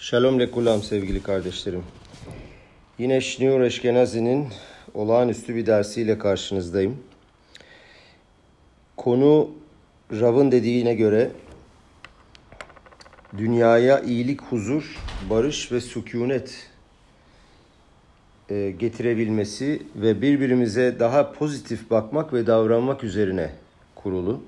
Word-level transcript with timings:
Shalom 0.00 0.40
lekulam 0.40 0.82
sevgili 0.82 1.22
kardeşlerim. 1.22 1.82
Yine 2.98 3.20
Şniur 3.20 3.60
Eşkenazi'nin 3.60 4.48
olağanüstü 4.94 5.54
bir 5.54 5.66
dersiyle 5.66 6.18
karşınızdayım. 6.18 6.96
Konu 8.96 9.50
Rav'ın 10.12 10.52
dediğine 10.52 10.94
göre 10.94 11.30
dünyaya 13.38 14.00
iyilik, 14.00 14.42
huzur, 14.42 14.98
barış 15.30 15.72
ve 15.72 15.80
sükunet 15.80 16.68
e, 18.50 18.70
getirebilmesi 18.70 19.82
ve 19.96 20.22
birbirimize 20.22 20.96
daha 20.98 21.32
pozitif 21.32 21.90
bakmak 21.90 22.32
ve 22.32 22.46
davranmak 22.46 23.04
üzerine 23.04 23.50
kurulu. 23.94 24.42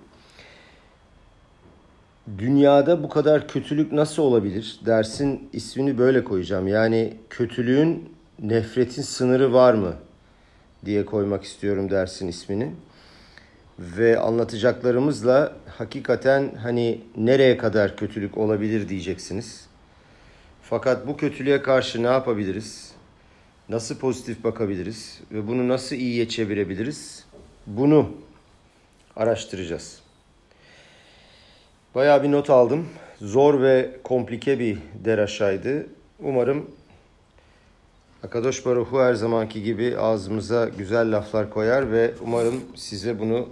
Dünyada 2.38 3.02
bu 3.02 3.08
kadar 3.08 3.48
kötülük 3.48 3.92
nasıl 3.92 4.22
olabilir? 4.22 4.80
Dersin 4.86 5.48
ismini 5.52 5.98
böyle 5.98 6.24
koyacağım. 6.24 6.68
Yani 6.68 7.14
kötülüğün 7.30 8.16
nefretin 8.38 9.02
sınırı 9.02 9.52
var 9.52 9.74
mı 9.74 9.94
diye 10.84 11.06
koymak 11.06 11.44
istiyorum 11.44 11.90
dersin 11.90 12.28
ismini. 12.28 12.72
Ve 13.78 14.18
anlatacaklarımızla 14.18 15.56
hakikaten 15.78 16.54
hani 16.62 17.00
nereye 17.16 17.56
kadar 17.56 17.96
kötülük 17.96 18.38
olabilir 18.38 18.88
diyeceksiniz. 18.88 19.66
Fakat 20.62 21.06
bu 21.06 21.16
kötülüğe 21.16 21.62
karşı 21.62 22.02
ne 22.02 22.06
yapabiliriz? 22.06 22.92
Nasıl 23.68 23.98
pozitif 23.98 24.44
bakabiliriz 24.44 25.20
ve 25.32 25.46
bunu 25.46 25.68
nasıl 25.68 25.96
iyiye 25.96 26.28
çevirebiliriz? 26.28 27.24
Bunu 27.66 28.10
araştıracağız. 29.16 30.09
Bayağı 31.94 32.22
bir 32.22 32.32
not 32.32 32.50
aldım. 32.50 32.88
Zor 33.20 33.62
ve 33.62 33.90
komplike 34.04 34.58
bir 34.58 34.78
deraşaydı. 35.04 35.86
Umarım 36.20 36.70
Akadosh 38.22 38.66
Baruhu 38.66 39.00
her 39.00 39.14
zamanki 39.14 39.62
gibi 39.62 39.98
ağzımıza 39.98 40.68
güzel 40.68 41.16
laflar 41.16 41.50
koyar 41.50 41.92
ve 41.92 42.14
umarım 42.20 42.60
size 42.76 43.18
bunu 43.18 43.48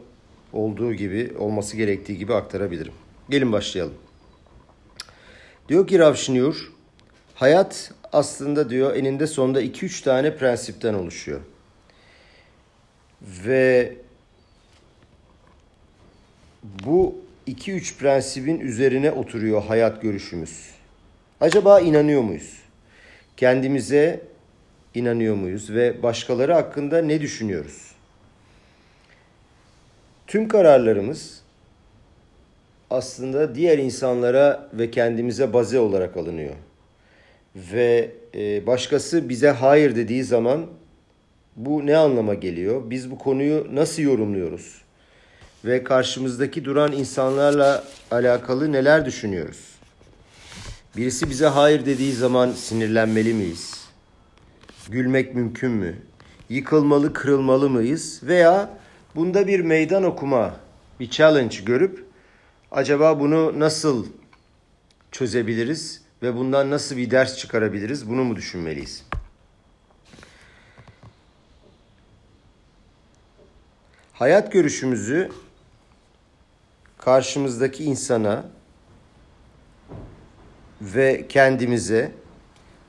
olduğu 0.53 0.95
gibi, 0.95 1.35
olması 1.39 1.77
gerektiği 1.77 2.19
gibi 2.19 2.35
aktarabilirim. 2.35 2.93
Gelin 3.31 3.53
başlayalım. 3.53 3.95
Diyor 5.69 5.87
ki 5.87 5.99
Rav 5.99 6.15
Şinur, 6.15 6.73
hayat 7.35 7.93
aslında 8.13 8.71
diyor 8.71 8.97
eninde 8.97 9.27
sonunda 9.27 9.63
2-3 9.63 10.05
tane 10.05 10.37
prensipten 10.37 10.95
oluşuyor. 10.95 11.41
Ve 13.23 13.97
bu 16.85 17.28
2-3 17.49 17.99
prensibin 17.99 18.61
üzerine 18.61 19.11
oturuyor 19.11 19.63
hayat 19.63 20.03
görüşümüz. 20.03 20.71
Acaba 21.41 21.81
inanıyor 21.81 22.23
muyuz? 22.23 22.59
Kendimize 23.37 24.21
inanıyor 24.95 25.35
muyuz 25.35 25.71
ve 25.71 26.03
başkaları 26.03 26.53
hakkında 26.53 27.03
ne 27.03 27.21
düşünüyoruz? 27.21 27.93
Tüm 30.27 30.49
kararlarımız 30.49 31.43
aslında 32.91 33.55
diğer 33.55 33.79
insanlara 33.79 34.71
ve 34.73 34.91
kendimize 34.91 35.53
baze 35.53 35.79
olarak 35.79 36.17
alınıyor. 36.17 36.55
Ve 37.57 38.11
e, 38.35 38.67
başkası 38.67 39.29
bize 39.29 39.51
hayır 39.51 39.97
dediği 39.97 40.25
zaman 40.25 40.67
bu 41.57 41.87
ne 41.87 41.97
anlama 41.97 42.35
geliyor? 42.35 42.91
Biz 42.91 43.11
bu 43.11 43.19
konuyu 43.19 43.67
nasıl 43.73 44.03
yorumluyoruz? 44.03 44.88
Ve 45.65 45.85
karşımızdaki 45.85 46.65
duran 46.65 46.93
insanlarla 46.93 47.85
alakalı 48.11 48.73
neler 48.73 49.05
düşünüyoruz? 49.07 49.79
Birisi 50.97 51.31
bize 51.31 51.47
hayır 51.47 51.87
dediği 51.87 52.13
zaman 52.13 52.53
sinirlenmeli 52.53 53.35
miyiz? 53.35 53.85
Gülmek 54.89 55.35
mümkün 55.35 55.71
mü? 55.71 55.97
Yıkılmalı, 56.49 57.13
kırılmalı 57.13 57.71
mıyız? 57.71 58.21
Veya 58.23 58.71
bunda 59.17 59.47
bir 59.47 59.61
meydan 59.61 60.03
okuma, 60.03 60.57
bir 61.01 61.11
challenge 61.11 61.57
görüp 61.65 62.05
acaba 62.71 63.21
bunu 63.21 63.61
nasıl 63.61 64.07
çözebiliriz 65.13 66.03
ve 66.23 66.37
bundan 66.37 66.71
nasıl 66.71 66.97
bir 66.97 67.11
ders 67.11 67.37
çıkarabiliriz? 67.37 68.09
Bunu 68.09 68.25
mu 68.25 68.37
düşünmeliyiz? 68.37 69.05
Hayat 74.13 74.53
görüşümüzü 74.53 75.31
karşımızdaki 77.09 77.85
insana 77.85 78.45
ve 80.81 81.27
kendimize 81.29 82.13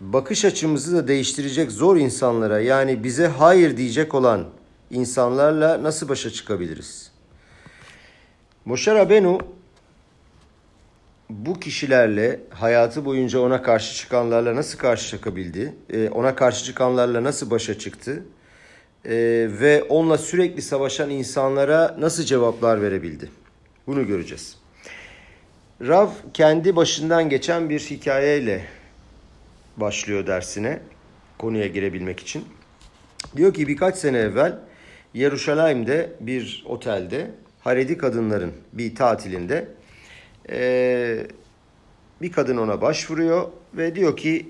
bakış 0.01 0.45
açımızı 0.45 0.97
da 0.97 1.07
değiştirecek 1.07 1.71
zor 1.71 1.97
insanlara 1.97 2.59
yani 2.59 3.03
bize 3.03 3.27
hayır 3.27 3.77
diyecek 3.77 4.15
olan 4.15 4.45
insanlarla 4.91 5.83
nasıl 5.83 6.09
başa 6.09 6.29
çıkabiliriz? 6.29 7.11
Moshe 8.65 8.95
Rabenu 8.95 9.39
bu 11.29 11.59
kişilerle 11.59 12.39
hayatı 12.49 13.05
boyunca 13.05 13.39
ona 13.39 13.61
karşı 13.61 13.95
çıkanlarla 13.95 14.55
nasıl 14.55 14.77
karşı 14.77 15.09
çıkabildi? 15.09 15.75
Ee, 15.89 16.09
ona 16.09 16.35
karşı 16.35 16.65
çıkanlarla 16.65 17.23
nasıl 17.23 17.49
başa 17.49 17.79
çıktı? 17.79 18.23
Ee, 19.05 19.11
ve 19.61 19.83
onunla 19.83 20.17
sürekli 20.17 20.61
savaşan 20.61 21.09
insanlara 21.09 21.95
nasıl 21.99 22.23
cevaplar 22.23 22.81
verebildi? 22.81 23.38
Bunu 23.89 24.07
göreceğiz. 24.07 24.57
Rav 25.81 26.09
kendi 26.33 26.75
başından 26.75 27.29
geçen 27.29 27.69
bir 27.69 27.79
hikayeyle 27.79 28.65
başlıyor 29.77 30.27
dersine 30.27 30.79
konuya 31.37 31.67
girebilmek 31.67 32.19
için. 32.19 32.45
Diyor 33.35 33.53
ki 33.53 33.67
birkaç 33.67 33.95
sene 33.95 34.17
evvel 34.17 34.59
Yeruşalayim'de 35.13 36.13
bir 36.19 36.63
otelde 36.67 37.31
Haredi 37.59 37.97
kadınların 37.97 38.53
bir 38.73 38.95
tatilinde 38.95 39.67
ee, 40.49 41.27
bir 42.21 42.31
kadın 42.31 42.57
ona 42.57 42.81
başvuruyor 42.81 43.47
ve 43.73 43.95
diyor 43.95 44.17
ki 44.17 44.49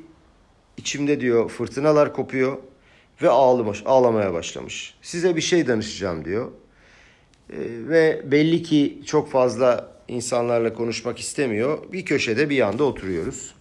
içimde 0.78 1.22
diyor 1.22 1.49
fırtınalar 1.49 2.13
kopuyor 2.13 2.57
ve 3.22 3.29
ağlamış, 3.29 3.83
ağlamaya 3.85 4.33
başlamış. 4.33 4.95
Size 5.01 5.35
bir 5.35 5.41
şey 5.41 5.67
danışacağım 5.67 6.25
diyor. 6.25 6.51
Ee, 7.53 7.57
ve 7.89 8.21
belli 8.31 8.63
ki 8.63 9.01
çok 9.05 9.31
fazla 9.31 9.91
insanlarla 10.07 10.73
konuşmak 10.73 11.19
istemiyor. 11.19 11.77
Bir 11.93 12.05
köşede 12.05 12.49
bir 12.49 12.55
yanda 12.55 12.83
oturuyoruz. 12.83 13.53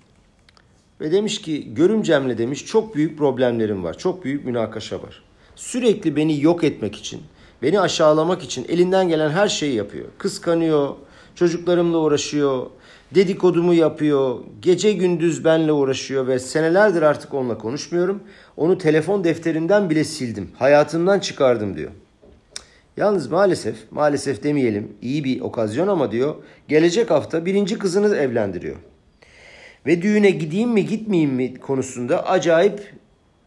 Ve 1.01 1.13
demiş 1.13 1.43
ki 1.43 1.75
görümcemle 1.75 2.39
demiş 2.39 2.67
çok 2.67 2.95
büyük 2.95 3.19
problemlerim 3.19 3.85
var. 3.85 3.99
Çok 3.99 4.25
büyük 4.25 4.45
münakaşa 4.45 5.03
var. 5.03 5.23
Sürekli 5.57 6.17
beni 6.17 6.43
yok 6.43 6.65
etmek 6.65 6.97
için, 6.97 7.21
beni 7.63 7.81
aşağılamak 7.81 8.43
için 8.43 8.67
elinden 8.69 9.09
gelen 9.09 9.31
her 9.31 9.49
şeyi 9.49 9.75
yapıyor. 9.75 10.07
Kıskanıyor, 10.19 10.95
çocuklarımla 11.35 11.99
uğraşıyor, 11.99 12.67
dedikodumu 13.15 13.75
yapıyor, 13.75 14.39
gece 14.63 14.93
gündüz 14.93 15.45
benle 15.45 15.73
uğraşıyor 15.73 16.27
ve 16.27 16.39
senelerdir 16.39 17.03
artık 17.03 17.35
onunla 17.35 17.59
konuşmuyorum. 17.59 18.23
Onu 18.57 18.79
telefon 18.79 19.25
defterinden 19.25 19.91
bile 19.91 20.05
sildim, 20.05 20.51
hayatımdan 20.59 21.19
çıkardım 21.19 21.77
diyor. 21.77 21.91
Yalnız 22.99 23.31
maalesef, 23.31 23.77
maalesef 23.91 24.43
demeyelim 24.43 24.93
iyi 25.03 25.25
bir 25.25 25.41
okazyon 25.41 25.89
ama 25.89 26.13
diyor 26.13 26.35
gelecek 26.69 27.11
hafta 27.11 27.47
birinci 27.47 27.79
kızını 27.79 28.17
evlendiriyor. 28.17 28.77
Ve 29.87 30.03
düğüne 30.03 30.31
gideyim 30.31 30.71
mi 30.71 30.87
gitmeyeyim 30.87 31.35
mi 31.35 31.55
konusunda 31.55 32.27
acayip 32.27 32.93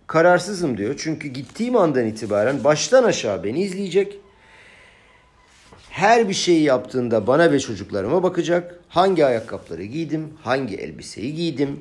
kararsızım 0.08 0.78
diyor. 0.78 0.96
Çünkü 0.98 1.28
gittiğim 1.28 1.76
andan 1.76 2.06
itibaren 2.06 2.64
baştan 2.64 3.04
aşağı 3.04 3.44
beni 3.44 3.62
izleyecek. 3.62 4.20
Her 5.90 6.30
bir 6.30 6.34
şeyi 6.34 6.64
yaptığında 6.64 7.28
bana 7.28 7.52
ve 7.52 7.60
çocuklarıma 7.60 8.24
bakacak. 8.24 8.80
Hangi 8.90 9.26
ayakkabıları 9.26 9.84
giydim, 9.84 10.30
hangi 10.44 10.76
elbiseyi 10.76 11.36
giydim. 11.36 11.80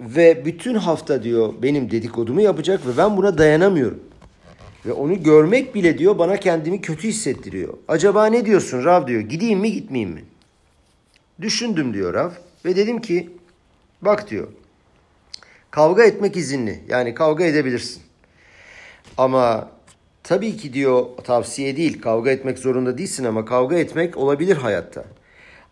Ve 0.00 0.44
bütün 0.44 0.74
hafta 0.74 1.22
diyor 1.22 1.54
benim 1.62 1.90
dedikodumu 1.90 2.40
yapacak 2.40 2.86
ve 2.86 2.96
ben 2.96 3.16
buna 3.16 3.38
dayanamıyorum. 3.38 4.09
Ve 4.86 4.92
onu 4.92 5.22
görmek 5.22 5.74
bile 5.74 5.98
diyor 5.98 6.18
bana 6.18 6.36
kendimi 6.36 6.80
kötü 6.80 7.08
hissettiriyor. 7.08 7.74
Acaba 7.88 8.26
ne 8.26 8.46
diyorsun 8.46 8.84
Rav 8.84 9.06
diyor 9.06 9.20
gideyim 9.20 9.58
mi 9.58 9.72
gitmeyeyim 9.72 10.14
mi? 10.14 10.24
Düşündüm 11.40 11.94
diyor 11.94 12.14
Rav 12.14 12.30
ve 12.64 12.76
dedim 12.76 13.00
ki 13.00 13.30
bak 14.02 14.30
diyor 14.30 14.48
kavga 15.70 16.04
etmek 16.04 16.36
izinli 16.36 16.84
yani 16.88 17.14
kavga 17.14 17.44
edebilirsin. 17.44 18.02
Ama 19.16 19.70
tabii 20.22 20.56
ki 20.56 20.72
diyor 20.72 21.04
tavsiye 21.24 21.76
değil 21.76 22.00
kavga 22.00 22.30
etmek 22.30 22.58
zorunda 22.58 22.98
değilsin 22.98 23.24
ama 23.24 23.44
kavga 23.44 23.76
etmek 23.76 24.16
olabilir 24.16 24.56
hayatta. 24.56 25.04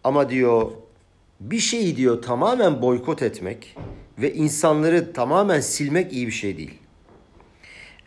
Ama 0.05 0.31
diyor 0.31 0.71
bir 1.41 1.59
şeyi 1.59 1.97
diyor 1.97 2.23
tamamen 2.23 2.83
boykot 2.83 3.23
etmek 3.23 3.77
ve 4.19 4.35
insanları 4.35 5.13
tamamen 5.13 5.61
silmek 5.61 6.13
iyi 6.13 6.27
bir 6.27 6.33
şey 6.33 6.57
değil. 6.57 6.75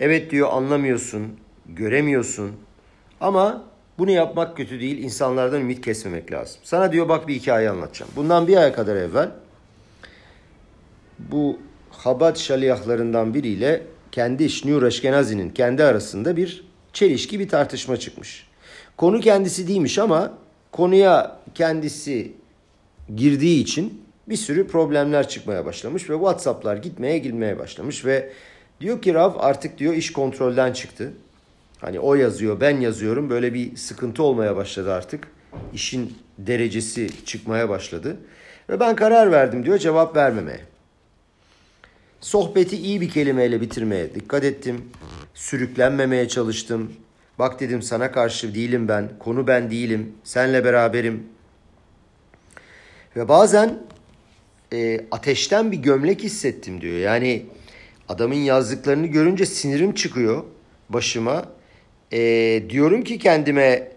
Evet 0.01 0.31
diyor 0.31 0.49
anlamıyorsun, 0.51 1.27
göremiyorsun 1.65 2.51
ama 3.19 3.63
bunu 3.97 4.11
yapmak 4.11 4.57
kötü 4.57 4.79
değil. 4.79 4.97
İnsanlardan 4.97 5.61
ümit 5.61 5.85
kesmemek 5.85 6.31
lazım. 6.31 6.61
Sana 6.63 6.91
diyor 6.91 7.09
bak 7.09 7.27
bir 7.27 7.35
hikaye 7.35 7.69
anlatacağım. 7.69 8.11
Bundan 8.15 8.47
bir 8.47 8.57
aya 8.57 8.73
kadar 8.73 8.95
evvel 8.95 9.29
bu 11.19 11.59
Habat 11.89 12.37
şaliyahlarından 12.37 13.33
biriyle 13.33 13.83
kendi 14.11 14.49
Şnur 14.49 14.83
Eşkenazi'nin 14.83 15.49
kendi 15.49 15.83
arasında 15.83 16.37
bir 16.37 16.65
çelişki 16.93 17.39
bir 17.39 17.49
tartışma 17.49 17.97
çıkmış. 17.97 18.47
Konu 18.97 19.19
kendisi 19.19 19.67
değilmiş 19.67 19.99
ama 19.99 20.33
konuya 20.71 21.39
kendisi 21.55 22.31
girdiği 23.15 23.61
için 23.61 24.03
bir 24.29 24.35
sürü 24.35 24.67
problemler 24.67 25.29
çıkmaya 25.29 25.65
başlamış 25.65 26.09
ve 26.09 26.13
WhatsApp'lar 26.13 26.77
gitmeye 26.77 27.17
girmeye 27.17 27.59
başlamış 27.59 28.05
ve 28.05 28.31
diyor 28.81 29.01
ki 29.01 29.13
Rav 29.13 29.33
artık 29.37 29.77
diyor 29.77 29.93
iş 29.93 30.13
kontrolden 30.13 30.73
çıktı. 30.73 31.13
Hani 31.79 31.99
o 31.99 32.15
yazıyor 32.15 32.59
ben 32.59 32.79
yazıyorum 32.79 33.29
böyle 33.29 33.53
bir 33.53 33.75
sıkıntı 33.75 34.23
olmaya 34.23 34.55
başladı 34.55 34.93
artık. 34.93 35.27
İşin 35.73 36.17
derecesi 36.37 37.25
çıkmaya 37.25 37.69
başladı. 37.69 38.17
Ve 38.69 38.79
ben 38.79 38.95
karar 38.95 39.31
verdim 39.31 39.65
diyor 39.65 39.77
cevap 39.77 40.15
vermemeye. 40.15 40.59
Sohbeti 42.21 42.77
iyi 42.77 43.01
bir 43.01 43.09
kelimeyle 43.09 43.61
bitirmeye 43.61 44.15
dikkat 44.15 44.43
ettim. 44.43 44.89
Sürüklenmemeye 45.33 46.27
çalıştım. 46.27 46.93
Bak 47.39 47.59
dedim 47.59 47.81
sana 47.81 48.11
karşı 48.11 48.55
değilim 48.55 48.87
ben. 48.87 49.09
Konu 49.19 49.47
ben 49.47 49.71
değilim. 49.71 50.13
Senle 50.23 50.65
beraberim. 50.65 51.23
Ve 53.15 53.27
bazen 53.27 53.79
e, 54.73 55.05
ateşten 55.11 55.71
bir 55.71 55.77
gömlek 55.77 56.23
hissettim 56.23 56.81
diyor. 56.81 56.97
Yani 56.97 57.45
adamın 58.11 58.35
yazdıklarını 58.35 59.07
görünce 59.07 59.45
sinirim 59.45 59.93
çıkıyor 59.93 60.43
başıma. 60.89 61.45
E, 62.11 62.19
diyorum 62.69 63.03
ki 63.03 63.19
kendime 63.19 63.91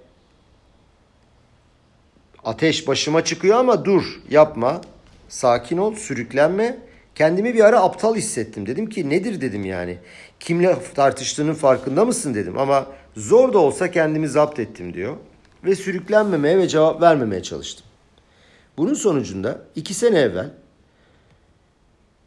ateş 2.44 2.88
başıma 2.88 3.24
çıkıyor 3.24 3.56
ama 3.56 3.84
dur 3.84 4.20
yapma. 4.30 4.80
Sakin 5.28 5.78
ol 5.78 5.94
sürüklenme. 5.94 6.78
Kendimi 7.14 7.54
bir 7.54 7.64
ara 7.64 7.80
aptal 7.80 8.16
hissettim. 8.16 8.66
Dedim 8.66 8.88
ki 8.88 9.10
nedir 9.10 9.40
dedim 9.40 9.64
yani. 9.64 9.98
Kimle 10.40 10.76
tartıştığının 10.94 11.54
farkında 11.54 12.04
mısın 12.04 12.34
dedim. 12.34 12.58
Ama 12.58 12.86
zor 13.16 13.52
da 13.52 13.58
olsa 13.58 13.90
kendimi 13.90 14.28
zapt 14.28 14.58
ettim 14.58 14.94
diyor. 14.94 15.16
Ve 15.64 15.76
sürüklenmemeye 15.76 16.58
ve 16.58 16.68
cevap 16.68 17.02
vermemeye 17.02 17.42
çalıştım. 17.42 17.86
Bunun 18.76 18.94
sonucunda 18.94 19.60
iki 19.74 19.94
sene 19.94 20.18
evvel 20.18 20.50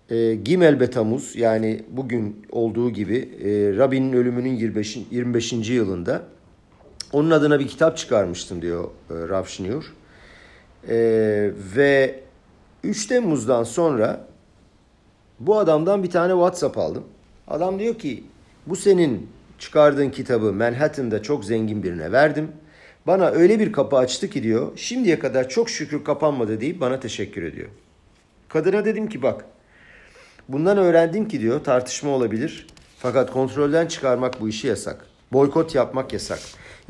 e, 0.10 0.36
Gimel 0.36 0.80
Betamuz 0.80 1.36
yani 1.36 1.84
bugün 1.90 2.46
olduğu 2.52 2.90
gibi 2.90 3.18
e, 3.18 3.78
Rabbinin 3.78 4.14
ölümünün 4.14 4.56
25. 4.56 4.98
25. 5.12 5.54
yılında 5.70 6.24
onun 7.14 7.32
adına 7.32 7.60
bir 7.60 7.68
kitap 7.68 7.98
çıkarmıştım 7.98 8.62
diyor 8.62 8.84
e, 8.84 9.14
Rav 9.14 9.46
Şinur. 9.46 9.94
E, 10.90 10.96
ve 11.76 12.20
3 12.84 13.08
Temmuz'dan 13.08 13.64
sonra 13.64 14.28
bu 15.40 15.58
adamdan 15.58 16.04
bir 16.04 16.10
tane 16.10 16.32
WhatsApp 16.32 16.78
aldım. 16.78 17.04
Adam 17.48 17.80
diyor 17.80 17.96
ki 17.96 18.24
bu 18.68 18.76
senin 18.76 19.30
çıkardığın 19.60 20.10
kitabı 20.10 20.54
Manhattan'da 20.54 21.24
çok 21.24 21.46
zengin 21.46 21.84
birine 21.84 22.12
verdim. 22.12 22.52
Bana 23.08 23.30
öyle 23.30 23.60
bir 23.60 23.72
kapı 23.72 23.98
açtı 23.98 24.30
ki 24.30 24.44
diyor 24.44 24.72
şimdiye 24.76 25.20
kadar 25.20 25.50
çok 25.50 25.70
şükür 25.70 26.04
kapanmadı 26.04 26.62
deyip 26.62 26.82
bana 26.82 27.00
teşekkür 27.00 27.44
ediyor. 27.44 27.70
Kadına 28.50 28.86
dedim 28.86 29.10
ki 29.10 29.22
bak 29.22 29.46
bundan 30.50 30.78
öğrendim 30.78 31.28
ki 31.28 31.42
diyor 31.42 31.64
tartışma 31.64 32.12
olabilir. 32.12 32.68
Fakat 33.00 33.32
kontrolden 33.32 33.88
çıkarmak 33.88 34.42
bu 34.42 34.50
işi 34.50 34.68
yasak. 34.68 35.06
Boykot 35.34 35.76
yapmak 35.76 36.14
yasak. 36.14 36.40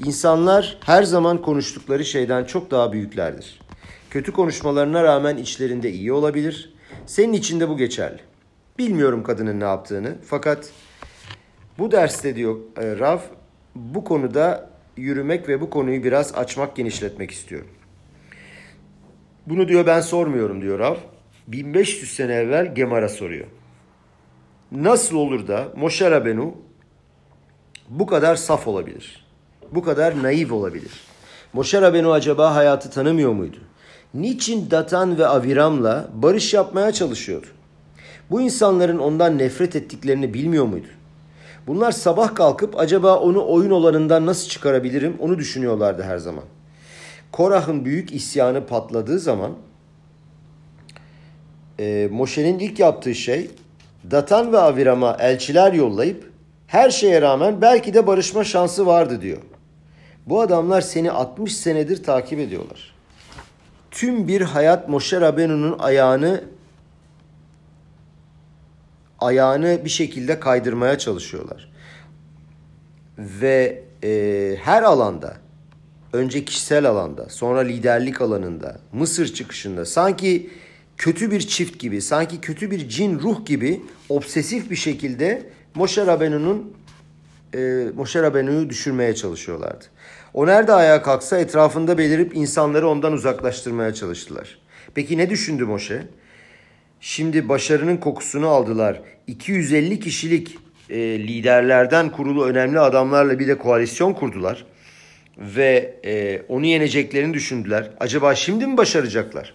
İnsanlar 0.06 0.78
her 0.86 1.04
zaman 1.04 1.42
konuştukları 1.42 2.06
şeyden 2.06 2.44
çok 2.44 2.72
daha 2.72 2.92
büyüklerdir. 2.92 3.60
Kötü 4.10 4.32
konuşmalarına 4.32 5.04
rağmen 5.04 5.38
içlerinde 5.38 5.92
iyi 5.92 6.14
olabilir. 6.14 6.74
Senin 7.06 7.34
için 7.34 7.60
de 7.60 7.70
bu 7.70 7.78
geçerli. 7.78 8.20
Bilmiyorum 8.78 9.24
kadının 9.24 9.60
ne 9.60 9.64
yaptığını 9.64 10.16
fakat 10.26 10.70
bu 11.80 11.92
derste 11.92 12.36
diyor 12.36 12.56
e, 12.78 13.00
Rav 13.00 13.20
bu 13.76 14.04
konuda 14.04 14.70
yürümek 14.98 15.50
ve 15.50 15.62
bu 15.62 15.70
konuyu 15.70 16.04
biraz 16.04 16.36
açmak, 16.36 16.76
genişletmek 16.76 17.32
istiyorum. 17.32 17.68
Bunu 19.48 19.68
diyor 19.68 19.86
ben 19.86 20.02
sormuyorum 20.02 20.62
diyor 20.62 20.80
Rav. 20.80 20.96
1500 21.48 22.12
sene 22.12 22.34
evvel 22.34 22.76
Gemara 22.76 23.10
soruyor. 23.10 23.48
Nasıl 24.72 25.16
olur 25.16 25.48
da 25.48 25.68
Moshe 25.76 26.12
Rabenu 26.12 26.56
bu 27.90 28.06
kadar 28.06 28.36
saf 28.36 28.68
olabilir? 28.68 29.26
Bu 29.72 29.84
kadar 29.84 30.24
naif 30.24 30.52
olabilir? 30.52 30.92
Moshe 31.54 31.82
Rabenu 31.82 32.12
acaba 32.12 32.56
hayatı 32.56 32.90
tanımıyor 32.90 33.34
muydu? 33.34 33.58
Niçin 34.14 34.72
Datan 34.72 35.18
ve 35.18 35.28
Aviram'la 35.28 36.10
barış 36.14 36.54
yapmaya 36.54 36.92
çalışıyordu? 36.92 37.48
Bu 38.30 38.42
insanların 38.42 38.98
ondan 38.98 39.38
nefret 39.38 39.76
ettiklerini 39.76 40.34
bilmiyor 40.34 40.66
muydu? 40.66 40.88
Bunlar 41.68 41.92
sabah 41.92 42.36
kalkıp 42.36 42.80
acaba 42.80 43.20
onu 43.20 43.48
oyun 43.48 43.72
olanından 43.72 44.26
nasıl 44.26 44.50
çıkarabilirim 44.50 45.18
onu 45.20 45.38
düşünüyorlardı 45.38 46.04
her 46.04 46.18
zaman. 46.18 46.44
Korah'ın 47.32 47.86
büyük 47.86 48.14
isyanı 48.14 48.66
patladığı 48.66 49.20
zaman 49.20 49.52
e, 51.80 52.08
Moşe'nin 52.12 52.60
ilk 52.60 52.80
yaptığı 52.80 53.16
şey 53.16 53.50
Datan 54.12 54.54
ve 54.54 54.58
Aviram'a 54.58 55.18
elçiler 55.20 55.74
yollayıp 55.74 56.32
her 56.68 56.90
şeye 56.90 57.22
rağmen 57.22 57.62
belki 57.62 57.94
de 57.94 58.08
barışma 58.08 58.44
şansı 58.44 58.86
vardı 58.86 59.22
diyor. 59.22 59.42
Bu 60.26 60.42
adamlar 60.42 60.82
seni 60.82 61.12
60 61.12 61.58
senedir 61.58 62.04
takip 62.04 62.40
ediyorlar. 62.40 62.96
Tüm 63.92 64.28
bir 64.28 64.42
hayat 64.42 64.90
Moşe 64.90 65.22
Rabenu'nun 65.22 65.80
ayağını 65.80 66.44
ayağını 69.20 69.86
bir 69.86 69.90
şekilde 69.90 70.40
kaydırmaya 70.40 70.98
çalışıyorlar. 70.98 71.72
Ve 73.18 73.84
e, 74.04 74.56
her 74.62 74.84
alanda, 74.84 75.38
önce 76.14 76.46
kişisel 76.46 76.86
alanda, 76.86 77.30
sonra 77.30 77.60
liderlik 77.60 78.22
alanında, 78.22 78.80
Mısır 78.94 79.34
çıkışında 79.34 79.86
sanki 79.86 80.50
kötü 80.98 81.32
bir 81.32 81.40
çift 81.40 81.80
gibi, 81.80 82.02
sanki 82.02 82.42
kötü 82.42 82.72
bir 82.72 82.90
cin 82.90 83.20
ruh 83.20 83.46
gibi 83.46 83.82
obsesif 84.10 84.72
bir 84.72 84.76
şekilde 84.76 85.50
Moşe 85.76 86.06
Rabenu'nun 86.06 86.74
e, 87.54 87.86
Moşe 87.96 88.22
Rabenu'yu 88.22 88.70
düşürmeye 88.70 89.16
çalışıyorlardı. 89.16 89.86
O 90.34 90.48
nerede 90.48 90.74
ayağa 90.74 91.02
kalksa 91.02 91.40
etrafında 91.40 91.98
belirip 91.98 92.36
insanları 92.36 92.90
ondan 92.90 93.14
uzaklaştırmaya 93.14 93.94
çalıştılar. 93.94 94.60
Peki 94.96 95.18
ne 95.18 95.30
düşündü 95.30 95.66
Moşe? 95.66 96.04
Şimdi 97.02 97.50
başarının 97.50 97.98
kokusunu 97.98 98.48
aldılar. 98.48 99.02
250 99.28 100.00
kişilik 100.00 100.58
e, 100.90 100.98
liderlerden 101.20 102.10
kurulu 102.10 102.46
önemli 102.46 102.80
adamlarla 102.80 103.40
bir 103.40 103.48
de 103.48 103.58
koalisyon 103.58 104.14
kurdular. 104.14 104.66
Ve 105.38 106.00
e, 106.06 106.42
onu 106.48 106.66
yeneceklerini 106.66 107.34
düşündüler. 107.34 107.90
Acaba 108.00 108.36
şimdi 108.36 108.68
mi 108.68 108.78
başaracaklar? 108.78 109.54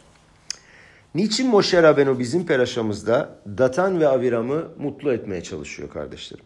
Niçin 1.14 1.48
Moşe 1.48 1.82
Rabenu 1.82 2.18
bizim 2.18 2.46
peraşamızda 2.46 3.38
Datan 3.58 4.00
ve 4.00 4.08
Aviram'ı 4.08 4.68
mutlu 4.78 5.12
etmeye 5.12 5.42
çalışıyor 5.42 5.90
kardeşlerim? 5.90 6.44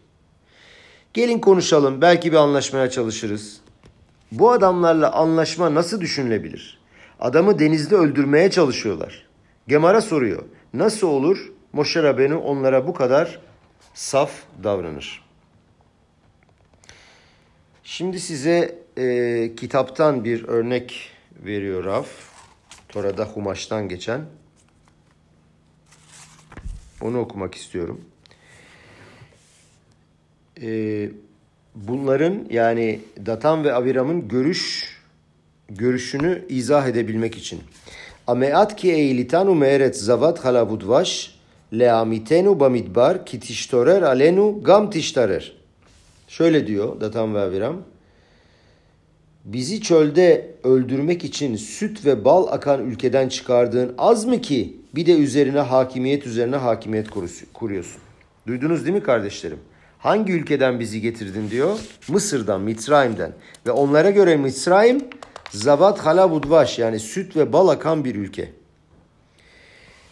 Gelin 1.13 1.39
konuşalım. 1.39 2.01
Belki 2.01 2.31
bir 2.31 2.37
anlaşmaya 2.37 2.89
çalışırız. 2.89 3.61
Bu 4.31 4.51
adamlarla 4.51 5.11
anlaşma 5.11 5.75
nasıl 5.75 6.01
düşünülebilir? 6.01 6.79
Adamı 7.19 7.59
denizde 7.59 7.95
öldürmeye 7.95 8.51
çalışıyorlar. 8.51 9.25
Gemara 9.67 10.01
soruyor. 10.01 10.43
Nasıl 10.73 11.07
olur 11.07 11.51
Moşe 11.73 12.03
Rabenu 12.03 12.39
onlara 12.39 12.87
bu 12.87 12.93
kadar 12.93 13.39
saf 13.93 14.31
davranır? 14.63 15.23
Şimdi 17.83 18.19
size 18.19 18.79
e, 18.97 19.55
kitaptan 19.55 20.23
bir 20.23 20.47
örnek 20.47 21.09
veriyor 21.45 21.85
Raf. 21.85 22.07
Tora'da 22.89 23.25
Humaş'tan 23.25 23.89
geçen. 23.89 24.21
Onu 27.01 27.19
okumak 27.19 27.55
istiyorum. 27.55 28.01
E, 30.61 31.09
bunların 31.75 32.45
yani 32.49 32.99
Datan 33.25 33.63
ve 33.63 33.73
Aviram'ın 33.73 34.27
görüş 34.27 34.97
görüşünü 35.69 36.45
izah 36.49 36.87
edebilmek 36.87 37.37
için. 37.37 37.59
Ameat 38.27 38.75
ki 38.75 38.91
eilitanu 38.91 39.55
meeret 39.55 39.97
zavat 39.97 40.45
halavudvaş 40.45 41.37
leamitenu 41.73 42.59
bamidbar 42.59 43.25
ki 43.25 43.39
tiştorer 43.39 44.01
alenu 44.01 44.63
gam 44.63 44.89
tiştarer. 44.89 45.57
Şöyle 46.27 46.67
diyor 46.67 47.01
Datan 47.01 47.35
ve 47.35 47.39
Aviram. 47.39 47.81
Bizi 49.45 49.81
çölde 49.81 50.55
öldürmek 50.63 51.23
için 51.23 51.55
süt 51.55 52.05
ve 52.05 52.25
bal 52.25 52.47
akan 52.47 52.85
ülkeden 52.85 53.29
çıkardığın 53.29 53.95
az 53.97 54.25
mı 54.25 54.41
ki 54.41 54.77
bir 54.97 55.05
de 55.05 55.17
üzerine 55.17 55.59
hakimiyet 55.59 56.25
üzerine 56.25 56.55
hakimiyet 56.55 57.07
kuruyorsun. 57.53 58.01
Duydunuz 58.47 58.85
değil 58.85 58.95
mi 58.95 59.03
kardeşlerim? 59.03 59.59
Hangi 59.99 60.33
ülkeden 60.33 60.79
bizi 60.79 61.01
getirdin 61.01 61.49
diyor? 61.51 61.79
Mısır'dan, 62.07 62.61
Mitraim'den. 62.61 63.33
Ve 63.65 63.71
onlara 63.71 64.09
göre 64.09 64.37
Mitraim 64.37 65.01
Zavat 65.51 65.99
Halabudvaş 65.99 66.79
yani 66.79 66.99
süt 66.99 67.35
ve 67.35 67.53
bal 67.53 67.67
akan 67.67 68.05
bir 68.05 68.15
ülke. 68.15 68.51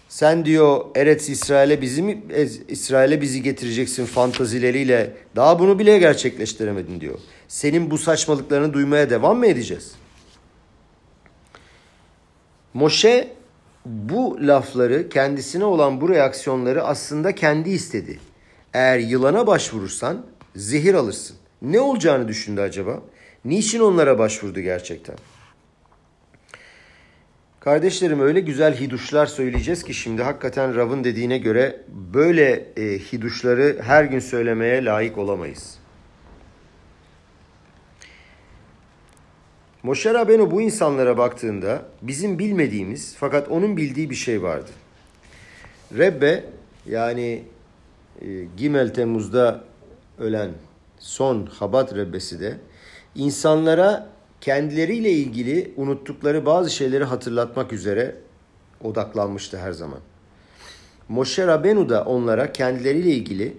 Sen 0.09 0.45
diyor 0.45 0.85
Eretz 0.95 1.29
İsrail'e 1.29 1.81
bizi 1.81 2.01
mi 2.01 2.23
İsrail'e 2.67 3.21
bizi 3.21 3.43
getireceksin 3.43 4.05
fantazileriyle. 4.05 5.13
Daha 5.35 5.59
bunu 5.59 5.79
bile 5.79 5.97
gerçekleştiremedin 5.97 7.01
diyor. 7.01 7.19
Senin 7.47 7.91
bu 7.91 7.97
saçmalıklarını 7.97 8.73
duymaya 8.73 9.09
devam 9.09 9.37
mı 9.37 9.47
edeceğiz? 9.47 9.91
Moşe 12.73 13.35
bu 13.85 14.47
lafları 14.47 15.09
kendisine 15.09 15.65
olan 15.65 16.01
bu 16.01 16.09
reaksiyonları 16.09 16.83
aslında 16.83 17.35
kendi 17.35 17.69
istedi. 17.69 18.19
Eğer 18.73 18.99
yılana 18.99 19.47
başvurursan 19.47 20.25
zehir 20.55 20.93
alırsın. 20.93 21.37
Ne 21.61 21.79
olacağını 21.79 22.27
düşündü 22.27 22.61
acaba? 22.61 23.01
Niçin 23.45 23.79
onlara 23.79 24.19
başvurdu 24.19 24.59
gerçekten? 24.59 25.15
Kardeşlerim 27.59 28.19
öyle 28.19 28.39
güzel 28.39 28.79
hiduşlar 28.79 29.25
söyleyeceğiz 29.25 29.83
ki 29.83 29.93
şimdi 29.93 30.23
hakikaten 30.23 30.75
Rav'ın 30.75 31.03
dediğine 31.03 31.37
göre 31.37 31.81
böyle 32.13 32.67
e, 32.77 32.99
hiduşları 32.99 33.77
her 33.81 34.03
gün 34.03 34.19
söylemeye 34.19 34.85
layık 34.85 35.17
olamayız. 35.17 35.77
Moşer 39.85 40.13
Rabenu 40.13 40.51
bu 40.51 40.61
insanlara 40.61 41.17
baktığında 41.17 41.81
bizim 42.01 42.39
bilmediğimiz 42.39 43.15
fakat 43.17 43.47
onun 43.49 43.77
bildiği 43.77 44.09
bir 44.09 44.15
şey 44.15 44.43
vardı. 44.43 44.69
Rebbe 45.97 46.43
yani 46.85 47.43
e, 48.21 48.25
Gimel 48.57 48.93
Temmuz'da 48.93 49.63
ölen 50.19 50.51
son 50.99 51.45
Habat 51.45 51.95
Rebbesi 51.95 52.39
de 52.39 52.57
insanlara 53.15 54.09
kendileriyle 54.41 55.11
ilgili 55.11 55.73
unuttukları 55.77 56.45
bazı 56.45 56.69
şeyleri 56.69 57.03
hatırlatmak 57.03 57.73
üzere 57.73 58.15
odaklanmıştı 58.83 59.57
her 59.57 59.71
zaman. 59.71 59.99
Moshe 61.09 61.47
Rabenu 61.47 61.89
da 61.89 62.03
onlara 62.03 62.51
kendileriyle 62.51 63.09
ilgili 63.09 63.57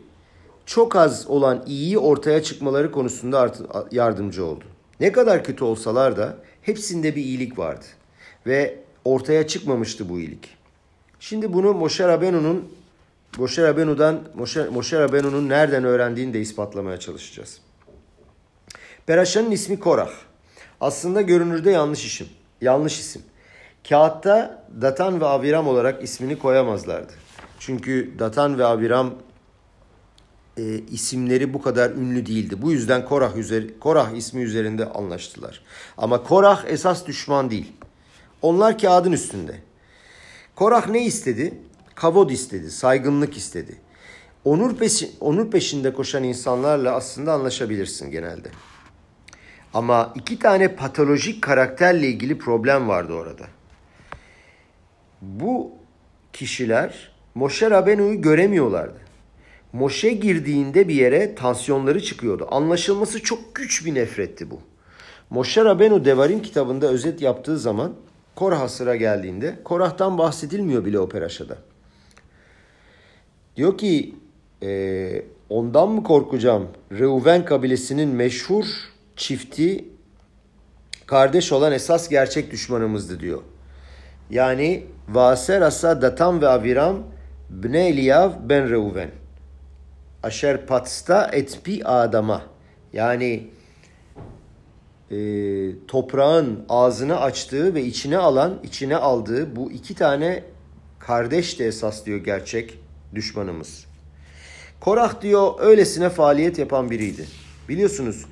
çok 0.66 0.97
az 0.97 1.26
olan 1.26 1.64
iyiyi 1.66 1.99
ortaya 1.99 2.42
çıkmaları 2.42 2.92
konusunda 2.92 3.52
yardımcı 3.90 4.45
oldu. 4.45 4.64
Ne 5.00 5.12
kadar 5.12 5.44
kötü 5.44 5.64
olsalar 5.64 6.16
da 6.16 6.36
hepsinde 6.62 7.16
bir 7.16 7.22
iyilik 7.22 7.58
vardı. 7.58 7.84
Ve 8.46 8.78
ortaya 9.04 9.46
çıkmamıştı 9.46 10.08
bu 10.08 10.18
iyilik. 10.18 10.56
Şimdi 11.20 11.52
bunu 11.52 11.74
Moshe 11.74 12.08
Rabenu'nun 12.08 12.68
Moshe 13.38 13.62
Rabenu'dan 13.62 14.22
Moshe, 14.34 14.64
Moshe 14.64 15.00
Rabenu'nun 15.00 15.48
nereden 15.48 15.84
öğrendiğini 15.84 16.34
de 16.34 16.40
ispatlamaya 16.40 17.00
çalışacağız. 17.00 17.60
Peraşan'ın 19.06 19.50
ismi 19.50 19.80
Korah. 19.80 20.10
Aslında 20.80 21.22
görünürde 21.22 21.70
yanlış 21.70 22.06
isim. 22.06 22.28
Yanlış 22.60 23.00
isim. 23.00 23.22
Kağıtta 23.88 24.64
Datan 24.80 25.20
ve 25.20 25.26
Aviram 25.26 25.68
olarak 25.68 26.02
ismini 26.02 26.38
koyamazlardı. 26.38 27.12
Çünkü 27.58 28.18
Datan 28.18 28.58
ve 28.58 28.64
Aviram 28.64 29.14
e, 30.56 30.78
isimleri 30.78 31.54
bu 31.54 31.62
kadar 31.62 31.90
ünlü 31.90 32.26
değildi. 32.26 32.62
Bu 32.62 32.72
yüzden 32.72 33.04
Korah, 33.04 33.36
üzeri, 33.36 33.78
Korah 33.78 34.10
ismi 34.10 34.42
üzerinde 34.42 34.84
anlaştılar. 34.84 35.62
Ama 35.98 36.22
Korah 36.22 36.64
esas 36.66 37.06
düşman 37.06 37.50
değil. 37.50 37.72
Onlar 38.42 38.78
kağıdın 38.78 39.12
üstünde. 39.12 39.56
Korah 40.54 40.88
ne 40.88 41.04
istedi? 41.04 41.54
Kavod 41.94 42.30
istedi, 42.30 42.70
saygınlık 42.70 43.36
istedi. 43.36 43.76
Onur, 44.44 44.76
peşi, 44.76 45.10
onur 45.20 45.50
peşinde 45.50 45.92
koşan 45.92 46.25
insanlarla 46.25 46.94
aslında 46.94 47.32
anlaşabilirsin 47.32 48.10
genelde. 48.10 48.48
Ama 49.75 50.12
iki 50.14 50.38
tane 50.38 50.75
patolojik 50.76 51.42
karakterle 51.42 52.08
ilgili 52.08 52.38
problem 52.38 52.88
vardı 52.88 53.12
orada. 53.12 53.46
Bu 55.22 55.72
kişiler 56.32 57.12
Moşe 57.34 57.70
Rabenu'yu 57.70 58.22
göremiyorlardı. 58.22 59.05
Moşe 59.78 60.11
girdiğinde 60.11 60.88
bir 60.88 60.95
yere 60.95 61.35
tansiyonları 61.35 62.02
çıkıyordu. 62.02 62.49
Anlaşılması 62.50 63.23
çok 63.23 63.54
güç 63.54 63.87
bir 63.87 63.95
nefretti 63.95 64.50
bu. 64.50 64.61
Moşe 65.30 65.64
Rabenu 65.64 66.04
Devarim 66.04 66.42
kitabında 66.42 66.87
özet 66.87 67.23
yaptığı 67.23 67.59
zaman 67.59 67.92
Korah'a 68.35 68.68
sıra 68.68 68.97
geldiğinde 68.97 69.59
Korah'tan 69.64 70.18
bahsedilmiyor 70.18 70.85
bile 70.85 70.99
o 70.99 71.09
peraşada. 71.09 71.59
Diyor 73.56 73.78
ki 73.78 74.14
e, 74.62 75.23
ondan 75.49 75.88
mı 75.88 76.02
korkacağım? 76.02 76.68
Reuven 76.92 77.45
kabilesinin 77.45 78.09
meşhur 78.09 78.64
çifti 79.16 79.85
kardeş 81.06 81.52
olan 81.52 81.73
esas 81.73 82.09
gerçek 82.09 82.50
düşmanımızdı 82.50 83.21
diyor. 83.21 83.42
Yani 84.30 84.87
Vaser 85.09 85.62
Asa 85.62 86.02
Datan 86.02 86.42
ve 86.42 86.49
Aviram 86.49 86.97
Bne 87.50 87.88
Eliyav 87.88 88.30
ben 88.49 88.71
Reuven. 88.71 89.11
Aşer 90.26 90.66
patsta 90.66 91.30
etpi 91.33 91.85
adama. 91.85 92.42
Yani 92.92 93.50
e, 95.11 95.16
toprağın 95.88 96.64
ağzını 96.68 97.21
açtığı 97.21 97.75
ve 97.75 97.85
içine 97.85 98.18
alan, 98.18 98.59
içine 98.62 98.97
aldığı 98.97 99.56
bu 99.56 99.73
iki 99.73 99.95
tane 99.95 100.45
kardeş 100.99 101.59
de 101.59 101.66
esas 101.66 102.04
gerçek 102.04 102.78
düşmanımız. 103.14 103.85
Korah 104.80 105.23
diyor 105.23 105.52
öylesine 105.59 106.11
faaliyet 106.11 106.59
yapan 106.59 106.90
biriydi. 106.90 107.26
Biliyorsunuz 107.68 108.25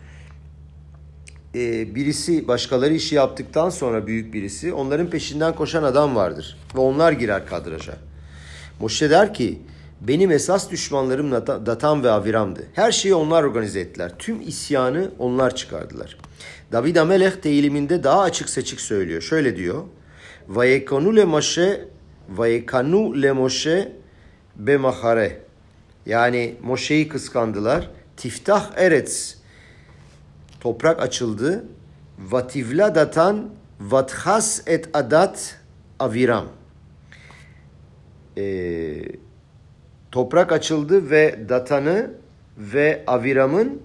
e, 1.54 1.94
birisi 1.94 2.48
başkaları 2.48 2.94
işi 2.94 3.14
yaptıktan 3.14 3.70
sonra 3.70 4.06
büyük 4.06 4.34
birisi 4.34 4.72
onların 4.72 5.10
peşinden 5.10 5.54
koşan 5.54 5.82
adam 5.82 6.16
vardır. 6.16 6.58
Ve 6.74 6.80
onlar 6.80 7.12
girer 7.12 7.46
kadraja. 7.46 7.94
Moşe 8.80 9.10
der 9.10 9.34
ki 9.34 9.60
benim 10.00 10.30
esas 10.30 10.70
düşmanlarım 10.70 11.32
Datan 11.66 12.02
ve 12.02 12.10
Aviram'dı. 12.10 12.66
Her 12.72 12.92
şeyi 12.92 13.14
onlar 13.14 13.42
organize 13.42 13.80
ettiler. 13.80 14.12
Tüm 14.18 14.40
isyanı 14.40 15.10
onlar 15.18 15.54
çıkardılar. 15.54 16.18
David 16.72 16.96
Amelech 16.96 17.42
deyiliminde 17.42 18.04
daha 18.04 18.20
açık 18.20 18.48
seçik 18.48 18.80
söylüyor. 18.80 19.22
Şöyle 19.22 19.56
diyor. 19.56 19.82
Vayekanu 20.48 21.16
le 21.16 21.24
Moshe 21.24 21.88
Vayekanu 22.28 23.22
le 23.22 23.32
Moshe 23.32 23.92
bemahare. 24.56 25.42
Yani 26.06 26.56
Moşe'yi 26.62 27.08
kıskandılar. 27.08 27.90
Tiftah 28.16 28.70
Eretz 28.76 29.38
toprak 30.60 31.02
açıldı. 31.02 31.64
Vativla 32.18 32.94
datan 32.94 33.50
vathas 33.80 34.62
et 34.66 34.88
adat 34.94 35.60
aviram. 35.98 36.46
Ee, 38.36 39.02
toprak 40.14 40.52
açıldı 40.52 41.10
ve 41.10 41.48
datanı 41.48 42.10
ve 42.58 43.04
aviramın 43.06 43.82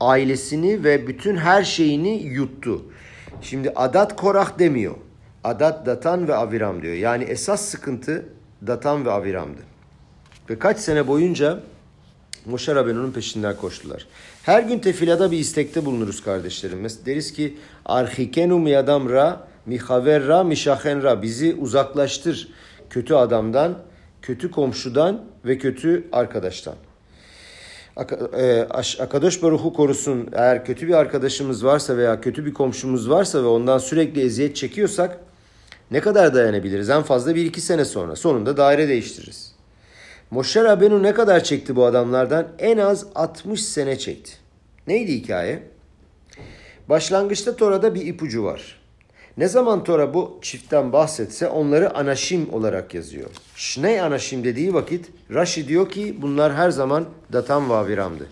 ailesini 0.00 0.84
ve 0.84 1.06
bütün 1.06 1.36
her 1.36 1.62
şeyini 1.62 2.22
yuttu. 2.22 2.82
Şimdi 3.42 3.72
adat 3.76 4.16
korah 4.16 4.58
demiyor. 4.58 4.94
Adat 5.44 5.86
datan 5.86 6.28
ve 6.28 6.34
aviram 6.34 6.82
diyor. 6.82 6.94
Yani 6.94 7.24
esas 7.24 7.60
sıkıntı 7.60 8.28
datan 8.66 9.04
ve 9.06 9.10
aviramdı. 9.10 9.60
Ve 10.50 10.58
kaç 10.58 10.78
sene 10.78 11.06
boyunca 11.06 11.60
Moşe 12.46 12.74
Rabenu'nun 12.74 13.12
peşinden 13.12 13.56
koştular. 13.56 14.06
Her 14.42 14.62
gün 14.62 14.78
tefilada 14.78 15.30
bir 15.30 15.38
istekte 15.38 15.84
bulunuruz 15.84 16.22
kardeşlerim. 16.22 16.86
Deriz 17.06 17.32
ki 17.32 17.58
arhikenu 17.84 18.58
miyadam 18.58 19.10
ra 19.10 19.48
mihaver 19.66 20.26
ra 20.26 20.44
mişahen 20.44 21.02
ra 21.02 21.22
bizi 21.22 21.54
uzaklaştır 21.54 22.48
kötü 22.90 23.14
adamdan, 23.14 23.87
kötü 24.28 24.50
komşudan 24.50 25.24
ve 25.44 25.58
kötü 25.58 26.08
arkadaştan. 26.12 26.74
E, 28.36 28.60
Akadosh 29.00 29.42
Baruhu 29.42 29.72
korusun 29.72 30.28
eğer 30.32 30.64
kötü 30.64 30.88
bir 30.88 30.94
arkadaşımız 30.94 31.64
varsa 31.64 31.96
veya 31.96 32.20
kötü 32.20 32.46
bir 32.46 32.54
komşumuz 32.54 33.10
varsa 33.10 33.42
ve 33.42 33.46
ondan 33.46 33.78
sürekli 33.78 34.20
eziyet 34.20 34.56
çekiyorsak 34.56 35.18
ne 35.90 36.00
kadar 36.00 36.34
dayanabiliriz? 36.34 36.90
En 36.90 37.02
fazla 37.02 37.34
bir 37.34 37.46
iki 37.46 37.60
sene 37.60 37.84
sonra. 37.84 38.16
Sonunda 38.16 38.56
daire 38.56 38.88
değiştiririz. 38.88 39.54
Moşer 40.30 40.64
Rabenu 40.64 41.02
ne 41.02 41.14
kadar 41.14 41.44
çekti 41.44 41.76
bu 41.76 41.84
adamlardan? 41.84 42.48
En 42.58 42.78
az 42.78 43.06
60 43.14 43.64
sene 43.64 43.98
çekti. 43.98 44.32
Neydi 44.86 45.12
hikaye? 45.12 45.62
Başlangıçta 46.88 47.56
Tora'da 47.56 47.94
bir 47.94 48.06
ipucu 48.06 48.44
var. 48.44 48.77
Ne 49.38 49.48
zaman 49.48 49.84
Tora 49.84 50.14
bu 50.14 50.38
çiftten 50.42 50.92
bahsetse 50.92 51.48
onları 51.48 51.96
anaşim 51.96 52.52
olarak 52.52 52.94
yazıyor. 52.94 53.30
Şney 53.54 54.00
anaşim 54.00 54.44
dediği 54.44 54.74
vakit 54.74 55.10
Rashi 55.30 55.68
diyor 55.68 55.90
ki 55.90 56.16
bunlar 56.22 56.54
her 56.54 56.70
zaman 56.70 57.04
Datan 57.32 57.70
ve 57.70 57.74
Aviram'dı. 57.74 58.26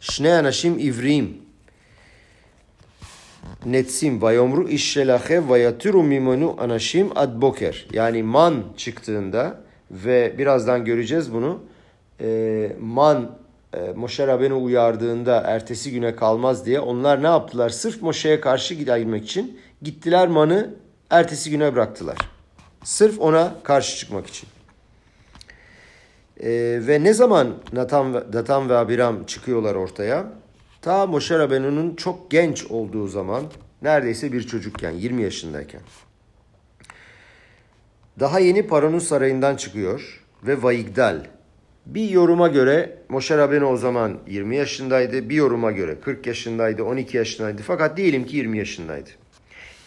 Şney 0.00 0.32
anaşim 0.32 0.78
ivrim. 0.78 1.36
Netsim 3.66 4.22
vayomru 4.22 4.68
işşelahe 4.68 5.48
vayatiru 5.48 6.02
mimonu 6.02 6.56
anaşim 6.58 7.10
adboker. 7.14 7.86
Yani 7.92 8.22
man 8.22 8.64
çıktığında 8.76 9.60
ve 9.90 10.34
birazdan 10.38 10.84
göreceğiz 10.84 11.32
bunu. 11.32 11.60
E, 12.20 12.72
man 12.80 13.30
e, 13.74 13.92
Moşe 13.96 14.26
Rabenu 14.26 14.64
uyardığında 14.64 15.40
ertesi 15.40 15.92
güne 15.92 16.16
kalmaz 16.16 16.66
diye 16.66 16.80
onlar 16.80 17.22
ne 17.22 17.26
yaptılar? 17.26 17.70
Sırf 17.70 18.02
Moşe'ye 18.02 18.40
karşı 18.40 18.74
gidebilmek 18.74 19.24
için 19.24 19.58
gittiler 19.82 20.28
Man'ı 20.28 20.74
ertesi 21.10 21.50
güne 21.50 21.74
bıraktılar. 21.74 22.16
Sırf 22.84 23.20
ona 23.20 23.54
karşı 23.64 23.96
çıkmak 23.96 24.26
için. 24.26 24.48
Ee, 26.40 26.80
ve 26.86 27.04
ne 27.04 27.12
zaman 27.12 27.54
Natan, 27.72 28.32
Datan 28.32 28.68
ve 28.68 28.76
Abiram 28.76 29.24
çıkıyorlar 29.24 29.74
ortaya? 29.74 30.32
Ta 30.82 31.06
Moshe 31.06 31.38
Rabenu'nun 31.38 31.96
çok 31.96 32.30
genç 32.30 32.64
olduğu 32.64 33.08
zaman, 33.08 33.44
neredeyse 33.82 34.32
bir 34.32 34.42
çocukken, 34.42 34.90
20 34.90 35.22
yaşındayken. 35.22 35.80
Daha 38.20 38.38
yeni 38.38 38.66
Paran'ın 38.66 38.98
sarayından 38.98 39.56
çıkıyor 39.56 40.24
ve 40.42 40.62
Vaigdal. 40.62 41.24
Bir 41.86 42.10
yoruma 42.10 42.48
göre 42.48 42.98
Moshe 43.08 43.36
Rabenu 43.36 43.66
o 43.66 43.76
zaman 43.76 44.18
20 44.26 44.56
yaşındaydı. 44.56 45.28
Bir 45.28 45.34
yoruma 45.34 45.72
göre 45.72 46.00
40 46.00 46.26
yaşındaydı, 46.26 46.84
12 46.84 47.16
yaşındaydı. 47.16 47.62
Fakat 47.62 47.96
diyelim 47.96 48.26
ki 48.26 48.36
20 48.36 48.58
yaşındaydı. 48.58 49.10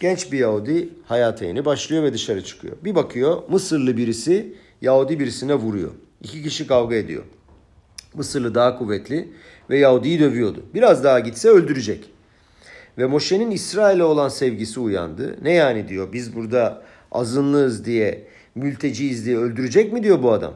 Genç 0.02 0.32
bir 0.32 0.38
Yahudi 0.38 0.88
hayata 1.04 1.44
yeni 1.44 1.64
başlıyor 1.64 2.02
ve 2.02 2.12
dışarı 2.12 2.44
çıkıyor. 2.44 2.76
Bir 2.84 2.94
bakıyor 2.94 3.42
Mısırlı 3.48 3.96
birisi 3.96 4.54
Yahudi 4.80 5.20
birisine 5.20 5.54
vuruyor. 5.54 5.90
İki 6.22 6.42
kişi 6.42 6.66
kavga 6.66 6.94
ediyor. 6.94 7.22
Mısırlı 8.14 8.54
daha 8.54 8.78
kuvvetli 8.78 9.28
ve 9.70 9.78
Yahudi'yi 9.78 10.20
dövüyordu. 10.20 10.62
Biraz 10.74 11.04
daha 11.04 11.20
gitse 11.20 11.48
öldürecek. 11.48 12.10
Ve 12.98 13.06
Moşe'nin 13.06 13.50
İsrail'e 13.50 14.04
olan 14.04 14.28
sevgisi 14.28 14.80
uyandı. 14.80 15.36
Ne 15.42 15.52
yani 15.52 15.88
diyor 15.88 16.12
biz 16.12 16.36
burada 16.36 16.82
azınlığız 17.12 17.84
diye, 17.84 18.26
mülteciyiz 18.54 19.26
diye 19.26 19.36
öldürecek 19.36 19.92
mi 19.92 20.02
diyor 20.02 20.22
bu 20.22 20.32
adam. 20.32 20.54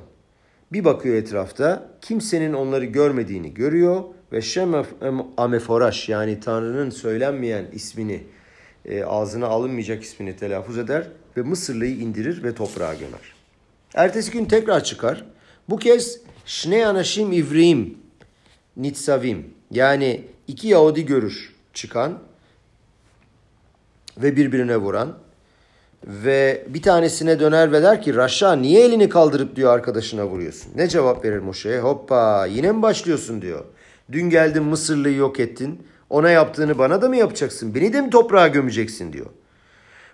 Bir 0.72 0.84
bakıyor 0.84 1.14
etrafta 1.14 1.88
kimsenin 2.00 2.52
onları 2.52 2.84
görmediğini 2.84 3.54
görüyor 3.54 4.04
ve 4.32 4.42
Şem 4.42 4.72
Ameforaş 5.36 6.08
yani 6.08 6.40
Tanrı'nın 6.40 6.90
söylenmeyen 6.90 7.64
ismini 7.72 8.22
e, 8.86 9.04
ağzına 9.04 9.46
alınmayacak 9.46 10.02
ismini 10.02 10.36
telaffuz 10.36 10.78
eder 10.78 11.08
ve 11.36 11.42
Mısırlıyı 11.42 11.96
indirir 11.96 12.42
ve 12.42 12.54
toprağa 12.54 12.94
gömer. 12.94 13.34
Ertesi 13.94 14.30
gün 14.30 14.44
tekrar 14.44 14.84
çıkar. 14.84 15.24
Bu 15.68 15.76
kez 15.76 16.20
Şne 16.46 16.86
Anaşim 16.86 17.32
İvrim 17.32 17.98
Nitsavim 18.76 19.54
yani 19.70 20.24
iki 20.48 20.68
Yahudi 20.68 21.06
görür 21.06 21.54
çıkan 21.74 22.18
ve 24.18 24.36
birbirine 24.36 24.76
vuran 24.76 25.18
ve 26.06 26.66
bir 26.68 26.82
tanesine 26.82 27.40
döner 27.40 27.72
ve 27.72 27.82
der 27.82 28.02
ki 28.02 28.14
Raşa 28.14 28.52
niye 28.52 28.84
elini 28.84 29.08
kaldırıp 29.08 29.56
diyor 29.56 29.74
arkadaşına 29.74 30.26
vuruyorsun. 30.26 30.72
Ne 30.76 30.88
cevap 30.88 31.24
verir 31.24 31.38
Moşe'ye? 31.38 31.80
Hoppa 31.80 32.46
yine 32.46 32.72
mi 32.72 32.82
başlıyorsun 32.82 33.42
diyor. 33.42 33.64
Dün 34.12 34.30
geldin 34.30 34.62
Mısırlı'yı 34.62 35.16
yok 35.16 35.40
ettin. 35.40 35.86
Ona 36.10 36.30
yaptığını 36.30 36.78
bana 36.78 37.02
da 37.02 37.08
mı 37.08 37.16
yapacaksın? 37.16 37.74
Beni 37.74 37.92
de 37.92 38.00
mi 38.00 38.10
toprağa 38.10 38.48
gömeceksin 38.48 39.12
diyor. 39.12 39.26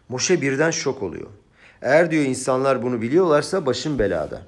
Moşe 0.08 0.42
birden 0.42 0.70
şok 0.70 1.02
oluyor. 1.02 1.26
Eğer 1.82 2.10
diyor 2.10 2.24
insanlar 2.24 2.82
bunu 2.82 3.02
biliyorlarsa 3.02 3.66
başın 3.66 3.98
belada. 3.98 4.42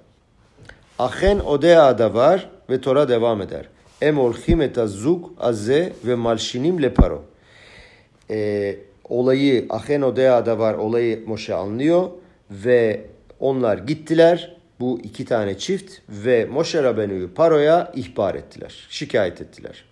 Ahen 0.98 1.38
odea 1.38 1.98
da 1.98 2.14
var 2.14 2.50
ve 2.70 2.80
Tora 2.80 3.08
devam 3.08 3.42
eder. 3.42 3.68
Em 4.00 4.18
olchim 4.18 4.60
et 4.60 4.78
azuk 4.78 5.30
azze 5.40 5.92
ve 6.04 6.14
malşinim 6.14 6.82
leparo. 6.82 7.24
Ee, 8.30 8.76
olayı 9.04 9.66
Ahen 9.70 10.02
odea 10.02 10.46
da 10.46 10.58
var 10.58 10.74
olayı 10.74 11.26
Moşe 11.26 11.54
anlıyor 11.54 12.10
ve 12.50 13.06
onlar 13.40 13.78
gittiler 13.78 14.56
bu 14.80 15.00
iki 15.02 15.24
tane 15.24 15.58
çift 15.58 15.92
ve 16.08 16.44
Moşe 16.44 16.82
Rabenu'yu 16.82 17.34
Paro'ya 17.34 17.92
ihbar 17.94 18.34
ettiler. 18.34 18.86
Şikayet 18.90 19.40
ettiler. 19.40 19.84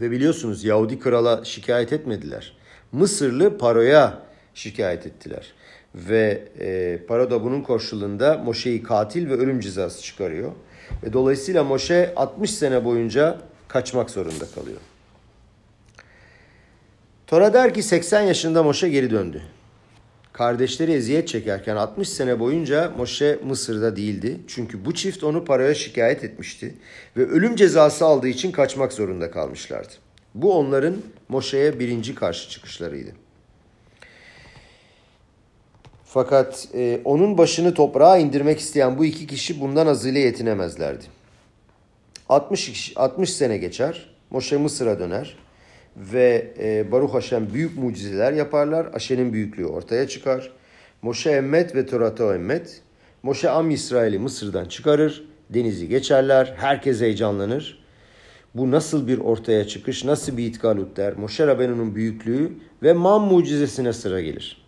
Ve 0.00 0.10
biliyorsunuz 0.10 0.64
Yahudi 0.64 0.98
krala 0.98 1.44
şikayet 1.44 1.92
etmediler. 1.92 2.52
Mısırlı 2.92 3.58
Paro'ya 3.58 4.18
şikayet 4.54 5.06
ettiler. 5.06 5.52
Ve 5.94 6.48
e, 6.60 6.98
Paro 7.06 7.30
da 7.30 7.44
bunun 7.44 7.62
koşulunda 7.62 8.38
Moşe'yi 8.38 8.82
katil 8.82 9.28
ve 9.28 9.34
ölüm 9.34 9.60
cezası 9.60 10.02
çıkarıyor. 10.02 10.52
Ve 11.02 11.12
dolayısıyla 11.12 11.64
Moşe 11.64 12.12
60 12.16 12.50
sene 12.50 12.84
boyunca 12.84 13.38
kaçmak 13.68 14.10
zorunda 14.10 14.44
kalıyor. 14.54 14.80
Tora 17.26 17.52
der 17.52 17.74
ki 17.74 17.82
80 17.82 18.20
yaşında 18.22 18.62
Moşe 18.62 18.88
geri 18.88 19.10
döndü. 19.10 19.42
Kardeşleri 20.34 20.92
eziyet 20.92 21.28
çekerken 21.28 21.76
60 21.76 22.08
sene 22.08 22.40
boyunca 22.40 22.92
Moşe 22.96 23.38
Mısır'da 23.44 23.96
değildi. 23.96 24.40
Çünkü 24.46 24.84
bu 24.84 24.94
çift 24.94 25.24
onu 25.24 25.44
paraya 25.44 25.74
şikayet 25.74 26.24
etmişti 26.24 26.74
ve 27.16 27.26
ölüm 27.26 27.56
cezası 27.56 28.04
aldığı 28.04 28.28
için 28.28 28.52
kaçmak 28.52 28.92
zorunda 28.92 29.30
kalmışlardı. 29.30 29.92
Bu 30.34 30.54
onların 30.58 30.96
Moşe'ye 31.28 31.78
birinci 31.78 32.14
karşı 32.14 32.50
çıkışlarıydı. 32.50 33.10
Fakat 36.04 36.68
e, 36.74 37.00
onun 37.04 37.38
başını 37.38 37.74
toprağa 37.74 38.18
indirmek 38.18 38.58
isteyen 38.58 38.98
bu 38.98 39.04
iki 39.04 39.26
kişi 39.26 39.60
bundan 39.60 39.86
azıyla 39.86 40.20
yetinemezlerdi. 40.20 41.04
60, 42.28 42.92
60 42.96 43.32
sene 43.32 43.58
geçer. 43.58 44.10
Moşe 44.30 44.56
Mısır'a 44.56 44.98
döner 44.98 45.36
ve 45.96 46.54
e, 46.58 46.92
Baruch 46.92 47.14
Hashem 47.14 47.54
büyük 47.54 47.78
mucizeler 47.78 48.32
yaparlar. 48.32 48.86
Aşe'nin 48.94 49.32
büyüklüğü 49.32 49.66
ortaya 49.66 50.08
çıkar. 50.08 50.52
Moşe 51.02 51.30
emmet 51.30 51.74
ve 51.74 51.86
Torato 51.86 52.34
emmet. 52.34 52.82
Moşe 53.22 53.50
Am 53.50 53.70
İsrail'i 53.70 54.18
Mısır'dan 54.18 54.64
çıkarır. 54.64 55.24
Denizi 55.50 55.88
geçerler. 55.88 56.54
Herkes 56.56 57.00
heyecanlanır. 57.00 57.84
Bu 58.54 58.70
nasıl 58.70 59.08
bir 59.08 59.18
ortaya 59.18 59.66
çıkış, 59.66 60.04
nasıl 60.04 60.36
bir 60.36 60.44
itkalut 60.46 60.96
der. 60.96 61.16
Moşe 61.16 61.46
Rabenu'nun 61.46 61.94
büyüklüğü 61.94 62.52
ve 62.82 62.92
Man 62.92 63.22
mucizesine 63.22 63.92
sıra 63.92 64.20
gelir. 64.20 64.64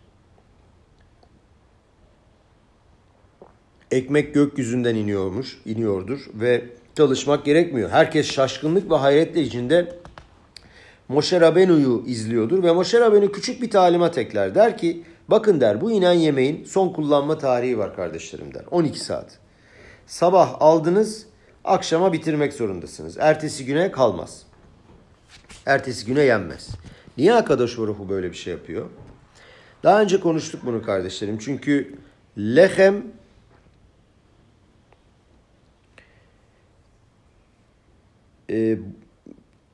Ekmek 3.90 4.34
gökyüzünden 4.34 4.94
iniyormuş, 4.94 5.60
iniyordur 5.64 6.26
ve 6.34 6.64
çalışmak 6.96 7.44
gerekmiyor. 7.44 7.90
Herkes 7.90 8.32
şaşkınlık 8.32 8.90
ve 8.90 8.94
hayretle 8.94 9.42
içinde 9.42 9.88
Moşe 11.08 11.40
Rabenu'yu 11.40 12.02
izliyordur 12.06 12.62
ve 12.62 12.72
Moşe 12.72 13.00
Rabenu 13.00 13.32
küçük 13.32 13.62
bir 13.62 13.70
talimat 13.70 14.18
ekler. 14.18 14.54
Der 14.54 14.78
ki 14.78 15.02
bakın 15.28 15.60
der 15.60 15.80
bu 15.80 15.90
inen 15.90 16.12
yemeğin 16.12 16.64
son 16.64 16.88
kullanma 16.88 17.38
tarihi 17.38 17.78
var 17.78 17.96
kardeşlerim 17.96 18.54
der. 18.54 18.64
12 18.70 19.00
saat. 19.00 19.38
Sabah 20.06 20.56
aldınız 20.60 21.26
akşama 21.64 22.12
bitirmek 22.12 22.52
zorundasınız. 22.52 23.16
Ertesi 23.18 23.66
güne 23.66 23.90
kalmaz. 23.90 24.42
Ertesi 25.66 26.06
güne 26.06 26.22
yenmez. 26.22 26.68
Niye 27.18 27.34
Akadosh 27.34 27.78
Baruhu 27.78 28.08
böyle 28.08 28.30
bir 28.30 28.36
şey 28.36 28.52
yapıyor? 28.52 28.86
Daha 29.82 30.02
önce 30.02 30.20
konuştuk 30.20 30.60
bunu 30.64 30.82
kardeşlerim. 30.82 31.38
Çünkü 31.38 31.98
lehem 32.38 33.02
e, 38.50 38.78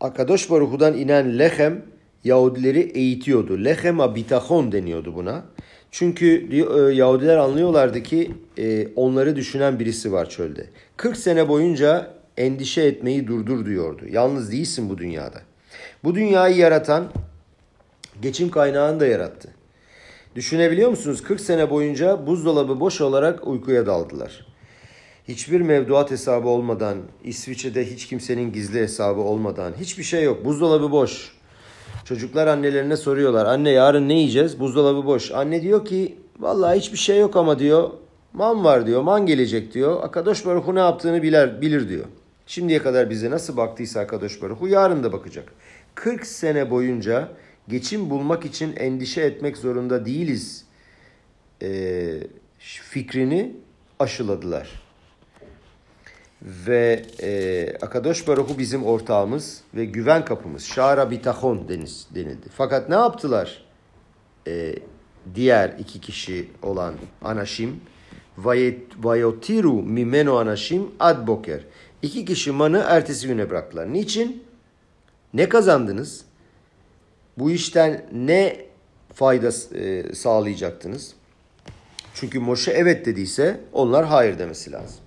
Akadosh 0.02 0.50
Baruhu'dan 0.50 0.94
inen 0.98 1.38
lehem 1.38 1.82
Yahudileri 2.24 2.80
eğitiyordu. 2.80 3.64
Lehem 3.64 4.00
abitahon 4.00 4.72
deniyordu 4.72 5.14
buna. 5.14 5.44
Çünkü 5.90 6.48
e, 6.52 6.94
Yahudiler 6.94 7.36
anlıyorlardı 7.36 8.02
ki 8.02 8.30
e, 8.58 8.88
onları 8.96 9.36
düşünen 9.36 9.78
birisi 9.78 10.12
var 10.12 10.30
çölde. 10.30 10.66
40 10.96 11.16
sene 11.16 11.48
boyunca 11.48 12.10
endişe 12.36 12.82
etmeyi 12.82 13.26
durdur 13.26 13.66
diyordu. 13.66 14.02
Yalnız 14.10 14.52
değilsin 14.52 14.90
bu 14.90 14.98
dünyada. 14.98 15.40
Bu 16.04 16.14
dünyayı 16.14 16.56
yaratan 16.56 17.12
geçim 18.22 18.50
kaynağını 18.50 19.00
da 19.00 19.06
yarattı. 19.06 19.48
Düşünebiliyor 20.34 20.90
musunuz? 20.90 21.22
40 21.22 21.40
sene 21.40 21.70
boyunca 21.70 22.26
buzdolabı 22.26 22.80
boş 22.80 23.00
olarak 23.00 23.46
uykuya 23.46 23.86
daldılar 23.86 24.51
hiçbir 25.28 25.60
mevduat 25.60 26.10
hesabı 26.10 26.48
olmadan, 26.48 26.98
İsviçre'de 27.24 27.90
hiç 27.90 28.06
kimsenin 28.06 28.52
gizli 28.52 28.80
hesabı 28.80 29.20
olmadan, 29.20 29.72
hiçbir 29.80 30.02
şey 30.02 30.24
yok. 30.24 30.44
Buzdolabı 30.44 30.90
boş. 30.90 31.32
Çocuklar 32.04 32.46
annelerine 32.46 32.96
soruyorlar. 32.96 33.46
Anne 33.46 33.70
yarın 33.70 34.08
ne 34.08 34.14
yiyeceğiz? 34.14 34.60
Buzdolabı 34.60 35.06
boş. 35.06 35.30
Anne 35.30 35.62
diyor 35.62 35.84
ki 35.84 36.18
vallahi 36.40 36.78
hiçbir 36.78 36.98
şey 36.98 37.20
yok 37.20 37.36
ama 37.36 37.58
diyor. 37.58 37.90
Man 38.32 38.64
var 38.64 38.86
diyor. 38.86 39.02
Man 39.02 39.26
gelecek 39.26 39.74
diyor. 39.74 40.04
Akadosh 40.04 40.46
Baruhu 40.46 40.74
ne 40.74 40.80
yaptığını 40.80 41.22
bilir, 41.22 41.60
bilir 41.60 41.88
diyor. 41.88 42.04
Şimdiye 42.46 42.78
kadar 42.78 43.10
bize 43.10 43.30
nasıl 43.30 43.56
baktıysa 43.56 44.00
Akadosh 44.00 44.42
Baruhu 44.42 44.68
yarın 44.68 45.04
da 45.04 45.12
bakacak. 45.12 45.52
40 45.94 46.26
sene 46.26 46.70
boyunca 46.70 47.28
geçim 47.68 48.10
bulmak 48.10 48.44
için 48.44 48.76
endişe 48.76 49.20
etmek 49.20 49.56
zorunda 49.56 50.06
değiliz 50.06 50.64
e, 51.62 51.68
fikrini 52.58 53.56
aşıladılar 53.98 54.82
ve 56.42 57.02
e, 57.22 57.76
Akadosh 57.82 58.28
Baruhu 58.28 58.58
bizim 58.58 58.84
ortağımız 58.84 59.60
ve 59.74 59.84
güven 59.84 60.24
kapımız. 60.24 60.64
Şara 60.64 61.10
bitahon 61.10 61.68
deniz, 61.68 62.06
denildi. 62.14 62.48
Fakat 62.56 62.88
ne 62.88 62.94
yaptılar? 62.94 63.64
E, 64.46 64.74
diğer 65.34 65.74
iki 65.78 66.00
kişi 66.00 66.50
olan 66.62 66.94
Anaşim 67.24 67.80
Vayotiru 68.98 69.72
mimeno 69.72 70.36
Anaşim 70.36 70.90
ad 71.00 71.26
boker. 71.26 71.60
İki 72.02 72.24
kişi 72.24 72.52
manı 72.52 72.84
ertesi 72.86 73.26
güne 73.26 73.50
bıraktılar. 73.50 73.92
Niçin? 73.92 74.44
Ne 75.34 75.48
kazandınız? 75.48 76.24
Bu 77.38 77.50
işten 77.50 78.06
ne 78.12 78.66
fayda 79.14 79.48
e, 79.78 80.14
sağlayacaktınız? 80.14 81.14
Çünkü 82.14 82.40
Moşe 82.40 82.70
evet 82.70 83.06
dediyse 83.06 83.60
onlar 83.72 84.04
hayır 84.06 84.38
demesi 84.38 84.72
lazım. 84.72 85.01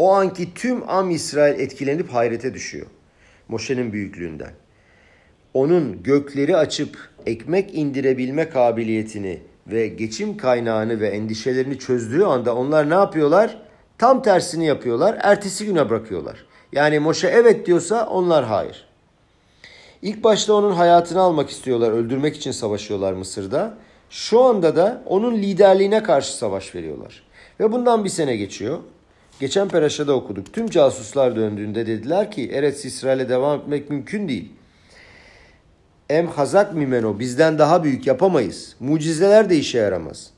O 0.00 0.12
anki 0.12 0.54
tüm 0.54 0.90
Am 0.90 1.10
İsrail 1.10 1.60
etkilenip 1.60 2.12
hayrete 2.12 2.54
düşüyor. 2.54 2.86
Moşe'nin 3.48 3.92
büyüklüğünden. 3.92 4.50
Onun 5.54 6.02
gökleri 6.02 6.56
açıp 6.56 6.98
ekmek 7.26 7.74
indirebilme 7.74 8.48
kabiliyetini 8.48 9.38
ve 9.66 9.88
geçim 9.88 10.36
kaynağını 10.36 11.00
ve 11.00 11.08
endişelerini 11.08 11.78
çözdüğü 11.78 12.24
anda 12.24 12.56
onlar 12.56 12.90
ne 12.90 12.94
yapıyorlar? 12.94 13.62
Tam 13.98 14.22
tersini 14.22 14.66
yapıyorlar. 14.66 15.18
Ertesi 15.22 15.66
güne 15.66 15.90
bırakıyorlar. 15.90 16.46
Yani 16.72 16.98
Moşe 16.98 17.28
evet 17.28 17.66
diyorsa 17.66 18.06
onlar 18.06 18.44
hayır. 18.44 18.88
İlk 20.02 20.24
başta 20.24 20.54
onun 20.54 20.72
hayatını 20.72 21.20
almak 21.20 21.50
istiyorlar, 21.50 21.92
öldürmek 21.92 22.36
için 22.36 22.50
savaşıyorlar 22.50 23.12
Mısır'da. 23.12 23.74
Şu 24.10 24.40
anda 24.40 24.76
da 24.76 25.02
onun 25.06 25.36
liderliğine 25.36 26.02
karşı 26.02 26.36
savaş 26.36 26.74
veriyorlar. 26.74 27.22
Ve 27.60 27.72
bundan 27.72 28.04
bir 28.04 28.10
sene 28.10 28.36
geçiyor. 28.36 28.78
Geçen 29.40 29.68
peraşada 29.68 30.12
okuduk. 30.12 30.52
Tüm 30.52 30.70
casuslar 30.70 31.36
döndüğünde 31.36 31.86
dediler 31.86 32.30
ki 32.30 32.50
Eretz 32.50 32.84
İsrail'e 32.84 33.28
devam 33.28 33.60
etmek 33.60 33.90
mümkün 33.90 34.28
değil. 34.28 34.52
Em 36.10 36.26
hazak 36.26 36.74
mimeno 36.74 37.18
bizden 37.18 37.58
daha 37.58 37.84
büyük 37.84 38.06
yapamayız. 38.06 38.76
Mucizeler 38.80 39.50
de 39.50 39.56
işe 39.56 39.78
yaramaz. 39.78 40.30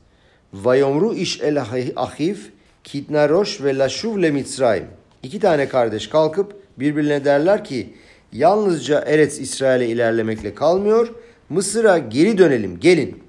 Vayomru 0.53 1.13
iş 1.13 1.41
el 1.41 1.61
ahif 1.95 2.51
kitnaroş 2.83 3.61
ve 3.61 3.77
laşuv 3.77 4.21
le 4.21 4.31
mitzrayim. 4.31 4.87
İki 5.23 5.39
tane 5.39 5.67
kardeş 5.67 6.07
kalkıp 6.07 6.55
birbirine 6.79 7.25
derler 7.25 7.63
ki 7.63 7.93
yalnızca 8.31 8.99
Eretz 8.99 9.39
İsrail'e 9.39 9.87
ilerlemekle 9.87 10.55
kalmıyor. 10.55 11.13
Mısır'a 11.49 11.97
geri 11.97 12.37
dönelim 12.37 12.79
gelin. 12.79 13.23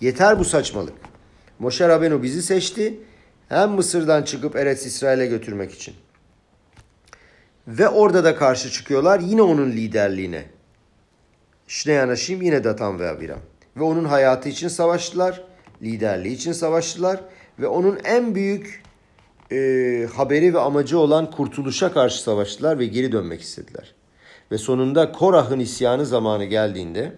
Yeter 0.00 0.38
bu 0.38 0.44
saçmalık. 0.44 0.94
Moşe 1.58 1.88
Rabenu 1.88 2.22
bizi 2.22 2.42
seçti. 2.42 2.94
Hem 3.54 3.70
Mısır'dan 3.70 4.22
çıkıp 4.22 4.56
Eretz 4.56 4.86
İsrail'e 4.86 5.26
götürmek 5.26 5.72
için. 5.72 5.94
Ve 7.68 7.88
orada 7.88 8.24
da 8.24 8.36
karşı 8.36 8.70
çıkıyorlar 8.70 9.20
yine 9.20 9.42
onun 9.42 9.70
liderliğine. 9.70 10.44
Şnei 11.66 12.00
Anaşim 12.00 12.42
yine 12.42 12.64
Datan 12.64 13.00
ve 13.00 13.08
Abiram. 13.08 13.38
Ve 13.76 13.82
onun 13.82 14.04
hayatı 14.04 14.48
için 14.48 14.68
savaştılar. 14.68 15.44
Liderliği 15.82 16.34
için 16.34 16.52
savaştılar. 16.52 17.20
Ve 17.58 17.66
onun 17.66 17.98
en 18.04 18.34
büyük 18.34 18.82
e, 19.52 19.56
haberi 20.14 20.54
ve 20.54 20.60
amacı 20.60 20.98
olan 20.98 21.30
kurtuluşa 21.30 21.92
karşı 21.92 22.22
savaştılar 22.22 22.78
ve 22.78 22.86
geri 22.86 23.12
dönmek 23.12 23.40
istediler. 23.40 23.94
Ve 24.52 24.58
sonunda 24.58 25.12
Korah'ın 25.12 25.60
isyanı 25.60 26.06
zamanı 26.06 26.44
geldiğinde 26.44 27.12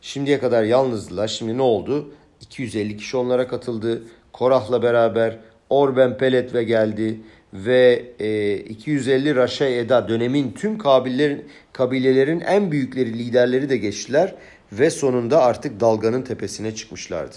şimdiye 0.00 0.40
kadar 0.40 0.62
yalnızdılar. 0.62 1.28
Şimdi 1.28 1.58
ne 1.58 1.62
oldu? 1.62 2.14
250 2.40 2.96
kişi 2.96 3.16
onlara 3.16 3.48
katıldı. 3.48 4.02
Korah'la 4.32 4.82
beraber 4.82 5.38
Orben 5.70 6.18
Pelet 6.18 6.54
ve 6.54 6.64
geldi 6.64 7.20
ve 7.52 8.12
e, 8.18 8.56
250 8.56 9.36
Raşa 9.36 9.64
Eda 9.64 10.08
dönemin 10.08 10.52
tüm 10.52 10.78
kabilelerin, 10.78 11.48
kabilelerin 11.72 12.40
en 12.40 12.72
büyükleri 12.72 13.18
liderleri 13.18 13.68
de 13.68 13.76
geçtiler 13.76 14.34
ve 14.72 14.90
sonunda 14.90 15.42
artık 15.42 15.80
dalganın 15.80 16.22
tepesine 16.22 16.74
çıkmışlardı. 16.74 17.36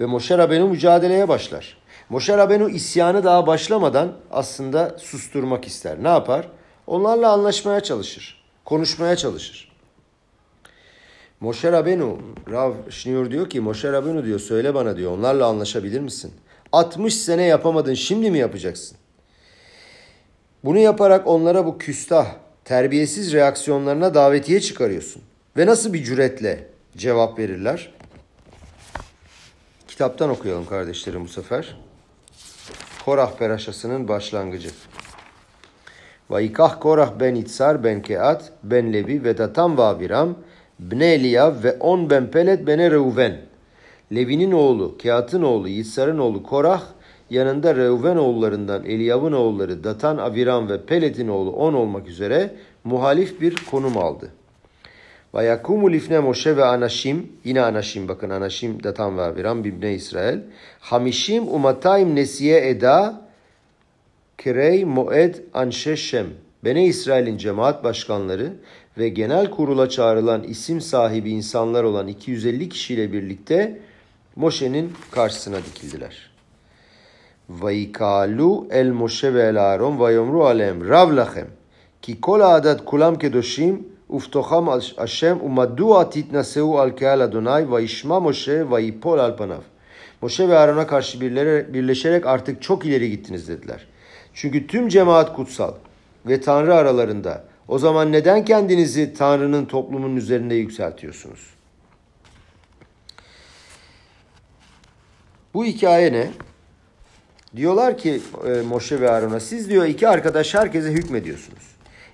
Ve 0.00 0.06
Moşe 0.06 0.38
Rabenu 0.38 0.68
mücadeleye 0.68 1.28
başlar. 1.28 1.78
Moşe 2.08 2.36
Rabenu 2.36 2.70
isyanı 2.70 3.24
daha 3.24 3.46
başlamadan 3.46 4.12
aslında 4.30 4.96
susturmak 4.98 5.66
ister. 5.66 6.02
Ne 6.02 6.08
yapar? 6.08 6.48
Onlarla 6.86 7.32
anlaşmaya 7.32 7.80
çalışır. 7.80 8.44
Konuşmaya 8.64 9.16
çalışır. 9.16 9.72
Moşe 11.40 11.72
Rabenu, 11.72 12.18
Rav 12.50 12.72
Şniur 12.90 13.30
diyor 13.30 13.50
ki 13.50 13.60
Moşe 13.60 13.92
Rabenu 13.92 14.24
diyor 14.24 14.40
söyle 14.40 14.74
bana 14.74 14.96
diyor 14.96 15.12
onlarla 15.12 15.46
anlaşabilir 15.46 16.00
misin? 16.00 16.32
60 16.72 17.14
sene 17.14 17.42
yapamadın 17.42 17.94
şimdi 17.94 18.30
mi 18.30 18.38
yapacaksın? 18.38 18.98
Bunu 20.64 20.78
yaparak 20.78 21.26
onlara 21.26 21.66
bu 21.66 21.78
küstah, 21.78 22.26
terbiyesiz 22.64 23.32
reaksiyonlarına 23.32 24.14
davetiye 24.14 24.60
çıkarıyorsun. 24.60 25.22
Ve 25.56 25.66
nasıl 25.66 25.92
bir 25.92 26.04
cüretle 26.04 26.66
cevap 26.96 27.38
verirler? 27.38 27.92
Kitaptan 29.88 30.30
okuyalım 30.30 30.66
kardeşlerim 30.66 31.24
bu 31.24 31.28
sefer. 31.28 31.76
Korah 33.04 33.36
Peraşası'nın 33.38 34.08
başlangıcı. 34.08 34.70
Vayikah 36.30 36.80
Korah 36.80 37.12
ben 37.20 37.34
İtsar 37.34 37.84
ben 37.84 38.02
Keat 38.02 38.52
ben 38.62 38.92
Levi 38.92 39.24
ve 39.24 39.38
Datam 39.38 39.78
ve 39.78 39.82
Abiram 39.82 40.38
Bne 40.78 41.06
Eliyav 41.06 41.62
ve 41.62 41.72
on 41.72 42.10
ben 42.10 42.30
Pelet 42.30 42.66
bene 42.66 42.90
Reuven. 42.90 43.40
Levi'nin 44.14 44.52
oğlu, 44.52 44.98
Keat'ın 44.98 45.42
oğlu, 45.42 45.68
Yitsar'ın 45.68 46.18
oğlu 46.18 46.42
Korah, 46.42 46.82
yanında 47.30 47.76
Reuven 47.76 48.16
oğullarından 48.16 48.84
Eliyav'ın 48.84 49.32
oğulları 49.32 49.84
Datan, 49.84 50.18
Aviram 50.18 50.68
ve 50.68 50.86
Pelet'in 50.86 51.28
oğlu 51.28 51.50
on 51.50 51.74
olmak 51.74 52.08
üzere 52.08 52.54
muhalif 52.84 53.40
bir 53.40 53.56
konum 53.70 53.98
aldı. 53.98 54.30
Vayakumu 55.34 55.92
lifne 55.92 56.18
Moşe 56.18 56.56
ve 56.56 56.64
Anaşim, 56.64 57.32
yine 57.44 57.62
Anaşim 57.62 58.08
bakın 58.08 58.30
Anaşim, 58.30 58.82
Datan 58.84 59.18
ve 59.18 59.22
Aviram, 59.22 59.64
Bibne 59.64 59.94
İsrail. 59.94 60.38
Hamişim 60.80 61.54
umatayim 61.54 62.14
nesiye 62.14 62.68
eda, 62.68 63.20
kirey 64.38 64.84
moed 64.84 65.34
anşeşem. 65.54 66.26
Bene 66.64 66.86
İsrail'in 66.86 67.36
cemaat 67.36 67.84
başkanları 67.84 68.52
ve 68.98 69.08
genel 69.08 69.50
kurula 69.50 69.88
çağrılan 69.88 70.42
isim 70.42 70.80
sahibi 70.80 71.30
insanlar 71.30 71.84
olan 71.84 72.08
250 72.08 72.68
kişiyle 72.68 73.12
birlikte 73.12 73.78
Moşe'nin 74.38 74.92
karşısına 75.10 75.56
dikildiler. 75.56 76.30
Vayikalu 77.48 78.66
el 78.70 78.90
Moşe 78.90 79.34
ve 79.34 79.42
el 79.42 79.62
Aaron 79.62 79.98
vayomru 79.98 80.44
alem 80.44 80.88
rav 80.88 81.16
lachem 81.16 81.46
ki 82.02 82.20
kol 82.20 82.40
adat 82.40 82.84
kulam 82.84 83.18
kedoshim 83.18 83.88
uftocham 84.08 84.80
Hashem 84.96 85.38
umadua 85.44 86.10
titnaseu 86.10 86.78
al 86.78 86.90
keal 86.90 87.20
Adonai 87.20 87.70
vayishma 87.70 88.20
Moşe 88.20 88.70
vayipol 88.70 89.18
al 89.18 89.36
panav. 89.36 89.62
Moşe 90.22 90.48
ve 90.48 90.58
Aaron'a 90.58 90.86
karşı 90.86 91.20
birleşerek 91.74 92.26
artık 92.26 92.62
çok 92.62 92.86
ileri 92.86 93.10
gittiniz 93.10 93.48
dediler. 93.48 93.86
Çünkü 94.34 94.66
tüm 94.66 94.88
cemaat 94.88 95.36
kutsal 95.36 95.72
ve 96.26 96.40
Tanrı 96.40 96.74
aralarında. 96.74 97.44
O 97.68 97.78
zaman 97.78 98.12
neden 98.12 98.44
kendinizi 98.44 99.14
Tanrı'nın 99.14 99.64
toplumun 99.64 100.16
üzerinde 100.16 100.54
yükseltiyorsunuz? 100.54 101.57
Bu 105.54 105.64
hikaye 105.64 106.12
ne? 106.12 106.30
Diyorlar 107.56 107.98
ki 107.98 108.20
e, 108.46 108.62
Moşe 108.62 109.00
ve 109.00 109.10
Aaron'a 109.10 109.40
siz 109.40 109.70
diyor 109.70 109.84
iki 109.84 110.08
arkadaş 110.08 110.54
herkese 110.54 110.88
hükmediyorsunuz. 110.88 111.62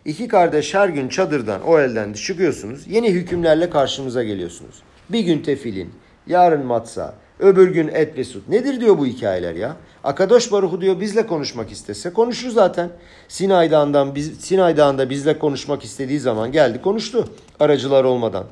İki 0.05 0.29
kardeş 0.29 0.75
her 0.75 0.89
gün 0.89 1.09
çadırdan 1.09 1.63
o 1.63 1.79
elden 1.79 2.13
çıkıyorsunuz. 2.13 2.87
Yeni 2.87 3.11
hükümlerle 3.11 3.71
karşımıza 3.71 4.25
geliyorsunuz. 4.25 4.83
Bir 5.09 5.21
gün 5.21 5.43
tefilin, 5.43 5.91
yarın 6.27 6.67
matsa, 6.67 7.15
öbür 7.39 7.69
gün 7.69 7.89
et 7.89 8.19
ve 8.19 8.25
süt. 8.25 8.49
Nedir 8.49 8.81
diyor 8.81 8.99
bu 8.99 9.07
hikayeler 9.07 9.55
ya? 9.55 9.77
Akadosh 10.05 10.53
Baruhu 10.53 10.81
diyor 10.81 11.01
bizle 11.01 11.27
konuşmak 11.27 11.73
istese 11.73 12.13
konuşur 12.13 12.51
zaten. 12.51 12.91
Sinay 13.29 13.71
Dağı'ndan, 13.71 14.15
biz, 14.15 14.41
Sinay 14.41 14.77
Dağı'nda 14.77 15.11
bizle 15.11 15.39
konuşmak 15.39 15.85
istediği 15.85 16.21
zaman 16.21 16.53
geldi 16.53 16.83
konuştu 16.83 17.29
aracılar 17.61 18.05
olmadan. 18.05 18.45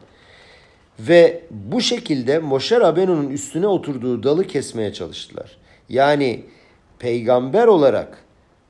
Ve 1.08 1.42
bu 1.50 1.80
şekilde 1.80 2.38
Moşe 2.38 2.80
Rabenu'nun 2.80 3.30
üstüne 3.30 3.66
oturduğu 3.66 4.22
dalı 4.22 4.46
kesmeye 4.46 4.92
çalıştılar. 4.92 5.56
Yani 5.88 6.44
peygamber 6.98 7.66
olarak 7.66 8.18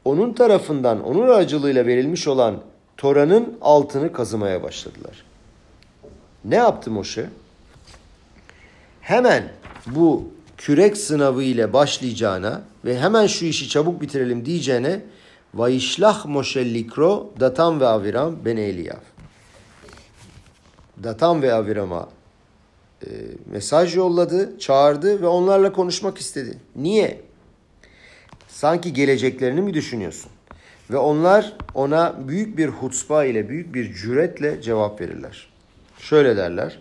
onun 0.05 0.33
tarafından, 0.33 1.05
onun 1.05 1.29
aracılığıyla 1.29 1.87
verilmiş 1.87 2.29
olan 2.29 2.57
Tora'nın 2.97 3.59
altını 3.61 4.13
kazımaya 4.13 4.63
başladılar. 4.63 5.25
Ne 6.45 6.57
yaptı 6.57 6.91
Moşe? 6.91 7.27
Hemen 9.01 9.53
bu 9.87 10.29
kürek 10.57 10.97
sınavı 10.97 11.43
ile 11.43 11.73
başlayacağına 11.73 12.63
ve 12.85 12.99
hemen 12.99 13.27
şu 13.27 13.45
işi 13.45 13.69
çabuk 13.69 14.01
bitirelim 14.01 14.45
diyeceğine 14.45 15.01
Vayişlah 15.55 16.27
Moşe 16.27 16.75
Likro 16.75 17.31
Datan 17.41 17.81
ve 17.81 17.87
Aviram 17.87 18.37
ben 18.45 18.57
Eliyav. 18.57 19.01
Datan 21.03 21.43
ve 21.43 21.55
Aviram'a 21.55 22.09
e, 23.07 23.09
mesaj 23.51 23.97
yolladı, 23.97 24.59
çağırdı 24.59 25.23
ve 25.23 25.27
onlarla 25.27 25.73
konuşmak 25.73 26.19
istedi. 26.19 26.59
Niye? 26.77 27.21
Sanki 28.49 28.93
geleceklerini 28.93 29.61
mi 29.61 29.75
düşünüyorsun? 29.75 30.31
Ve 30.91 30.99
onlar 30.99 31.57
ona 31.75 32.29
büyük 32.29 32.59
bir 32.59 32.69
hutspa 32.69 33.25
ile, 33.25 33.49
büyük 33.49 33.75
bir 33.75 33.95
cüretle 33.95 34.63
cevap 34.63 35.01
verirler. 35.01 35.49
Şöyle 35.99 36.37
derler. 36.37 36.79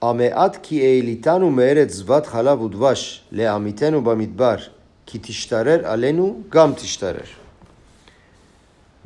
Ameat 0.00 0.62
ki 0.62 0.82
eilitanu 0.82 1.50
meeret 1.50 1.94
zvat 1.94 2.26
halav 2.26 2.60
udvash 2.60 3.22
leamitenu 3.36 4.04
bamidbar 4.04 4.70
ki 5.06 5.22
tiştarer 5.22 5.84
alenu 5.84 6.36
gam 6.50 6.74
tiştarer. 6.74 7.47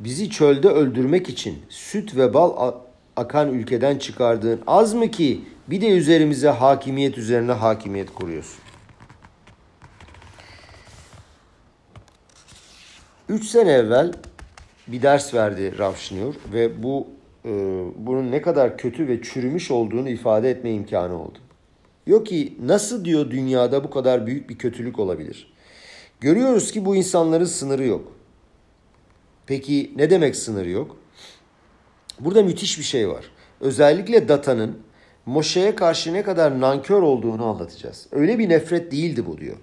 Bizi 0.03 0.29
çölde 0.29 0.67
öldürmek 0.67 1.29
için 1.29 1.59
süt 1.69 2.15
ve 2.15 2.33
bal 2.33 2.73
akan 3.15 3.53
ülkeden 3.53 3.97
çıkardığın 3.97 4.61
az 4.67 4.93
mı 4.93 5.11
ki 5.11 5.41
bir 5.67 5.81
de 5.81 5.87
üzerimize 5.87 6.49
hakimiyet 6.49 7.17
üzerine 7.17 7.51
hakimiyet 7.51 8.13
kuruyorsun. 8.13 8.59
Üç 13.29 13.45
sene 13.45 13.71
evvel 13.71 14.11
bir 14.87 15.01
ders 15.01 15.33
verdi 15.33 15.77
Ravşinur 15.77 16.35
ve 16.53 16.83
bu 16.83 17.07
e, 17.45 17.49
bunun 17.97 18.31
ne 18.31 18.41
kadar 18.41 18.77
kötü 18.77 19.07
ve 19.07 19.21
çürümüş 19.21 19.71
olduğunu 19.71 20.09
ifade 20.09 20.49
etme 20.49 20.71
imkanı 20.71 21.21
oldu. 21.21 21.37
Diyor 22.05 22.25
ki 22.25 22.57
nasıl 22.65 23.05
diyor 23.05 23.31
dünyada 23.31 23.83
bu 23.83 23.89
kadar 23.89 24.27
büyük 24.27 24.49
bir 24.49 24.57
kötülük 24.57 24.99
olabilir? 24.99 25.53
Görüyoruz 26.21 26.71
ki 26.71 26.85
bu 26.85 26.95
insanların 26.95 27.45
sınırı 27.45 27.85
yok. 27.85 28.11
Peki 29.47 29.93
ne 29.95 30.09
demek 30.09 30.35
sınırı 30.35 30.69
yok? 30.69 30.97
Burada 32.19 32.43
müthiş 32.43 32.79
bir 32.79 32.83
şey 32.83 33.09
var. 33.09 33.25
Özellikle 33.61 34.27
Data'nın 34.27 34.77
Moşe'ye 35.25 35.75
karşı 35.75 36.13
ne 36.13 36.23
kadar 36.23 36.61
nankör 36.61 37.01
olduğunu 37.01 37.45
anlatacağız. 37.45 38.07
Öyle 38.11 38.39
bir 38.39 38.49
nefret 38.49 38.91
değildi 38.91 39.25
bu 39.25 39.37
diyor. 39.37 39.57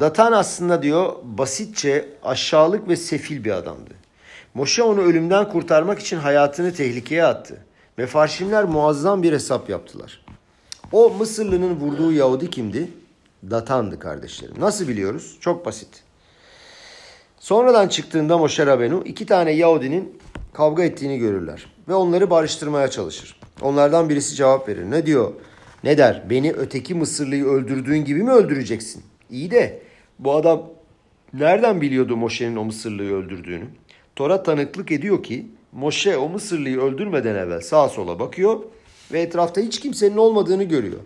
Datan 0.00 0.32
aslında 0.32 0.82
diyor 0.82 1.16
basitçe 1.22 2.08
aşağılık 2.22 2.88
ve 2.88 2.96
sefil 2.96 3.44
bir 3.44 3.50
adamdı. 3.50 3.90
Moşe 4.54 4.82
onu 4.82 5.00
ölümden 5.00 5.48
kurtarmak 5.48 5.98
için 5.98 6.16
hayatını 6.16 6.74
tehlikeye 6.74 7.24
attı. 7.24 7.64
Mefarşimler 7.96 8.64
muazzam 8.64 9.22
bir 9.22 9.32
hesap 9.32 9.70
yaptılar. 9.70 10.24
O 10.92 11.10
Mısırlı'nın 11.10 11.74
vurduğu 11.76 12.12
Yahudi 12.12 12.50
kimdi? 12.50 12.88
Datan'dı 13.50 13.98
kardeşlerim. 13.98 14.54
Nasıl 14.60 14.88
biliyoruz? 14.88 15.36
Çok 15.40 15.66
basit. 15.66 16.02
Sonradan 17.40 17.88
çıktığında 17.88 18.38
Moşe 18.38 18.66
Rabenu 18.66 19.02
iki 19.04 19.26
tane 19.26 19.50
Yahudinin 19.50 20.18
kavga 20.52 20.82
ettiğini 20.82 21.18
görürler. 21.18 21.66
Ve 21.88 21.94
onları 21.94 22.30
barıştırmaya 22.30 22.88
çalışır. 22.88 23.40
Onlardan 23.62 24.08
birisi 24.08 24.34
cevap 24.36 24.68
verir. 24.68 24.90
Ne 24.90 25.06
diyor? 25.06 25.32
Ne 25.84 25.98
der? 25.98 26.22
Beni 26.30 26.52
öteki 26.52 26.94
Mısırlıyı 26.94 27.44
öldürdüğün 27.44 28.04
gibi 28.04 28.22
mi 28.22 28.30
öldüreceksin? 28.30 29.02
İyi 29.30 29.50
de 29.50 29.82
bu 30.18 30.34
adam 30.34 30.62
nereden 31.34 31.80
biliyordu 31.80 32.16
Moşe'nin 32.16 32.56
o 32.56 32.64
Mısırlıyı 32.64 33.12
öldürdüğünü? 33.12 33.64
Tora 34.16 34.42
tanıklık 34.42 34.92
ediyor 34.92 35.22
ki 35.22 35.46
Moşe 35.72 36.16
o 36.16 36.28
Mısırlıyı 36.28 36.80
öldürmeden 36.80 37.34
evvel 37.34 37.60
sağa 37.60 37.88
sola 37.88 38.18
bakıyor 38.18 38.60
ve 39.12 39.20
etrafta 39.20 39.60
hiç 39.60 39.80
kimsenin 39.80 40.16
olmadığını 40.16 40.64
görüyor. 40.64 41.00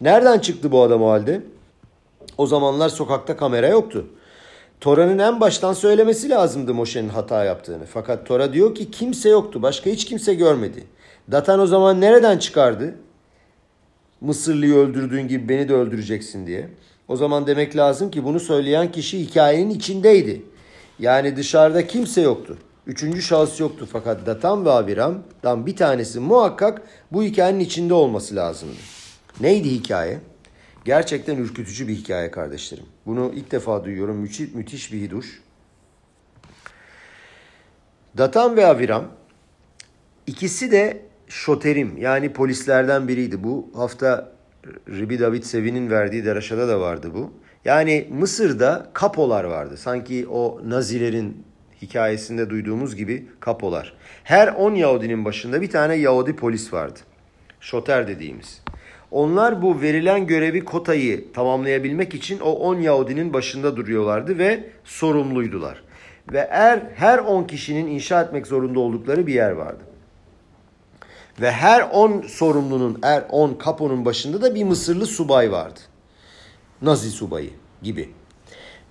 Nereden 0.00 0.38
çıktı 0.38 0.72
bu 0.72 0.82
adam 0.82 1.02
o 1.02 1.10
halde? 1.10 1.42
O 2.38 2.46
zamanlar 2.46 2.88
sokakta 2.88 3.36
kamera 3.36 3.68
yoktu. 3.68 4.06
Tora'nın 4.80 5.18
en 5.18 5.40
baştan 5.40 5.72
söylemesi 5.72 6.30
lazımdı 6.30 6.74
Moşe'nin 6.74 7.08
hata 7.08 7.44
yaptığını. 7.44 7.86
Fakat 7.86 8.26
Tora 8.26 8.52
diyor 8.52 8.74
ki 8.74 8.90
kimse 8.90 9.28
yoktu. 9.28 9.62
Başka 9.62 9.90
hiç 9.90 10.04
kimse 10.04 10.34
görmedi. 10.34 10.84
Datan 11.30 11.60
o 11.60 11.66
zaman 11.66 12.00
nereden 12.00 12.38
çıkardı? 12.38 12.94
Mısırlıyı 14.20 14.74
öldürdüğün 14.74 15.28
gibi 15.28 15.48
beni 15.48 15.68
de 15.68 15.74
öldüreceksin 15.74 16.46
diye. 16.46 16.68
O 17.08 17.16
zaman 17.16 17.46
demek 17.46 17.76
lazım 17.76 18.10
ki 18.10 18.24
bunu 18.24 18.40
söyleyen 18.40 18.92
kişi 18.92 19.20
hikayenin 19.20 19.70
içindeydi. 19.70 20.42
Yani 20.98 21.36
dışarıda 21.36 21.86
kimse 21.86 22.20
yoktu. 22.20 22.58
Üçüncü 22.86 23.22
şahıs 23.22 23.60
yoktu 23.60 23.88
fakat 23.92 24.26
Datan 24.26 24.64
ve 24.64 24.70
Abiram'dan 24.70 25.66
bir 25.66 25.76
tanesi 25.76 26.20
muhakkak 26.20 26.82
bu 27.12 27.22
hikayenin 27.22 27.60
içinde 27.60 27.94
olması 27.94 28.36
lazımdı. 28.36 28.76
Neydi 29.40 29.70
hikaye? 29.70 30.18
Gerçekten 30.84 31.36
ürkütücü 31.36 31.88
bir 31.88 31.94
hikaye 31.94 32.30
kardeşlerim. 32.30 32.86
Bunu 33.06 33.32
ilk 33.34 33.50
defa 33.50 33.84
duyuyorum. 33.84 34.16
Müthiş, 34.16 34.54
müthiş 34.54 34.92
bir 34.92 35.00
hiduş. 35.00 35.42
Datan 38.18 38.56
ve 38.56 38.66
Aviram 38.66 39.04
ikisi 40.26 40.72
de 40.72 41.02
şoterim 41.28 41.96
yani 41.98 42.32
polislerden 42.32 43.08
biriydi. 43.08 43.44
Bu 43.44 43.70
hafta 43.74 44.32
Ribi 44.88 45.20
David 45.20 45.42
Sevi'nin 45.42 45.90
verdiği 45.90 46.24
deraşada 46.24 46.68
da 46.68 46.80
vardı 46.80 47.10
bu. 47.14 47.32
Yani 47.64 48.08
Mısır'da 48.10 48.90
kapolar 48.92 49.44
vardı. 49.44 49.76
Sanki 49.76 50.28
o 50.28 50.60
Nazilerin 50.64 51.44
hikayesinde 51.82 52.50
duyduğumuz 52.50 52.96
gibi 52.96 53.28
kapolar. 53.40 53.96
Her 54.24 54.48
10 54.48 54.74
Yahudinin 54.74 55.24
başında 55.24 55.62
bir 55.62 55.70
tane 55.70 55.94
Yahudi 55.94 56.36
polis 56.36 56.72
vardı. 56.72 56.98
Şoter 57.60 58.08
dediğimiz. 58.08 58.62
Onlar 59.10 59.62
bu 59.62 59.80
verilen 59.80 60.26
görevi 60.26 60.64
kotayı 60.64 61.32
tamamlayabilmek 61.32 62.14
için 62.14 62.40
o 62.40 62.50
10 62.50 62.80
Yahudinin 62.80 63.32
başında 63.32 63.76
duruyorlardı 63.76 64.38
ve 64.38 64.64
sorumluydular. 64.84 65.82
Ve 66.32 66.38
er, 66.50 66.82
her 66.94 67.18
10 67.18 67.44
kişinin 67.44 67.86
inşa 67.86 68.22
etmek 68.22 68.46
zorunda 68.46 68.80
oldukları 68.80 69.26
bir 69.26 69.34
yer 69.34 69.50
vardı. 69.50 69.84
Ve 71.40 71.50
her 71.50 71.88
10 71.92 72.22
sorumlunun, 72.22 72.98
her 73.02 73.24
10 73.30 73.54
kaponun 73.54 74.04
başında 74.04 74.42
da 74.42 74.54
bir 74.54 74.64
Mısırlı 74.64 75.06
subay 75.06 75.52
vardı. 75.52 75.80
Nazi 76.82 77.10
subayı 77.10 77.50
gibi. 77.82 78.08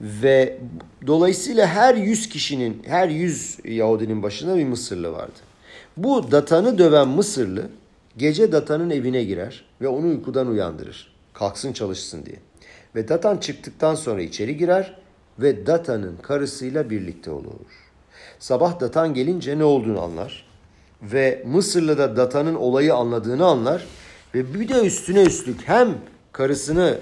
Ve 0.01 0.58
dolayısıyla 1.08 1.67
her 1.67 1.95
100 1.95 2.30
kişinin, 2.30 2.84
her 2.86 3.10
100 3.10 3.58
Yahudinin 3.65 4.23
başında 4.23 4.58
bir 4.58 4.65
Mısırlı 4.65 5.12
vardı. 5.12 5.39
Bu 5.97 6.32
datanı 6.32 6.77
döven 6.77 7.08
Mısırlı 7.08 7.69
gece 8.17 8.51
datanın 8.51 8.89
evine 8.89 9.23
girer 9.23 9.66
ve 9.82 9.88
onu 9.88 10.08
uykudan 10.08 10.48
uyandırır. 10.48 11.13
Kalksın 11.34 11.74
çalışsın 11.74 12.26
diye. 12.26 12.38
Ve 12.96 13.08
datan 13.08 13.38
çıktıktan 13.38 13.96
sonra 13.96 14.22
içeri 14.22 14.58
girer 14.58 14.98
ve 15.40 15.68
datanın 15.68 16.18
karısıyla 16.18 16.90
birlikte 16.90 17.32
olur. 17.32 17.54
Sabah 18.40 18.80
datan 18.80 19.13
gelince 19.13 19.58
ne 19.58 19.63
olduğunu 19.63 20.02
anlar 20.02 20.46
ve 21.02 21.44
Mısırlı 21.48 21.98
da 21.98 22.18
datanın 22.18 22.56
olayı 22.56 22.94
anladığını 22.94 23.46
anlar 23.46 23.86
ve 24.36 24.54
bir 24.54 24.70
de 24.70 24.86
üstüne 24.86 25.22
üstlük 25.22 25.68
hem 25.68 25.98
karısını 26.32 26.98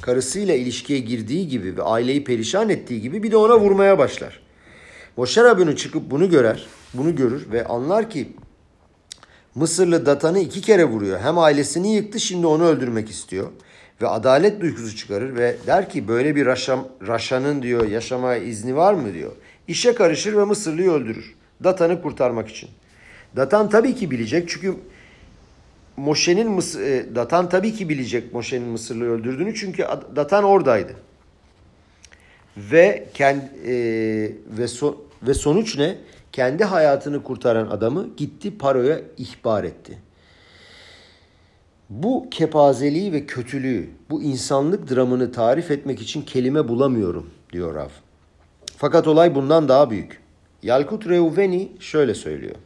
karısıyla 0.00 0.54
ilişkiye 0.54 0.98
girdiği 0.98 1.48
gibi 1.48 1.76
ve 1.76 1.82
aileyi 1.82 2.24
perişan 2.24 2.68
ettiği 2.68 3.00
gibi 3.00 3.22
bir 3.22 3.30
de 3.30 3.36
ona 3.36 3.60
vurmaya 3.60 3.98
başlar. 3.98 4.40
Moşer 5.16 5.44
Rabbeinu 5.44 5.76
çıkıp 5.76 6.10
bunu 6.10 6.30
görer, 6.30 6.66
bunu 6.94 7.16
görür 7.16 7.52
ve 7.52 7.64
anlar 7.64 8.10
ki 8.10 8.32
Mısırlı 9.56 10.06
Datan'ı 10.06 10.38
iki 10.38 10.60
kere 10.60 10.84
vuruyor. 10.84 11.20
Hem 11.20 11.38
ailesini 11.38 11.94
yıktı 11.94 12.20
şimdi 12.20 12.46
onu 12.46 12.64
öldürmek 12.64 13.10
istiyor. 13.10 13.50
Ve 14.02 14.08
adalet 14.08 14.60
duygusu 14.60 14.96
çıkarır 14.96 15.36
ve 15.36 15.56
der 15.66 15.90
ki 15.90 16.08
böyle 16.08 16.36
bir 16.36 16.46
raşam, 16.46 16.88
raşanın 17.06 17.62
diyor 17.62 17.88
yaşamaya 17.88 18.42
izni 18.42 18.76
var 18.76 18.94
mı 18.94 19.14
diyor. 19.14 19.32
İşe 19.68 19.94
karışır 19.94 20.36
ve 20.36 20.44
Mısırlı'yı 20.44 20.90
öldürür. 20.90 21.34
Datan'ı 21.64 22.02
kurtarmak 22.02 22.48
için. 22.48 22.70
Datan 23.36 23.70
tabii 23.70 23.94
ki 23.94 24.10
bilecek 24.10 24.48
çünkü 24.48 24.74
Moşe'nin 25.96 26.50
Mısır, 26.50 26.80
e, 26.80 27.14
Datan 27.14 27.48
tabii 27.48 27.74
ki 27.74 27.88
bilecek 27.88 28.34
Moşe'nin 28.34 28.68
Mısırlı'yı 28.68 29.10
öldürdüğünü 29.10 29.54
çünkü 29.54 29.86
Datan 30.16 30.44
oradaydı. 30.44 30.92
Ve 32.56 33.08
kendi 33.14 33.44
e, 33.66 33.74
ve 34.58 34.68
so, 34.68 34.96
ve 35.22 35.34
sonuç 35.34 35.78
ne? 35.78 35.98
Kendi 36.36 36.64
hayatını 36.64 37.22
kurtaran 37.22 37.66
adamı 37.66 38.08
gitti 38.16 38.58
Paro'ya 38.58 39.00
ihbar 39.18 39.64
etti. 39.64 39.98
Bu 41.90 42.30
kepazeliği 42.30 43.12
ve 43.12 43.26
kötülüğü, 43.26 43.90
bu 44.10 44.22
insanlık 44.22 44.90
dramını 44.90 45.32
tarif 45.32 45.70
etmek 45.70 46.02
için 46.02 46.22
kelime 46.22 46.68
bulamıyorum 46.68 47.30
diyor 47.52 47.74
Rav. 47.74 47.88
Fakat 48.76 49.08
olay 49.08 49.34
bundan 49.34 49.68
daha 49.68 49.90
büyük. 49.90 50.20
Yalkut 50.62 51.08
Reuveni 51.08 51.72
şöyle 51.80 52.14
söylüyor. 52.14 52.56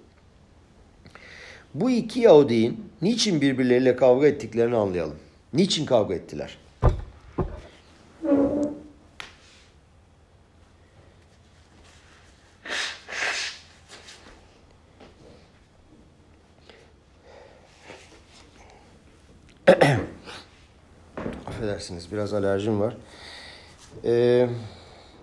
Bu 1.75 1.91
iki 1.91 2.21
Yahudi'nin 2.21 2.85
niçin 3.03 3.41
birbirleriyle 3.41 3.97
kavga 3.97 4.27
ettiklerini 4.27 4.77
anlayalım. 4.77 5.17
Niçin 5.55 5.87
kavga 5.87 6.15
ettiler? 6.15 6.59
Affedersiniz 21.91 22.13
biraz 22.13 22.35
alerjim 22.35 22.81
var. 22.81 22.97
Ee, 24.05 24.49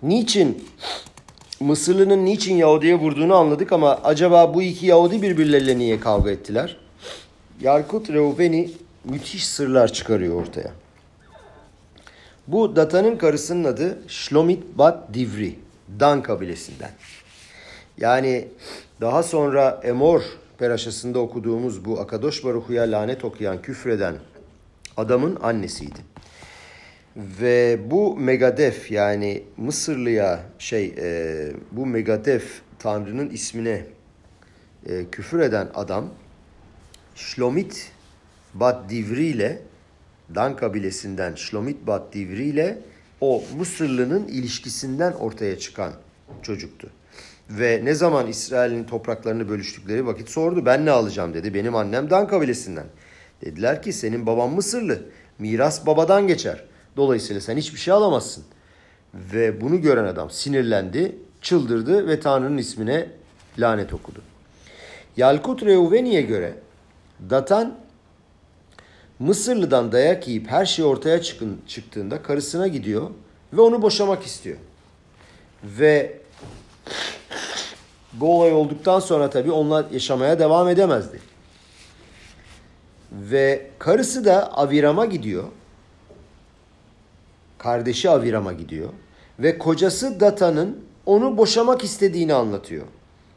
niçin 0.02 0.68
Mısırlı'nın 1.60 2.24
niçin 2.24 2.56
Yahudi'ye 2.56 2.94
vurduğunu 2.94 3.34
anladık 3.34 3.72
ama 3.72 3.94
acaba 4.04 4.54
bu 4.54 4.62
iki 4.62 4.86
Yahudi 4.86 5.22
birbirleriyle 5.22 5.78
niye 5.78 6.00
kavga 6.00 6.30
ettiler? 6.30 6.76
Yarkut 7.60 8.10
Reuveni 8.10 8.70
müthiş 9.04 9.46
sırlar 9.46 9.92
çıkarıyor 9.92 10.42
ortaya. 10.42 10.70
Bu 12.46 12.76
Data'nın 12.76 13.16
karısının 13.16 13.64
adı 13.64 13.98
Shlomit 14.08 14.78
Bat 14.78 15.14
Divri, 15.14 15.58
Dan 16.00 16.22
kabilesinden. 16.22 16.90
Yani 17.98 18.48
daha 19.00 19.22
sonra 19.22 19.80
Emor 19.84 20.22
peraşasında 20.58 21.18
okuduğumuz 21.18 21.84
bu 21.84 22.00
Akadosh 22.00 22.44
Baruhu'ya 22.44 22.82
lanet 22.82 23.24
okuyan, 23.24 23.62
küfreden 23.62 24.14
adamın 24.96 25.38
annesiydi. 25.42 26.08
Ve 27.18 27.78
bu 27.90 28.16
Megadef 28.16 28.90
yani 28.90 29.42
Mısırlıya 29.56 30.40
şey 30.58 30.94
e, 30.98 31.52
bu 31.72 31.86
Megadef 31.86 32.60
Tanrı'nın 32.78 33.30
ismine 33.30 33.86
e, 34.86 35.04
küfür 35.12 35.40
eden 35.40 35.68
adam 35.74 36.10
Şlomit 37.14 37.92
Bat 38.54 38.90
Divri 38.90 39.26
ile 39.26 39.62
Dan 40.34 40.56
kabilesinden 40.56 41.34
Şlomit 41.34 41.86
Bat 41.86 42.14
Divri 42.14 42.44
ile 42.44 42.78
o 43.20 43.44
Mısırlı'nın 43.58 44.26
ilişkisinden 44.26 45.12
ortaya 45.12 45.58
çıkan 45.58 45.92
çocuktu. 46.42 46.90
Ve 47.50 47.80
ne 47.84 47.94
zaman 47.94 48.26
İsrail'in 48.26 48.84
topraklarını 48.84 49.48
bölüştükleri 49.48 50.06
vakit 50.06 50.28
sordu. 50.28 50.66
Ben 50.66 50.86
ne 50.86 50.90
alacağım 50.90 51.34
dedi. 51.34 51.54
Benim 51.54 51.74
annem 51.74 52.10
Dan 52.10 52.28
kabilesinden. 52.28 52.86
Dediler 53.44 53.82
ki 53.82 53.92
senin 53.92 54.26
baban 54.26 54.50
Mısırlı. 54.50 55.02
Miras 55.38 55.86
babadan 55.86 56.26
geçer. 56.26 56.67
Dolayısıyla 56.98 57.40
sen 57.40 57.56
hiçbir 57.56 57.78
şey 57.78 57.94
alamazsın. 57.94 58.44
Ve 59.14 59.60
bunu 59.60 59.80
gören 59.80 60.04
adam 60.04 60.30
sinirlendi, 60.30 61.16
çıldırdı 61.42 62.08
ve 62.08 62.20
Tanrı'nın 62.20 62.58
ismine 62.58 63.08
lanet 63.58 63.94
okudu. 63.94 64.22
Yalkut 65.16 65.62
Reuveni'ye 65.62 66.22
göre 66.22 66.54
Datan 67.30 67.78
Mısırlı'dan 69.18 69.92
dayak 69.92 70.28
yiyip 70.28 70.50
her 70.50 70.66
şey 70.66 70.84
ortaya 70.84 71.22
çıkın, 71.22 71.60
çıktığında 71.66 72.22
karısına 72.22 72.68
gidiyor 72.68 73.10
ve 73.52 73.60
onu 73.60 73.82
boşamak 73.82 74.22
istiyor. 74.22 74.56
Ve 75.64 76.18
bu 78.12 78.38
olay 78.38 78.52
olduktan 78.52 79.00
sonra 79.00 79.30
tabii 79.30 79.50
onlar 79.50 79.86
yaşamaya 79.90 80.38
devam 80.38 80.68
edemezdi. 80.68 81.20
Ve 83.12 83.70
karısı 83.78 84.24
da 84.24 84.52
Aviram'a 84.56 85.04
gidiyor. 85.04 85.44
Kardeşi 87.58 88.10
Aviram'a 88.10 88.52
gidiyor. 88.52 88.88
Ve 89.38 89.58
kocası 89.58 90.20
Data'nın 90.20 90.78
onu 91.06 91.36
boşamak 91.36 91.84
istediğini 91.84 92.34
anlatıyor. 92.34 92.86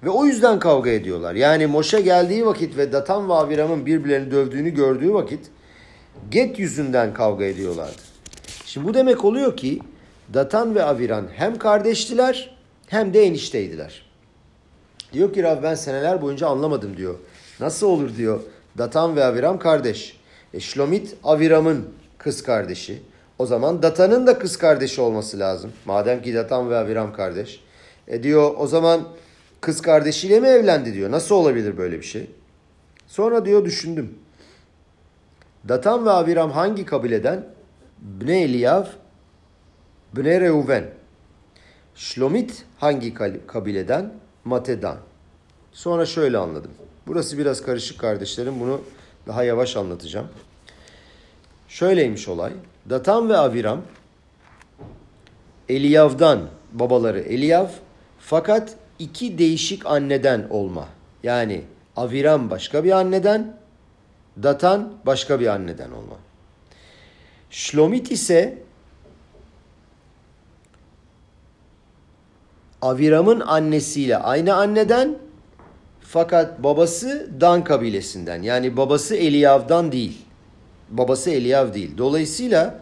Ve 0.04 0.10
o 0.10 0.26
yüzden 0.26 0.60
kavga 0.60 0.90
ediyorlar. 0.90 1.36
Yani 1.36 1.68
Moşe 1.68 2.02
geldiği 2.02 2.46
vakit 2.46 2.78
ve 2.78 2.92
Datan 2.92 3.30
ve 3.30 3.34
Aviram'ın 3.34 3.86
birbirlerini 3.86 4.32
dövdüğünü 4.32 4.70
gördüğü 4.70 5.14
vakit 5.14 5.40
Get 6.32 6.60
yüzünden 6.60 7.14
kavga 7.14 7.46
ediyorlardı. 7.46 8.02
Şimdi 8.66 8.88
bu 8.88 8.94
demek 8.94 9.26
oluyor 9.26 9.58
ki 9.58 9.80
Datan 10.34 10.76
ve 10.76 10.84
Aviran 10.84 11.28
hem 11.34 11.58
kardeştiler 11.58 12.58
hem 12.88 13.14
de 13.14 13.24
enişteydiler. 13.24 14.06
Diyor 15.14 15.34
ki 15.34 15.44
Rav 15.44 15.64
ben 15.64 15.76
seneler 15.76 16.22
boyunca 16.22 16.48
anlamadım 16.48 16.98
diyor. 16.98 17.16
Nasıl 17.60 17.88
olur 17.88 18.16
diyor. 18.18 18.42
Datan 18.78 19.16
ve 19.16 19.24
Aviram 19.24 19.60
kardeş. 19.60 20.18
E 20.54 20.60
Şlomit 20.60 21.16
Aviram'ın 21.24 21.90
kız 22.18 22.44
kardeşi. 22.44 23.02
O 23.42 23.46
zaman 23.46 23.84
Datan'ın 23.84 24.28
da 24.28 24.40
kız 24.40 24.58
kardeşi 24.58 25.02
olması 25.02 25.40
lazım. 25.40 25.72
Madem 25.86 26.22
ki 26.22 26.34
Datan 26.34 26.70
ve 26.70 26.78
Aviram 26.78 27.14
kardeş. 27.14 27.64
E 28.08 28.24
diyor 28.24 28.54
o 28.58 28.68
zaman 28.68 29.08
kız 29.62 29.82
kardeşiyle 29.82 30.40
mi 30.40 30.48
evlendi 30.48 30.94
diyor. 30.94 31.12
Nasıl 31.12 31.36
olabilir 31.36 31.78
böyle 31.78 31.98
bir 31.98 32.06
şey? 32.06 32.32
Sonra 33.08 33.46
diyor 33.46 33.66
düşündüm. 33.66 34.16
Datan 35.70 36.06
ve 36.06 36.10
Aviram 36.10 36.52
hangi 36.52 36.86
kabileden? 36.86 37.46
Bne 38.00 38.42
Eliyav, 38.42 38.86
Bne 40.14 40.42
Reuven. 40.42 40.86
Şlomit 41.96 42.66
hangi 42.78 43.14
kabileden? 43.48 44.14
Matedan. 44.46 44.98
Sonra 45.72 46.06
şöyle 46.06 46.38
anladım. 46.38 46.72
Burası 47.08 47.38
biraz 47.38 47.62
karışık 47.62 48.00
kardeşlerim. 48.00 48.60
Bunu 48.60 48.82
daha 49.28 49.44
yavaş 49.44 49.78
anlatacağım. 49.78 50.28
Şöyleymiş 51.68 52.28
olay. 52.28 52.54
Datan 52.90 53.30
ve 53.30 53.38
Aviram 53.38 53.82
Eliyav'dan 55.70 56.50
babaları 56.72 57.20
Eliyav 57.20 57.68
fakat 58.20 58.76
iki 59.00 59.38
değişik 59.38 59.86
anneden 59.86 60.48
olma. 60.50 60.88
Yani 61.24 61.62
Aviram 61.96 62.50
başka 62.50 62.84
bir 62.84 62.92
anneden, 62.92 63.58
Datan 64.44 64.94
başka 65.06 65.40
bir 65.40 65.48
anneden 65.48 65.92
olma. 65.92 66.16
Şlomit 67.50 68.12
ise 68.12 68.58
Aviram'ın 72.82 73.40
annesiyle 73.40 74.18
aynı 74.18 74.56
anneden 74.56 75.18
fakat 76.02 76.64
babası 76.64 77.30
Dan 77.42 77.64
kabilesinden. 77.64 78.42
Yani 78.42 78.78
babası 78.78 79.16
Eliyav'dan 79.16 79.92
değil. 79.92 80.26
Babası 80.92 81.30
Eliyav 81.30 81.74
değil. 81.74 81.98
Dolayısıyla 81.98 82.80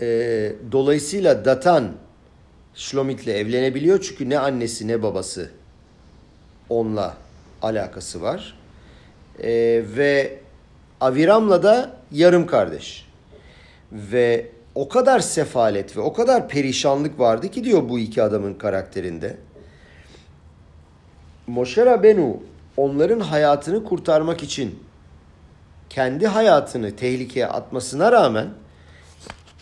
e, 0.00 0.06
dolayısıyla 0.72 1.44
Datan 1.44 1.92
Şlomit'le 2.74 3.28
evlenebiliyor. 3.28 4.00
Çünkü 4.00 4.30
ne 4.30 4.38
annesi 4.38 4.88
ne 4.88 5.02
babası 5.02 5.50
onunla 6.68 7.16
alakası 7.62 8.22
var. 8.22 8.58
E, 9.42 9.50
ve 9.96 10.38
Aviram'la 11.00 11.62
da 11.62 11.96
yarım 12.12 12.46
kardeş. 12.46 13.06
Ve 13.92 14.50
o 14.74 14.88
kadar 14.88 15.20
sefalet 15.20 15.96
ve 15.96 16.00
o 16.00 16.12
kadar 16.12 16.48
perişanlık 16.48 17.18
vardı 17.20 17.48
ki 17.48 17.64
diyor 17.64 17.88
bu 17.88 17.98
iki 17.98 18.22
adamın 18.22 18.54
karakterinde. 18.54 19.36
Moshe 21.46 21.86
Rabenu 21.86 22.36
onların 22.76 23.20
hayatını 23.20 23.84
kurtarmak 23.84 24.42
için 24.42 24.78
kendi 25.90 26.26
hayatını 26.26 26.96
tehlikeye 26.96 27.46
atmasına 27.46 28.12
rağmen 28.12 28.48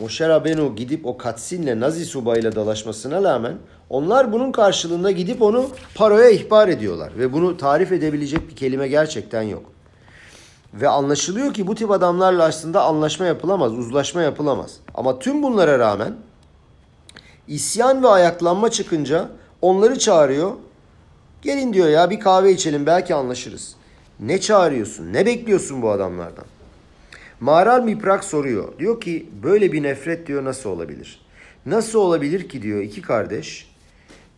Moshe 0.01 0.29
Rabenu 0.29 0.77
gidip 0.77 1.07
o 1.07 1.17
Katsin'le 1.17 1.81
Nazi 1.81 2.07
subayla 2.07 2.55
dalaşmasına 2.55 3.23
rağmen 3.23 3.59
onlar 3.91 4.33
bunun 4.33 4.53
karşılığında 4.53 5.11
gidip 5.11 5.43
onu 5.43 5.71
paroya 5.95 6.31
ihbar 6.31 6.69
ediyorlar. 6.69 7.13
Ve 7.19 7.33
bunu 7.33 7.57
tarif 7.57 7.93
edebilecek 7.93 8.49
bir 8.51 8.57
kelime 8.57 8.89
gerçekten 8.89 9.43
yok. 9.43 9.63
Ve 10.75 10.89
anlaşılıyor 10.89 11.55
ki 11.55 11.67
bu 11.67 11.75
tip 11.75 11.91
adamlarla 11.91 12.45
aslında 12.45 12.83
anlaşma 12.83 13.27
yapılamaz, 13.27 13.73
uzlaşma 13.73 14.23
yapılamaz. 14.23 14.77
Ama 14.95 15.19
tüm 15.19 15.43
bunlara 15.43 15.79
rağmen 15.79 16.17
isyan 17.49 18.03
ve 18.03 18.09
ayaklanma 18.09 18.71
çıkınca 18.71 19.29
onları 19.63 19.99
çağırıyor. 19.99 20.53
Gelin 21.43 21.73
diyor 21.73 21.89
ya 21.89 22.11
bir 22.11 22.21
kahve 22.21 22.53
içelim 22.53 22.87
belki 22.87 23.15
anlaşırız. 23.15 23.78
Ne 24.21 24.41
çağırıyorsun? 24.41 25.13
Ne 25.13 25.27
bekliyorsun 25.27 25.83
bu 25.83 25.91
adamlardan? 25.91 26.45
Maral 27.41 27.83
Miprak 27.83 28.25
soruyor. 28.25 28.79
Diyor 28.79 29.01
ki 29.01 29.27
böyle 29.43 29.73
bir 29.73 29.83
nefret 29.83 30.27
diyor 30.27 30.45
nasıl 30.45 30.71
olabilir? 30.71 31.21
Nasıl 31.67 31.99
olabilir 31.99 32.49
ki 32.49 32.63
diyor 32.63 32.83
iki 32.83 33.03
kardeş 33.03 33.71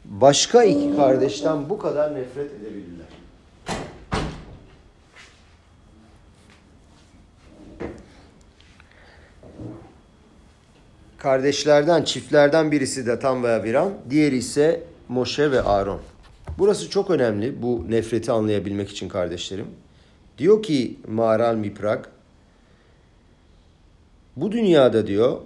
başka 0.05 0.65
iki 0.65 0.97
kardeşten 0.97 1.71
bu 1.71 1.79
kadar 1.79 2.15
nefret 2.15 2.51
edebilirler? 2.53 3.07
Kardeşlerden, 11.19 12.03
çiftlerden 12.03 12.73
birisi 12.73 13.07
Datan 13.07 13.43
ve 13.43 13.53
Abiram, 13.53 13.93
diğeri 14.11 14.37
ise 14.37 14.83
Moşe 15.09 15.51
ve 15.51 15.63
Aaron. 15.63 16.01
Burası 16.61 16.91
çok 16.91 17.11
önemli 17.11 17.63
bu 17.63 17.87
nefreti 17.91 18.33
anlayabilmek 18.33 18.89
için 18.89 19.09
kardeşlerim. 19.09 19.67
Diyor 20.39 20.63
ki 20.63 20.97
Maral 21.09 21.55
Miprak, 21.55 22.11
bu 24.37 24.53
dünyada 24.53 25.07
diyor 25.07 25.41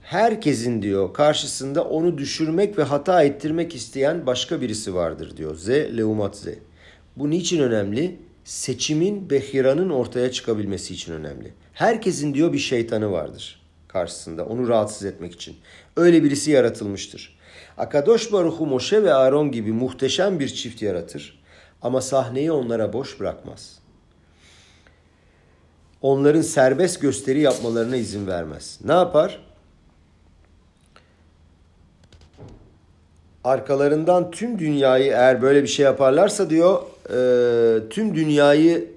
herkesin 0.00 0.82
diyor 0.82 1.14
karşısında 1.14 1.84
onu 1.84 2.18
düşürmek 2.18 2.78
ve 2.78 2.82
hata 2.82 3.22
ettirmek 3.22 3.74
isteyen 3.74 4.26
başka 4.26 4.60
birisi 4.60 4.94
vardır 4.94 5.36
diyor. 5.36 5.56
Z 5.56 5.68
leumat 5.68 6.36
z. 6.36 6.46
Bu 7.16 7.30
niçin 7.30 7.62
önemli? 7.62 8.16
Seçimin 8.44 9.30
behiranın 9.30 9.90
ortaya 9.90 10.30
çıkabilmesi 10.30 10.94
için 10.94 11.12
önemli. 11.12 11.52
Herkesin 11.72 12.34
diyor 12.34 12.52
bir 12.52 12.58
şeytanı 12.58 13.12
vardır 13.12 13.60
karşısında 13.88 14.46
onu 14.46 14.68
rahatsız 14.68 15.04
etmek 15.04 15.32
için. 15.32 15.56
Öyle 15.96 16.24
birisi 16.24 16.50
yaratılmıştır. 16.50 17.35
Akadosh 17.78 18.32
Baruchu 18.32 18.66
Moshe 18.66 19.02
ve 19.02 19.14
Aaron 19.14 19.52
gibi 19.52 19.72
muhteşem 19.72 20.40
bir 20.40 20.48
çift 20.48 20.82
yaratır 20.82 21.42
ama 21.82 22.00
sahneyi 22.00 22.52
onlara 22.52 22.92
boş 22.92 23.20
bırakmaz. 23.20 23.78
Onların 26.02 26.42
serbest 26.42 27.00
gösteri 27.00 27.40
yapmalarına 27.40 27.96
izin 27.96 28.26
vermez. 28.26 28.78
Ne 28.84 28.92
yapar? 28.92 29.40
Arkalarından 33.44 34.30
tüm 34.30 34.58
dünyayı 34.58 35.04
eğer 35.12 35.42
böyle 35.42 35.62
bir 35.62 35.68
şey 35.68 35.84
yaparlarsa 35.84 36.50
diyor 36.50 36.82
e, 37.10 37.88
tüm 37.88 38.14
dünyayı 38.14 38.90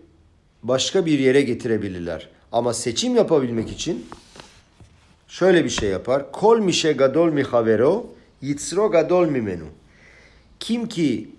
başka 0.64 1.06
bir 1.06 1.20
yere 1.20 1.42
getirebilirler. 1.42 2.30
Ama 2.52 2.74
seçim 2.74 3.16
yapabilmek 3.16 3.72
için 3.72 4.08
şöyle 5.28 5.64
bir 5.64 5.70
şey 5.70 5.90
yapar. 5.90 6.32
Kol 6.32 6.60
mişe 6.60 6.92
gadol 6.92 7.30
mi 7.30 7.44
havero 7.44 8.06
yitzro 8.42 8.92
gadol 8.92 9.28
mi 9.28 9.42
menu. 9.42 9.66
Kim 10.60 10.88
ki 10.88 11.30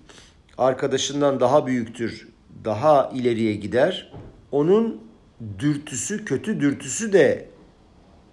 arkadaşından 0.58 1.40
daha 1.40 1.66
büyüktür, 1.66 2.28
daha 2.64 3.10
ileriye 3.14 3.54
gider, 3.54 4.12
onun 4.52 5.00
dürtüsü, 5.58 6.24
kötü 6.24 6.60
dürtüsü 6.60 7.12
de 7.12 7.48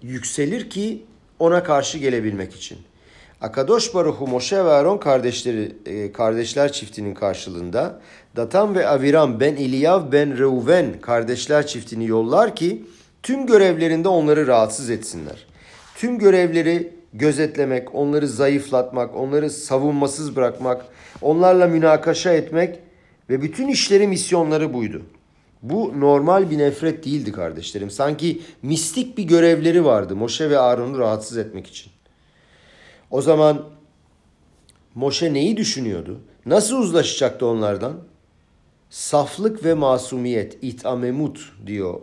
yükselir 0.02 0.70
ki 0.70 1.04
ona 1.38 1.62
karşı 1.62 1.98
gelebilmek 1.98 2.54
için. 2.54 2.78
Akadosh 3.40 3.94
Baruhu 3.94 4.26
Moşe 4.26 4.64
ve 4.64 4.70
Aaron 4.70 4.98
kardeşleri 4.98 5.76
e, 5.86 6.12
kardeşler 6.12 6.72
çiftinin 6.72 7.14
karşılığında 7.14 8.00
Datan 8.36 8.74
ve 8.74 8.88
Aviram 8.88 9.40
ben 9.40 9.56
İlyav 9.56 10.12
ben 10.12 10.38
Reuven 10.38 11.00
kardeşler 11.00 11.66
çiftini 11.66 12.06
yollar 12.06 12.56
ki 12.56 12.84
tüm 13.22 13.46
görevlerinde 13.46 14.08
onları 14.08 14.46
rahatsız 14.46 14.90
etsinler. 14.90 15.46
Tüm 15.94 16.18
görevleri 16.18 16.97
gözetlemek, 17.12 17.94
onları 17.94 18.28
zayıflatmak, 18.28 19.16
onları 19.16 19.50
savunmasız 19.50 20.36
bırakmak, 20.36 20.86
onlarla 21.22 21.66
münakaşa 21.66 22.32
etmek 22.32 22.78
ve 23.30 23.42
bütün 23.42 23.68
işleri 23.68 24.06
misyonları 24.06 24.74
buydu. 24.74 25.02
Bu 25.62 26.00
normal 26.00 26.50
bir 26.50 26.58
nefret 26.58 27.04
değildi 27.04 27.32
kardeşlerim. 27.32 27.90
Sanki 27.90 28.42
mistik 28.62 29.18
bir 29.18 29.22
görevleri 29.22 29.84
vardı 29.84 30.16
Moşe 30.16 30.50
ve 30.50 30.58
Aaron'u 30.58 30.98
rahatsız 30.98 31.36
etmek 31.36 31.66
için. 31.66 31.92
O 33.10 33.22
zaman 33.22 33.64
Moşe 34.94 35.34
neyi 35.34 35.56
düşünüyordu? 35.56 36.20
Nasıl 36.46 36.76
uzlaşacaktı 36.76 37.46
onlardan? 37.46 37.92
Saflık 38.90 39.64
ve 39.64 39.74
masumiyet, 39.74 40.58
itamemut 40.62 41.52
diyor 41.66 42.00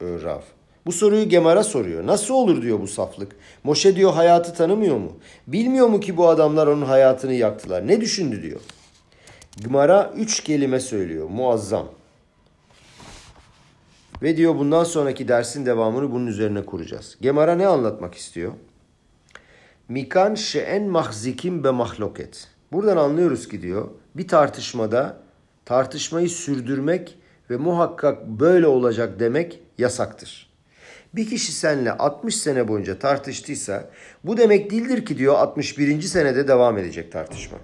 e, 0.00 0.04
Rav. 0.04 0.40
Bu 0.88 0.92
soruyu 0.92 1.28
Gemara 1.28 1.64
soruyor. 1.64 2.06
Nasıl 2.06 2.34
olur 2.34 2.62
diyor 2.62 2.80
bu 2.80 2.86
saflık? 2.86 3.36
Moşe 3.64 3.96
diyor 3.96 4.12
hayatı 4.12 4.54
tanımıyor 4.54 4.96
mu? 4.96 5.12
Bilmiyor 5.46 5.86
mu 5.86 6.00
ki 6.00 6.16
bu 6.16 6.28
adamlar 6.28 6.66
onun 6.66 6.86
hayatını 6.86 7.34
yaktılar? 7.34 7.86
Ne 7.86 8.00
düşündü 8.00 8.42
diyor. 8.42 8.60
Gemara 9.56 10.12
üç 10.16 10.44
kelime 10.44 10.80
söylüyor. 10.80 11.28
Muazzam. 11.28 11.88
Ve 14.22 14.36
diyor 14.36 14.54
bundan 14.58 14.84
sonraki 14.84 15.28
dersin 15.28 15.66
devamını 15.66 16.12
bunun 16.12 16.26
üzerine 16.26 16.66
kuracağız. 16.66 17.16
Gemara 17.20 17.54
ne 17.54 17.66
anlatmak 17.66 18.14
istiyor? 18.14 18.52
Mikan 19.88 20.34
şe'en 20.34 20.82
mahzikim 20.82 21.64
be 21.64 21.70
mahloket. 21.70 22.48
Buradan 22.72 22.96
anlıyoruz 22.96 23.48
ki 23.48 23.62
diyor 23.62 23.88
bir 24.14 24.28
tartışmada 24.28 25.16
tartışmayı 25.64 26.28
sürdürmek 26.28 27.18
ve 27.50 27.56
muhakkak 27.56 28.26
böyle 28.26 28.66
olacak 28.66 29.20
demek 29.20 29.60
yasaktır. 29.78 30.47
Bir 31.14 31.28
kişi 31.28 31.52
seninle 31.52 31.92
60 31.92 32.36
sene 32.36 32.68
boyunca 32.68 32.98
tartıştıysa 32.98 33.90
bu 34.24 34.36
demek 34.36 34.70
değildir 34.70 35.06
ki 35.06 35.18
diyor 35.18 35.34
61. 35.34 36.02
senede 36.02 36.48
devam 36.48 36.78
edecek 36.78 37.12
tartışma. 37.12 37.58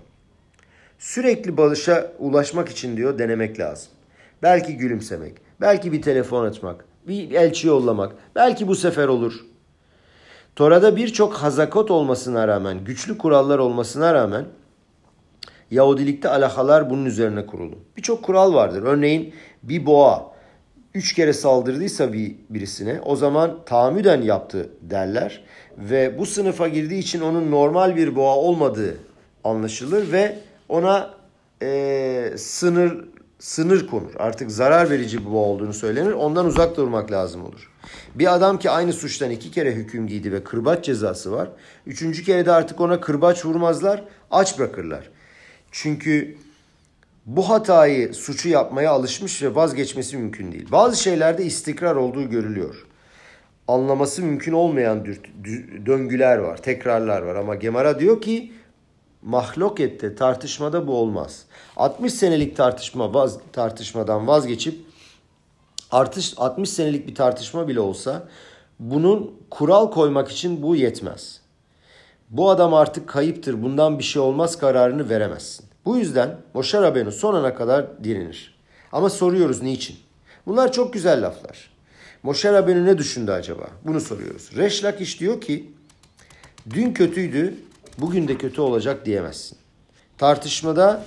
Sürekli 0.98 1.56
balışa 1.56 2.12
ulaşmak 2.18 2.68
için 2.68 2.96
diyor 2.96 3.18
denemek 3.18 3.60
lazım. 3.60 3.88
Belki 4.42 4.76
gülümsemek, 4.76 5.34
belki 5.60 5.92
bir 5.92 6.02
telefon 6.02 6.44
açmak, 6.44 6.84
bir 7.08 7.30
elçi 7.30 7.66
yollamak, 7.66 8.12
belki 8.34 8.68
bu 8.68 8.74
sefer 8.74 9.08
olur. 9.08 9.34
Tora'da 10.56 10.96
birçok 10.96 11.34
hazakot 11.34 11.90
olmasına 11.90 12.48
rağmen, 12.48 12.84
güçlü 12.84 13.18
kurallar 13.18 13.58
olmasına 13.58 14.14
rağmen 14.14 14.44
Yahudilikte 15.70 16.28
alahalar 16.28 16.90
bunun 16.90 17.04
üzerine 17.04 17.46
kurulu. 17.46 17.74
Birçok 17.96 18.22
kural 18.22 18.54
vardır. 18.54 18.82
Örneğin 18.82 19.34
bir 19.62 19.86
boğa 19.86 20.33
üç 20.94 21.12
kere 21.12 21.32
saldırdıysa 21.32 22.12
bir 22.12 22.34
birisine 22.50 23.00
o 23.04 23.16
zaman 23.16 23.58
tahammüden 23.66 24.22
yaptı 24.22 24.70
derler. 24.80 25.44
Ve 25.78 26.18
bu 26.18 26.26
sınıfa 26.26 26.68
girdiği 26.68 26.98
için 26.98 27.20
onun 27.20 27.50
normal 27.50 27.96
bir 27.96 28.16
boğa 28.16 28.36
olmadığı 28.36 28.96
anlaşılır 29.44 30.12
ve 30.12 30.38
ona 30.68 31.10
e, 31.62 32.32
sınır 32.36 33.04
sınır 33.38 33.86
konur. 33.86 34.14
Artık 34.18 34.50
zarar 34.50 34.90
verici 34.90 35.26
bir 35.26 35.32
boğa 35.32 35.46
olduğunu 35.46 35.74
söylenir. 35.74 36.12
Ondan 36.12 36.46
uzak 36.46 36.76
durmak 36.76 37.12
lazım 37.12 37.44
olur. 37.44 37.70
Bir 38.14 38.34
adam 38.34 38.58
ki 38.58 38.70
aynı 38.70 38.92
suçtan 38.92 39.30
iki 39.30 39.50
kere 39.50 39.72
hüküm 39.72 40.06
giydi 40.06 40.32
ve 40.32 40.44
kırbaç 40.44 40.84
cezası 40.84 41.32
var. 41.32 41.48
Üçüncü 41.86 42.24
kere 42.24 42.46
de 42.46 42.52
artık 42.52 42.80
ona 42.80 43.00
kırbaç 43.00 43.44
vurmazlar, 43.44 44.04
aç 44.30 44.58
bırakırlar. 44.58 45.10
Çünkü 45.70 46.36
bu 47.26 47.48
hatayı, 47.48 48.14
suçu 48.14 48.48
yapmaya 48.48 48.90
alışmış 48.90 49.42
ve 49.42 49.54
vazgeçmesi 49.54 50.16
mümkün 50.16 50.52
değil. 50.52 50.72
Bazı 50.72 51.02
şeylerde 51.02 51.44
istikrar 51.44 51.96
olduğu 51.96 52.30
görülüyor. 52.30 52.86
Anlaması 53.68 54.22
mümkün 54.22 54.52
olmayan 54.52 55.06
döngüler 55.86 56.38
var, 56.38 56.56
tekrarlar 56.56 57.22
var. 57.22 57.34
Ama 57.34 57.54
Gemara 57.54 58.00
diyor 58.00 58.20
ki 58.20 58.52
mahlokette, 59.22 60.14
tartışmada 60.14 60.86
bu 60.86 60.96
olmaz. 60.96 61.44
60 61.76 62.14
senelik 62.14 62.56
tartışma 62.56 63.14
vaz, 63.14 63.38
tartışmadan 63.52 64.26
vazgeçip 64.26 64.80
artış 65.90 66.34
60 66.36 66.70
senelik 66.70 67.06
bir 67.06 67.14
tartışma 67.14 67.68
bile 67.68 67.80
olsa 67.80 68.28
bunun 68.80 69.34
kural 69.50 69.90
koymak 69.90 70.30
için 70.30 70.62
bu 70.62 70.76
yetmez. 70.76 71.40
Bu 72.30 72.50
adam 72.50 72.74
artık 72.74 73.08
kayıptır, 73.08 73.62
bundan 73.62 73.98
bir 73.98 74.04
şey 74.04 74.22
olmaz 74.22 74.58
kararını 74.58 75.08
veremezsin. 75.10 75.73
Bu 75.84 75.96
yüzden 75.96 76.36
Moşer 76.54 76.82
Rabenu 76.82 77.12
son 77.12 77.34
ana 77.34 77.54
kadar 77.54 78.04
direnir. 78.04 78.54
Ama 78.92 79.10
soruyoruz 79.10 79.62
niçin? 79.62 79.96
Bunlar 80.46 80.72
çok 80.72 80.92
güzel 80.92 81.26
laflar. 81.26 81.70
Moşer 82.22 82.52
Rabenu 82.52 82.84
ne 82.84 82.98
düşündü 82.98 83.30
acaba? 83.30 83.68
Bunu 83.84 84.00
soruyoruz. 84.00 84.50
Reş 84.56 84.84
Lakiş 84.84 85.20
diyor 85.20 85.40
ki 85.40 85.72
dün 86.70 86.92
kötüydü, 86.92 87.54
bugün 87.98 88.28
de 88.28 88.38
kötü 88.38 88.60
olacak 88.60 89.06
diyemezsin. 89.06 89.58
Tartışmada 90.18 91.04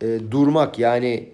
e, 0.00 0.20
durmak 0.30 0.78
yani 0.78 1.28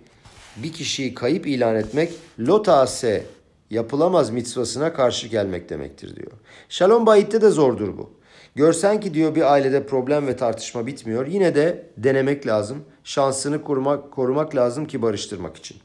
bir 0.56 0.72
kişiyi 0.72 1.14
kayıp 1.14 1.46
ilan 1.46 1.76
etmek 1.76 2.12
lotase 2.38 3.26
yapılamaz 3.70 4.30
mitzvasına 4.30 4.92
karşı 4.92 5.28
gelmek 5.28 5.68
demektir 5.68 6.16
diyor. 6.16 6.32
Şalom 6.68 7.06
Bayit'te 7.06 7.40
de 7.40 7.50
zordur 7.50 7.98
bu. 7.98 8.13
Görsen 8.54 9.00
ki 9.00 9.14
diyor 9.14 9.34
bir 9.34 9.52
ailede 9.52 9.86
problem 9.86 10.26
ve 10.26 10.36
tartışma 10.36 10.86
bitmiyor. 10.86 11.26
Yine 11.26 11.54
de 11.54 11.86
denemek 11.96 12.46
lazım. 12.46 12.84
Şansını 13.04 13.62
korumak, 13.62 14.12
korumak 14.12 14.56
lazım 14.56 14.86
ki 14.86 15.02
barıştırmak 15.02 15.56
için. 15.56 15.76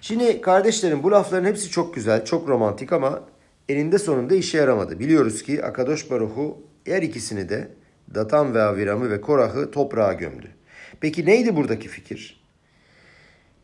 Şimdi 0.00 0.40
kardeşlerim 0.40 1.02
bu 1.02 1.10
lafların 1.10 1.44
hepsi 1.48 1.70
çok 1.70 1.94
güzel, 1.94 2.24
çok 2.24 2.48
romantik 2.48 2.92
ama 2.92 3.20
eninde 3.68 3.98
sonunda 3.98 4.34
işe 4.34 4.58
yaramadı. 4.58 4.98
Biliyoruz 4.98 5.42
ki 5.42 5.64
Akadosh 5.64 6.10
Baruhu 6.10 6.58
her 6.86 7.02
ikisini 7.02 7.48
de 7.48 7.68
Datan 8.14 8.54
ve 8.54 8.62
Aviram'ı 8.62 9.10
ve 9.10 9.20
Korah'ı 9.20 9.70
toprağa 9.70 10.12
gömdü. 10.12 10.48
Peki 11.00 11.26
neydi 11.26 11.56
buradaki 11.56 11.88
fikir? 11.88 12.43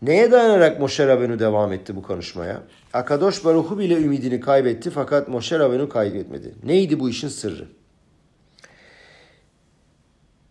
Neye 0.03 0.31
dayanarak 0.31 0.81
Moshe 0.81 1.07
Rabenu 1.07 1.39
devam 1.39 1.73
etti 1.73 1.97
bu 1.97 2.03
konuşmaya? 2.03 2.63
Akadosh 2.93 3.45
Baruhu 3.45 3.79
bile 3.79 3.95
ümidini 4.03 4.41
kaybetti 4.41 4.91
fakat 4.91 5.29
Moshe 5.29 5.59
Rabenu 5.59 5.89
kaybetmedi. 5.89 6.55
Neydi 6.65 7.01
bu 7.01 7.11
işin 7.11 7.29
sırrı? 7.29 7.69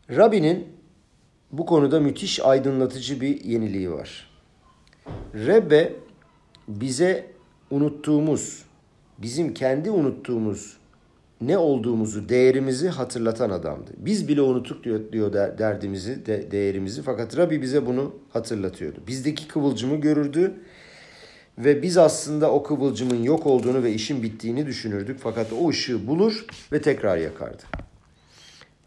Rabbinin 0.10 0.68
bu 1.52 1.66
konuda 1.66 2.00
müthiş 2.00 2.40
aydınlatıcı 2.40 3.22
bir 3.22 3.44
yeniliği 3.44 3.92
var. 3.92 4.30
Rebbe 5.34 5.94
bize 6.68 7.32
unuttuğumuz, 7.72 8.66
bizim 9.18 9.54
kendi 9.54 9.92
unuttuğumuz 9.92 10.78
ne 11.42 11.58
olduğumuzu, 11.58 12.30
değerimizi 12.30 12.90
hatırlatan 12.90 13.50
adamdı. 13.50 13.92
Biz 13.98 14.28
bile 14.28 14.42
unuttuk 14.42 14.84
diyor, 14.84 15.12
diyor 15.12 15.34
derdimizi, 15.34 16.26
de, 16.26 16.52
değerimizi 16.52 17.02
fakat 17.02 17.38
Rabbi 17.38 17.62
bize 17.62 17.86
bunu 17.86 18.16
hatırlatıyordu. 18.30 19.00
Bizdeki 19.08 19.48
kıvılcımı 19.48 19.96
görürdü 19.96 20.54
ve 21.58 21.82
biz 21.82 21.98
aslında 21.98 22.52
o 22.52 22.64
kıvılcımın 22.64 23.24
yok 23.24 23.46
olduğunu 23.46 23.84
ve 23.84 23.94
işin 23.94 24.24
bittiğini 24.24 24.66
düşünürdük 24.66 25.20
fakat 25.20 25.54
o 25.54 25.70
ışığı 25.70 26.08
bulur 26.08 26.46
ve 26.72 26.82
tekrar 26.82 27.18
yakardı. 27.18 27.64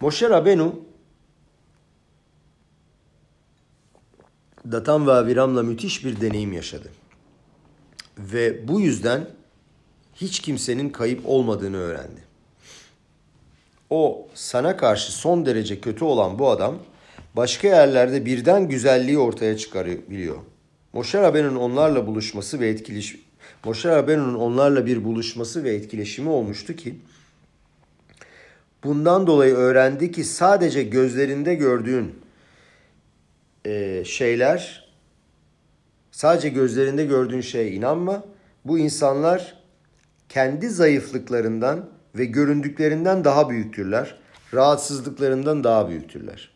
Moshe 0.00 0.30
Rabenu 0.30 0.80
Datan 4.72 5.06
ve 5.06 5.12
Aviram'la 5.12 5.62
müthiş 5.62 6.04
bir 6.04 6.20
deneyim 6.20 6.52
yaşadı. 6.52 6.88
Ve 8.18 8.68
bu 8.68 8.80
yüzden 8.80 9.26
hiç 10.14 10.40
kimsenin 10.40 10.90
kayıp 10.90 11.20
olmadığını 11.24 11.76
öğrendi 11.76 12.31
o 13.92 14.28
sana 14.34 14.76
karşı 14.76 15.12
son 15.12 15.46
derece 15.46 15.80
kötü 15.80 16.04
olan 16.04 16.38
bu 16.38 16.50
adam 16.50 16.78
başka 17.36 17.68
yerlerde 17.68 18.26
birden 18.26 18.68
güzelliği 18.68 19.18
ortaya 19.18 19.56
çıkarabiliyor. 19.56 20.36
Moşe 20.92 21.22
Rabbei'nin 21.22 21.56
onlarla 21.56 22.06
buluşması 22.06 22.60
ve 22.60 22.68
etkileş 22.68 23.16
Moşe 23.64 23.88
Rabbei'nin 23.88 24.34
onlarla 24.34 24.86
bir 24.86 25.04
buluşması 25.04 25.64
ve 25.64 25.74
etkileşimi 25.74 26.28
olmuştu 26.28 26.76
ki 26.76 26.94
bundan 28.84 29.26
dolayı 29.26 29.54
öğrendi 29.54 30.12
ki 30.12 30.24
sadece 30.24 30.82
gözlerinde 30.82 31.54
gördüğün 31.54 32.14
e, 33.64 34.02
şeyler 34.04 34.88
sadece 36.10 36.48
gözlerinde 36.48 37.04
gördüğün 37.04 37.40
şeye 37.40 37.70
inanma. 37.70 38.24
Bu 38.64 38.78
insanlar 38.78 39.54
kendi 40.28 40.70
zayıflıklarından 40.70 41.88
ve 42.14 42.24
göründüklerinden 42.24 43.24
daha 43.24 43.50
büyüktürler. 43.50 44.18
Rahatsızlıklarından 44.54 45.64
daha 45.64 45.88
büyüktürler. 45.88 46.50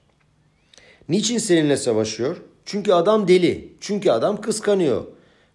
Niçin 1.09 1.39
seninle 1.39 1.77
savaşıyor? 1.77 2.37
Çünkü 2.65 2.93
adam 2.93 3.29
deli. 3.29 3.73
Çünkü 3.81 4.11
adam 4.11 4.41
kıskanıyor. 4.41 5.05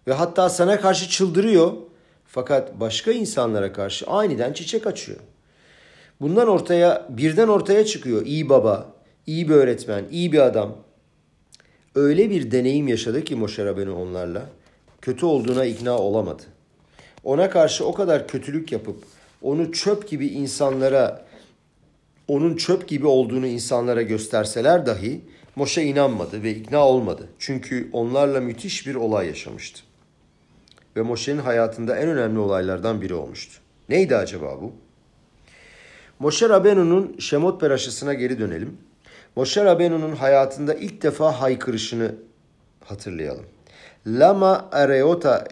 Ve 0.06 0.12
hatta 0.12 0.48
sana 0.48 0.80
karşı 0.80 1.08
çıldırıyor. 1.08 1.72
Fakat 2.26 2.80
başka 2.80 3.12
insanlara 3.12 3.72
karşı 3.72 4.06
aniden 4.06 4.52
çiçek 4.52 4.86
açıyor. 4.86 5.18
Bundan 6.20 6.48
ortaya 6.48 7.06
birden 7.08 7.48
ortaya 7.48 7.84
çıkıyor 7.84 8.26
iyi 8.26 8.48
baba, 8.48 8.92
iyi 9.26 9.48
bir 9.48 9.54
öğretmen, 9.54 10.04
iyi 10.10 10.32
bir 10.32 10.38
adam. 10.38 10.76
Öyle 11.94 12.30
bir 12.30 12.50
deneyim 12.50 12.88
yaşadı 12.88 13.24
ki 13.24 13.36
Moşe 13.36 13.64
Rabenu 13.64 14.02
onlarla 14.02 14.46
kötü 15.00 15.26
olduğuna 15.26 15.64
ikna 15.64 15.98
olamadı. 15.98 16.42
Ona 17.24 17.50
karşı 17.50 17.86
o 17.86 17.94
kadar 17.94 18.28
kötülük 18.28 18.72
yapıp 18.72 19.04
onu 19.42 19.72
çöp 19.72 20.08
gibi 20.08 20.26
insanlara 20.26 21.24
onun 22.28 22.56
çöp 22.56 22.88
gibi 22.88 23.06
olduğunu 23.06 23.46
insanlara 23.46 24.02
gösterseler 24.02 24.86
dahi 24.86 25.20
Moşe 25.56 25.82
inanmadı 25.82 26.42
ve 26.42 26.50
ikna 26.50 26.88
olmadı. 26.88 27.28
Çünkü 27.38 27.88
onlarla 27.92 28.40
müthiş 28.40 28.86
bir 28.86 28.94
olay 28.94 29.26
yaşamıştı. 29.26 29.82
Ve 30.96 31.02
Moşe'nin 31.02 31.38
hayatında 31.38 31.96
en 31.96 32.08
önemli 32.08 32.38
olaylardan 32.38 33.02
biri 33.02 33.14
olmuştu. 33.14 33.60
Neydi 33.88 34.16
acaba 34.16 34.60
bu? 34.60 34.72
Moşe 36.18 36.48
Rabenu'nun 36.48 37.16
Şemot 37.18 37.60
Peraşısı'na 37.60 38.14
geri 38.14 38.38
dönelim. 38.38 38.78
Moşe 39.36 39.64
Rabenu'nun 39.64 40.12
hayatında 40.12 40.74
ilk 40.74 41.02
defa 41.02 41.40
haykırışını 41.40 42.14
hatırlayalım. 42.84 43.44
Lama 44.06 44.68
areota 44.72 45.44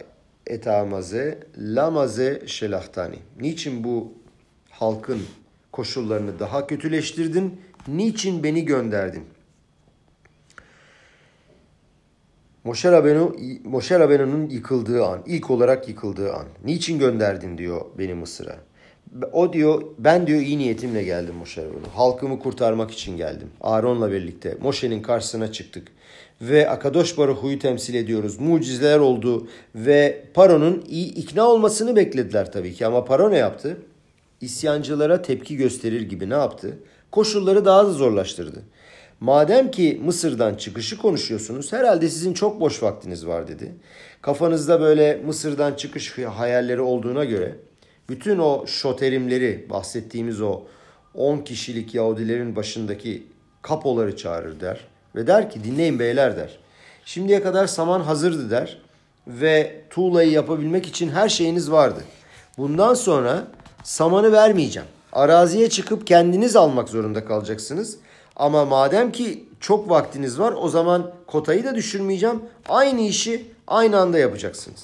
etamaze, 0.51 1.39
lamaze 1.57 2.43
şelahtani. 2.45 3.15
Niçin 3.39 3.83
bu 3.83 4.13
halkın 4.69 5.21
koşullarını 5.71 6.39
daha 6.39 6.67
kötüleştirdin? 6.67 7.61
Niçin 7.87 8.43
beni 8.43 8.65
gönderdin? 8.65 9.23
Moşe 12.63 12.91
Rabenu, 12.91 13.35
Moşe 13.63 13.99
Rabenu'nun 13.99 14.49
yıkıldığı 14.49 15.05
an, 15.05 15.23
ilk 15.25 15.49
olarak 15.49 15.89
yıkıldığı 15.89 16.33
an. 16.33 16.45
Niçin 16.65 16.99
gönderdin 16.99 17.57
diyor 17.57 17.81
beni 17.97 18.13
Mısır'a. 18.13 18.57
O 19.31 19.53
diyor 19.53 19.83
ben 19.99 20.27
diyor 20.27 20.41
iyi 20.41 20.57
niyetimle 20.57 21.03
geldim 21.03 21.35
Moşe 21.35 21.61
Rabenu. 21.61 21.87
Halkımı 21.95 22.39
kurtarmak 22.39 22.91
için 22.91 23.17
geldim. 23.17 23.49
Aaron'la 23.61 24.11
birlikte 24.11 24.57
Moşe'nin 24.61 25.01
karşısına 25.01 25.51
çıktık. 25.51 25.87
Ve 26.41 26.69
Akadosh 26.69 27.17
Baruhu'yu 27.17 27.59
temsil 27.59 27.93
ediyoruz. 27.93 28.39
Mucizeler 28.39 28.99
oldu 28.99 29.47
ve 29.75 30.23
Paro'nun 30.33 30.85
iyi 30.89 31.13
ikna 31.13 31.47
olmasını 31.47 31.95
beklediler 31.95 32.51
tabii 32.51 32.73
ki. 32.73 32.85
Ama 32.85 33.05
Paro 33.05 33.31
ne 33.31 33.37
yaptı? 33.37 33.77
İsyancılara 34.41 35.21
tepki 35.21 35.55
gösterir 35.55 36.01
gibi 36.01 36.29
ne 36.29 36.33
yaptı? 36.33 36.77
Koşulları 37.11 37.65
daha 37.65 37.85
da 37.85 37.91
zorlaştırdı. 37.91 38.61
Madem 39.19 39.71
ki 39.71 40.01
Mısır'dan 40.05 40.55
çıkışı 40.55 40.97
konuşuyorsunuz 40.97 41.73
herhalde 41.73 42.09
sizin 42.09 42.33
çok 42.33 42.61
boş 42.61 42.83
vaktiniz 42.83 43.27
var 43.27 43.47
dedi. 43.47 43.71
Kafanızda 44.21 44.81
böyle 44.81 45.21
Mısır'dan 45.25 45.73
çıkış 45.73 46.17
hayalleri 46.17 46.81
olduğuna 46.81 47.25
göre 47.25 47.55
bütün 48.09 48.37
o 48.37 48.67
şoterimleri 48.67 49.67
bahsettiğimiz 49.69 50.41
o 50.41 50.61
10 51.13 51.37
kişilik 51.37 51.95
Yahudilerin 51.95 52.55
başındaki 52.55 53.23
kapoları 53.61 54.17
çağırır 54.17 54.59
der. 54.59 54.90
Ve 55.15 55.27
der 55.27 55.49
ki 55.49 55.63
dinleyin 55.63 55.99
beyler 55.99 56.37
der. 56.37 56.59
Şimdiye 57.05 57.43
kadar 57.43 57.67
saman 57.67 58.01
hazırdı 58.01 58.49
der. 58.51 58.81
Ve 59.27 59.81
tuğlayı 59.89 60.31
yapabilmek 60.31 60.87
için 60.87 61.09
her 61.09 61.29
şeyiniz 61.29 61.71
vardı. 61.71 62.03
Bundan 62.57 62.93
sonra 62.93 63.47
samanı 63.83 64.31
vermeyeceğim. 64.31 64.87
Araziye 65.13 65.69
çıkıp 65.69 66.07
kendiniz 66.07 66.55
almak 66.55 66.89
zorunda 66.89 67.25
kalacaksınız. 67.25 67.97
Ama 68.35 68.65
madem 68.65 69.11
ki 69.11 69.45
çok 69.59 69.89
vaktiniz 69.89 70.39
var 70.39 70.53
o 70.57 70.69
zaman 70.69 71.11
kotayı 71.27 71.63
da 71.63 71.75
düşürmeyeceğim. 71.75 72.41
Aynı 72.69 73.01
işi 73.01 73.51
aynı 73.67 73.99
anda 73.99 74.19
yapacaksınız. 74.19 74.83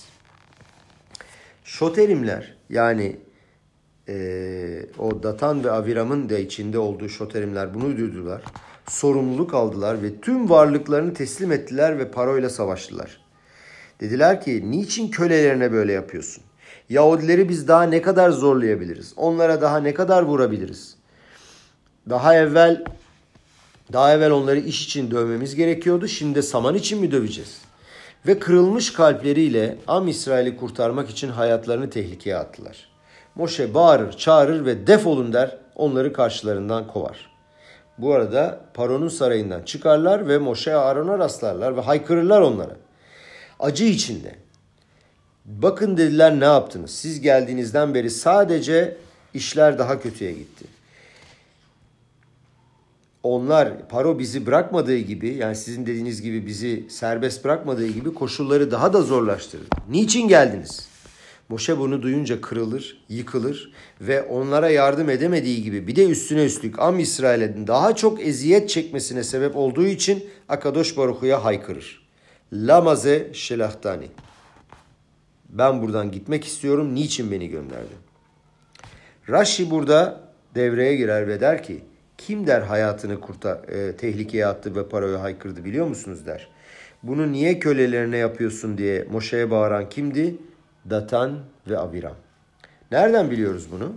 Şoterimler 1.64 2.56
yani 2.70 3.18
e, 4.10 4.86
o 5.00 5.24
Datan 5.24 5.64
ve 5.64 5.72
Aviram'ın 5.72 6.30
da 6.30 6.38
içinde 6.38 6.80
olduğu 6.80 7.10
şoterimler 7.10 7.74
bunu 7.74 7.98
duydular. 7.98 8.42
Sorumluluk 8.90 9.54
aldılar 9.54 10.04
ve 10.04 10.22
tüm 10.22 10.50
varlıklarını 10.50 11.14
teslim 11.14 11.52
ettiler 11.52 12.00
ve 12.00 12.12
paroyla 12.12 12.50
savaştılar. 12.50 13.22
Dediler 14.00 14.42
ki 14.42 14.72
niçin 14.72 15.08
kölelerine 15.08 15.72
böyle 15.72 15.94
yapıyorsun? 15.94 16.44
Yahudileri 16.90 17.50
biz 17.50 17.68
daha 17.68 17.84
ne 17.84 18.02
kadar 18.02 18.30
zorlayabiliriz? 18.30 19.14
Onlara 19.18 19.62
daha 19.62 19.80
ne 19.80 19.94
kadar 19.94 20.24
vurabiliriz? 20.24 20.96
Daha 22.10 22.36
evvel 22.36 22.86
daha 23.94 24.14
evvel 24.14 24.32
onları 24.32 24.60
iş 24.60 24.86
için 24.86 25.12
dövmemiz 25.12 25.56
gerekiyordu. 25.56 26.08
Şimdi 26.08 26.36
de 26.36 26.42
saman 26.42 26.76
için 26.76 27.00
mi 27.00 27.12
döveceğiz? 27.12 27.62
Ve 28.28 28.40
kırılmış 28.40 28.94
kalpleriyle 28.94 29.78
Am 29.88 30.08
İsrail'i 30.08 30.58
kurtarmak 30.58 31.10
için 31.10 31.30
hayatlarını 31.30 31.90
tehlikeye 31.90 32.38
attılar. 32.38 32.90
Moşe 33.36 33.74
bağırır, 33.74 34.14
çağırır 34.14 34.66
ve 34.66 34.88
defolun 34.88 35.34
der, 35.34 35.58
onları 35.76 36.14
karşılarından 36.14 36.88
kovar. 36.88 37.27
Bu 37.98 38.14
arada 38.14 38.62
Paron'un 38.74 39.08
sarayından 39.08 39.62
çıkarlar 39.62 40.28
ve 40.28 40.38
Moşe 40.38 40.76
Aaron'a 40.76 41.20
rastlarlar 41.20 41.78
ve 41.78 41.82
haykırırlar 41.82 42.42
onlara. 42.42 42.76
Acı 43.60 43.84
içinde. 43.84 44.36
Bakın 45.46 45.98
dediler 45.98 46.40
ne 46.40 46.46
yaptınız? 46.46 46.92
Siz 46.92 47.22
geldiğinizden 47.22 47.94
beri 47.94 48.10
sadece 48.10 48.98
işler 49.34 49.78
daha 49.78 50.02
kötüye 50.02 50.32
gitti 50.32 50.66
onlar 53.28 53.88
Paro 53.90 54.20
bizi 54.20 54.46
bırakmadığı 54.46 54.98
gibi 54.98 55.34
yani 55.34 55.56
sizin 55.56 55.86
dediğiniz 55.86 56.22
gibi 56.22 56.46
bizi 56.46 56.86
serbest 56.90 57.46
bırakmadığı 57.46 57.88
gibi 57.88 58.14
koşulları 58.14 58.72
daha 58.72 58.94
da 58.94 59.02
zorlaştırdı. 59.02 59.66
Niçin 59.90 60.28
geldiniz? 60.28 60.88
Moşe 61.50 61.78
bunu 61.78 62.02
duyunca 62.02 62.42
kırılır, 62.42 63.04
yıkılır 63.10 63.72
ve 64.02 64.22
onlara 64.22 64.70
yardım 64.70 65.10
edemediği 65.10 65.64
gibi 65.64 65.88
bir 65.88 65.96
de 65.96 66.06
üstüne 66.06 66.46
üstlük 66.46 66.80
Am 66.80 67.00
İsrail'in 67.00 67.68
daha 67.68 67.96
çok 67.96 68.22
eziyet 68.22 68.70
çekmesine 68.70 69.24
sebep 69.24 69.56
olduğu 69.56 69.86
için 69.86 70.26
Akadosh 70.50 70.98
Baruhu'ya 70.98 71.44
haykırır. 71.46 72.08
Lamaze 72.54 73.30
şelahtani. 73.34 74.08
Ben 75.50 75.82
buradan 75.82 76.12
gitmek 76.12 76.46
istiyorum. 76.46 76.96
Niçin 76.96 77.32
beni 77.32 77.50
gönderdin? 77.50 77.98
Rashi 79.30 79.72
burada 79.72 80.22
devreye 80.56 80.96
girer 80.96 81.28
ve 81.28 81.40
der 81.40 81.64
ki 81.64 81.84
kim 82.18 82.48
der 82.48 82.62
hayatını 82.62 83.20
kurtar, 83.20 83.70
e, 83.70 83.96
tehlikeye 83.96 84.48
attı 84.48 84.76
ve 84.76 84.90
parayı 84.90 85.16
haykırdı 85.16 85.66
biliyor 85.66 85.88
musunuz 85.88 86.26
der. 86.26 86.48
Bunu 87.04 87.32
niye 87.32 87.60
kölelerine 87.60 88.18
yapıyorsun 88.18 88.78
diye 88.78 89.08
Moşe'ye 89.12 89.52
bağıran 89.52 89.90
kimdi? 89.90 90.36
Datan 90.90 91.40
ve 91.70 91.80
Abiram. 91.80 92.16
Nereden 92.92 93.32
biliyoruz 93.32 93.68
bunu? 93.72 93.94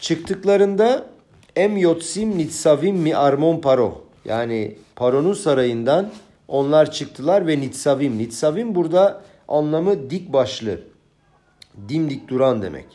Çıktıklarında 0.00 1.12
Em 1.56 1.76
yotsim 1.76 2.38
nitsavim 2.38 2.96
mi 2.96 3.16
armon 3.16 3.60
paro. 3.60 4.04
Yani 4.24 4.76
Paro'nun 4.96 5.34
sarayından 5.34 6.10
onlar 6.48 6.92
çıktılar 6.92 7.46
ve 7.46 7.60
nitsavim. 7.60 8.18
Nitsavim 8.18 8.74
burada 8.74 9.22
anlamı 9.48 10.10
dik 10.10 10.32
başlı, 10.32 10.80
dimdik 11.88 12.28
duran 12.28 12.62
demek. 12.62 12.86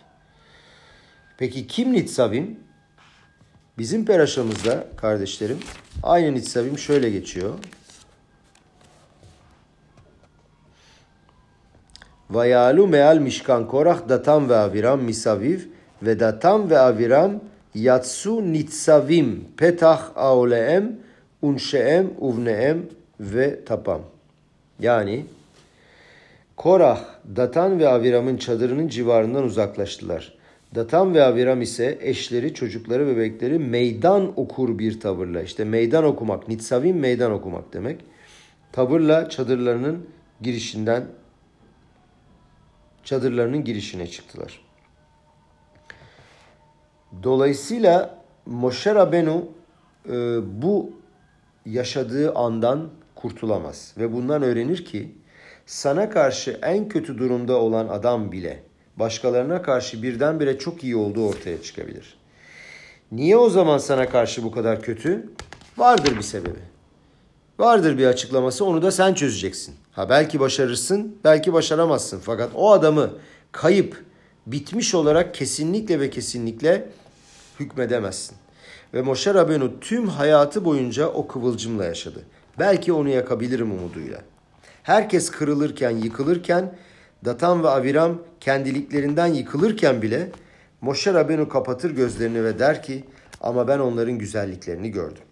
Peki 1.37 1.67
kim 1.67 1.93
nitsavim? 1.93 2.59
Bizim 3.77 4.05
peraşamızda 4.05 4.87
kardeşlerim 4.97 5.59
aynı 6.03 6.33
nitsavim 6.33 6.77
şöyle 6.77 7.09
geçiyor. 7.09 7.53
Vayalu 12.29 12.87
meal 12.87 13.19
mishkan 13.19 13.67
korach 13.67 14.09
datam 14.09 14.49
ve 14.49 14.55
aviram 14.55 15.01
misaviv 15.01 15.59
ve 16.03 16.19
datam 16.19 16.69
ve 16.69 16.79
aviram 16.79 17.31
yatsu 17.75 18.53
nitsavim 18.53 19.45
petach 19.57 20.01
aoleem 20.15 20.99
unşeem 21.41 22.07
uvneem 22.19 22.77
ve 23.19 23.65
tapam. 23.65 24.01
Yani 24.79 25.25
Korah, 26.57 27.03
Datan 27.35 27.79
ve 27.79 27.87
Aviram'ın 27.87 28.37
çadırının 28.37 28.87
civarından 28.87 29.43
uzaklaştılar. 29.43 30.33
Datan 30.75 31.13
ve 31.13 31.23
Aviram 31.23 31.61
ise 31.61 31.97
eşleri, 32.01 32.53
çocukları, 32.53 33.07
bebekleri 33.07 33.59
meydan 33.59 34.39
okur 34.39 34.79
bir 34.79 34.99
tavırla. 34.99 35.41
İşte 35.41 35.63
meydan 35.63 36.03
okumak, 36.03 36.47
nitsavim 36.47 36.97
meydan 36.97 37.31
okumak 37.31 37.73
demek. 37.73 37.99
Tavırla 38.71 39.29
çadırlarının 39.29 40.05
girişinden 40.41 41.03
çadırlarının 43.07 43.63
girişine 43.63 44.07
çıktılar. 44.07 44.61
Dolayısıyla 47.23 48.23
Moshe 48.45 48.95
Rabenu 48.95 49.45
e, 50.09 50.13
bu 50.61 50.91
yaşadığı 51.65 52.35
andan 52.35 52.89
kurtulamaz. 53.15 53.93
Ve 53.97 54.13
bundan 54.13 54.41
öğrenir 54.41 54.85
ki 54.85 55.15
sana 55.65 56.09
karşı 56.09 56.59
en 56.61 56.89
kötü 56.89 57.17
durumda 57.17 57.57
olan 57.57 57.87
adam 57.87 58.31
bile 58.31 58.63
başkalarına 58.95 59.61
karşı 59.61 60.03
birdenbire 60.03 60.59
çok 60.59 60.83
iyi 60.83 60.95
olduğu 60.95 61.27
ortaya 61.27 61.61
çıkabilir. 61.61 62.17
Niye 63.11 63.37
o 63.37 63.49
zaman 63.49 63.77
sana 63.77 64.09
karşı 64.09 64.43
bu 64.43 64.51
kadar 64.51 64.81
kötü? 64.81 65.29
Vardır 65.77 66.17
bir 66.17 66.21
sebebi. 66.21 66.59
Vardır 67.59 67.97
bir 67.97 68.05
açıklaması 68.05 68.65
onu 68.65 68.81
da 68.81 68.91
sen 68.91 69.13
çözeceksin. 69.13 69.75
Ha 69.91 70.09
belki 70.09 70.39
başarırsın, 70.39 71.17
belki 71.23 71.53
başaramazsın. 71.53 72.19
Fakat 72.19 72.49
o 72.55 72.71
adamı 72.71 73.11
kayıp, 73.51 74.03
bitmiş 74.47 74.95
olarak 74.95 75.35
kesinlikle 75.35 75.99
ve 75.99 76.09
kesinlikle 76.09 76.89
hükmedemezsin. 77.59 78.37
Ve 78.93 79.01
Moşe 79.01 79.33
Rabenu 79.33 79.79
tüm 79.79 80.07
hayatı 80.07 80.65
boyunca 80.65 81.07
o 81.07 81.27
kıvılcımla 81.27 81.85
yaşadı. 81.85 82.19
Belki 82.59 82.93
onu 82.93 83.09
yakabilirim 83.09 83.71
umuduyla. 83.71 84.21
Herkes 84.83 85.31
kırılırken, 85.31 85.89
yıkılırken, 85.89 86.77
Datan 87.25 87.63
ve 87.63 87.69
Aviram 87.69 88.21
kendiliklerinden 88.39 89.27
yıkılırken 89.27 90.01
bile 90.01 90.31
Moşe 90.81 91.13
Rabenu 91.13 91.49
kapatır 91.49 91.91
gözlerini 91.91 92.43
ve 92.43 92.59
der 92.59 92.83
ki 92.83 93.03
ama 93.41 93.67
ben 93.67 93.79
onların 93.79 94.17
güzelliklerini 94.17 94.91
gördüm. 94.91 95.23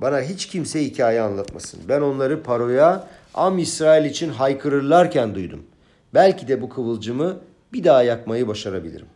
Bana 0.00 0.20
hiç 0.20 0.46
kimse 0.46 0.84
hikaye 0.84 1.20
anlatmasın. 1.20 1.80
Ben 1.88 2.00
onları 2.00 2.42
Paro'ya 2.42 3.08
Am 3.34 3.58
İsrail 3.58 4.04
için 4.04 4.28
haykırırlarken 4.28 5.34
duydum. 5.34 5.66
Belki 6.14 6.48
de 6.48 6.62
bu 6.62 6.68
kıvılcımı 6.68 7.40
bir 7.72 7.84
daha 7.84 8.02
yakmayı 8.02 8.48
başarabilirim. 8.48 9.06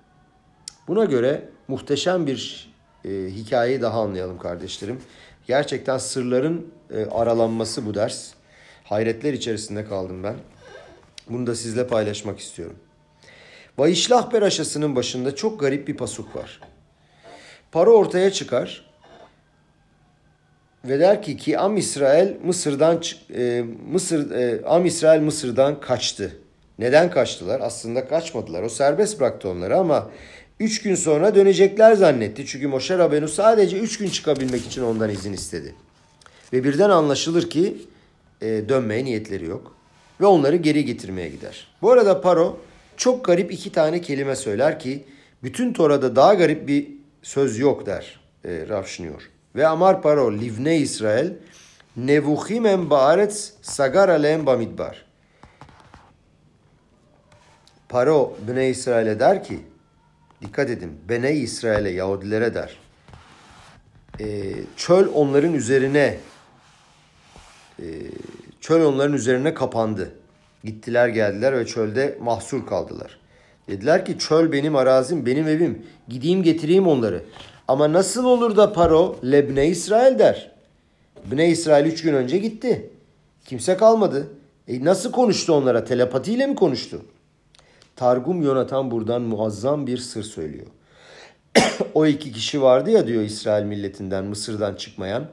Buna 0.89 1.05
göre 1.05 1.49
muhteşem 1.69 2.27
bir 2.27 2.71
e, 3.05 3.09
hikayeyi 3.11 3.83
daha 3.83 4.01
anlayalım 4.01 4.39
kardeşlerim. 4.39 5.01
Gerçekten 5.47 5.99
sırların 5.99 6.67
e, 6.91 7.05
aralanması 7.05 7.87
bu 7.87 7.95
ders. 7.95 8.33
Hayretler 8.85 9.33
içerisinde 9.33 9.85
kaldım 9.85 10.25
ben. 10.25 10.35
Bunu 11.29 11.47
da 11.47 11.55
sizle 11.55 11.87
paylaşmak 11.87 12.39
istiyorum. 12.39 12.77
Vayişlah 13.79 14.33
Beraşası'nın 14.33 14.97
başında 14.97 15.35
çok 15.35 15.61
garip 15.61 15.89
bir 15.89 15.97
pasuk 15.97 16.37
var. 16.37 16.61
Para 17.73 17.91
ortaya 17.91 18.33
çıkar 18.33 18.90
ve 20.85 21.01
der 21.01 21.23
ki 21.23 21.37
ki 21.37 21.59
Am 21.59 21.77
İsrail 21.77 22.29
Mısır'dan 22.45 23.03
e, 23.35 23.65
Mısır 23.93 24.31
e, 24.31 24.65
Am 24.67 24.87
İsrail 24.87 25.21
Mısır'dan 25.21 25.81
kaçtı. 25.81 26.37
Neden 26.79 27.11
kaçtılar? 27.11 27.61
Aslında 27.61 28.09
kaçmadılar. 28.09 28.63
O 28.63 28.69
serbest 28.69 29.21
bıraktı 29.21 29.49
onları 29.49 29.77
ama 29.77 30.11
üç 30.61 30.83
gün 30.83 30.95
sonra 30.95 31.35
dönecekler 31.35 31.93
zannetti. 31.93 32.47
Çünkü 32.47 32.69
Moşe 32.69 32.99
Rabenu 32.99 33.29
sadece 33.29 33.79
üç 33.79 33.99
gün 33.99 34.09
çıkabilmek 34.09 34.67
için 34.67 34.83
ondan 34.83 35.11
izin 35.11 35.33
istedi. 35.33 35.75
Ve 36.53 36.65
birden 36.65 36.91
anlaşılır 36.91 37.51
ki 37.51 37.77
e, 38.41 38.69
dönmeye 38.69 39.05
niyetleri 39.05 39.45
yok. 39.45 39.77
Ve 40.21 40.27
onları 40.27 40.57
geri 40.57 40.85
getirmeye 40.85 41.29
gider. 41.29 41.69
Bu 41.83 41.91
arada 41.91 42.21
Paro 42.21 42.61
çok 42.97 43.25
garip 43.25 43.53
iki 43.53 43.73
tane 43.73 44.01
kelime 44.01 44.37
söyler 44.37 44.79
ki 44.79 45.05
bütün 45.43 45.73
Tora'da 45.73 46.17
daha 46.17 46.35
garip 46.35 46.69
bir 46.69 46.89
söz 47.23 47.59
yok 47.59 47.87
der 47.87 48.21
e, 48.45 48.67
Rav 48.69 48.85
Ve 49.57 49.67
Amar 49.67 50.03
Paro 50.03 50.33
livne 50.33 50.77
İsrail 50.77 51.31
nevuchim 51.97 52.67
em 52.67 52.91
baaretz 52.91 53.53
sagar 53.63 54.09
alem 54.09 54.47
bamidbar. 54.47 55.05
Paro 57.89 58.37
Bne 58.49 58.69
İsrail'e 58.69 59.21
der 59.21 59.45
ki 59.45 59.61
dikkat 60.43 60.71
edin 60.71 60.99
Bene 61.09 61.33
İsrail'e 61.33 61.91
Yahudilere 61.91 62.55
der. 62.55 62.77
E, 64.21 64.55
çöl 64.77 65.09
onların 65.15 65.55
üzerine 65.55 66.19
e, 67.79 67.87
çöl 68.61 68.85
onların 68.85 69.15
üzerine 69.15 69.55
kapandı. 69.55 70.15
Gittiler 70.65 71.09
geldiler 71.09 71.59
ve 71.59 71.67
çölde 71.67 72.19
mahsur 72.21 72.67
kaldılar. 72.67 73.19
Dediler 73.69 74.05
ki 74.05 74.19
çöl 74.19 74.53
benim 74.53 74.77
arazim, 74.77 75.27
benim 75.27 75.49
evim. 75.49 75.87
Gideyim 76.09 76.43
getireyim 76.43 76.87
onları. 76.87 77.25
Ama 77.71 77.93
nasıl 77.93 78.25
olur 78.25 78.57
da 78.57 78.73
Paro 78.73 79.17
Lebne 79.25 79.67
İsrail 79.67 80.19
der. 80.19 80.51
Bne 81.25 81.49
İsrail 81.49 81.87
üç 81.87 82.03
gün 82.03 82.15
önce 82.15 82.39
gitti. 82.39 82.91
Kimse 83.47 83.77
kalmadı. 83.77 84.29
E 84.69 84.85
nasıl 84.85 85.13
konuştu 85.13 85.53
onlara? 85.53 85.85
Telepatiyle 85.85 86.47
mi 86.47 86.55
konuştu? 86.55 87.03
Targum 87.97 88.43
Yonatan 88.43 88.91
buradan 88.91 89.23
muazzam 89.23 89.87
bir 89.87 89.99
sır 89.99 90.23
söylüyor. 90.23 90.67
o 91.95 92.07
iki 92.07 92.33
kişi 92.33 92.63
vardı 92.63 92.91
ya 92.91 93.07
diyor 93.07 93.23
İsrail 93.23 93.65
milletinden 93.65 94.25
Mısır'dan 94.25 94.75
çıkmayan. 94.75 95.25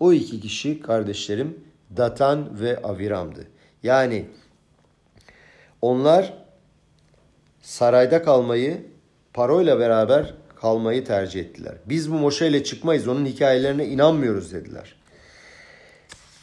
O 0.00 0.12
iki 0.12 0.40
kişi 0.40 0.80
kardeşlerim 0.80 1.58
Datan 1.96 2.60
ve 2.60 2.82
Aviram'dı. 2.82 3.46
Yani 3.82 4.24
onlar 5.82 6.32
sarayda 7.62 8.22
kalmayı, 8.22 8.86
paroyla 9.34 9.78
beraber 9.78 10.34
kalmayı 10.60 11.04
tercih 11.04 11.40
ettiler. 11.40 11.74
Biz 11.86 12.12
bu 12.12 12.14
Moşe 12.14 12.46
ile 12.46 12.64
çıkmayız, 12.64 13.08
onun 13.08 13.26
hikayelerine 13.26 13.86
inanmıyoruz 13.86 14.52
dediler. 14.52 14.94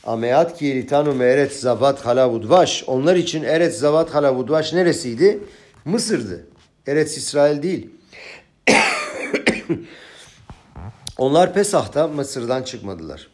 Ameat 0.03 0.57
ki 0.57 0.71
eritanu 0.71 1.23
eret 1.23 1.53
zavat 1.53 2.05
halavudvaş. 2.05 2.83
Onlar 2.87 3.15
için 3.15 3.43
eret 3.43 3.77
zavat 3.77 4.13
halavudvaş 4.15 4.73
neresiydi? 4.73 5.39
Mısır'dı. 5.85 6.47
Eretz 6.87 7.17
İsrail 7.17 7.63
değil. 7.63 7.89
Onlar 11.17 11.53
Pesah'ta 11.53 12.07
Mısır'dan 12.07 12.63
çıkmadılar. 12.63 13.27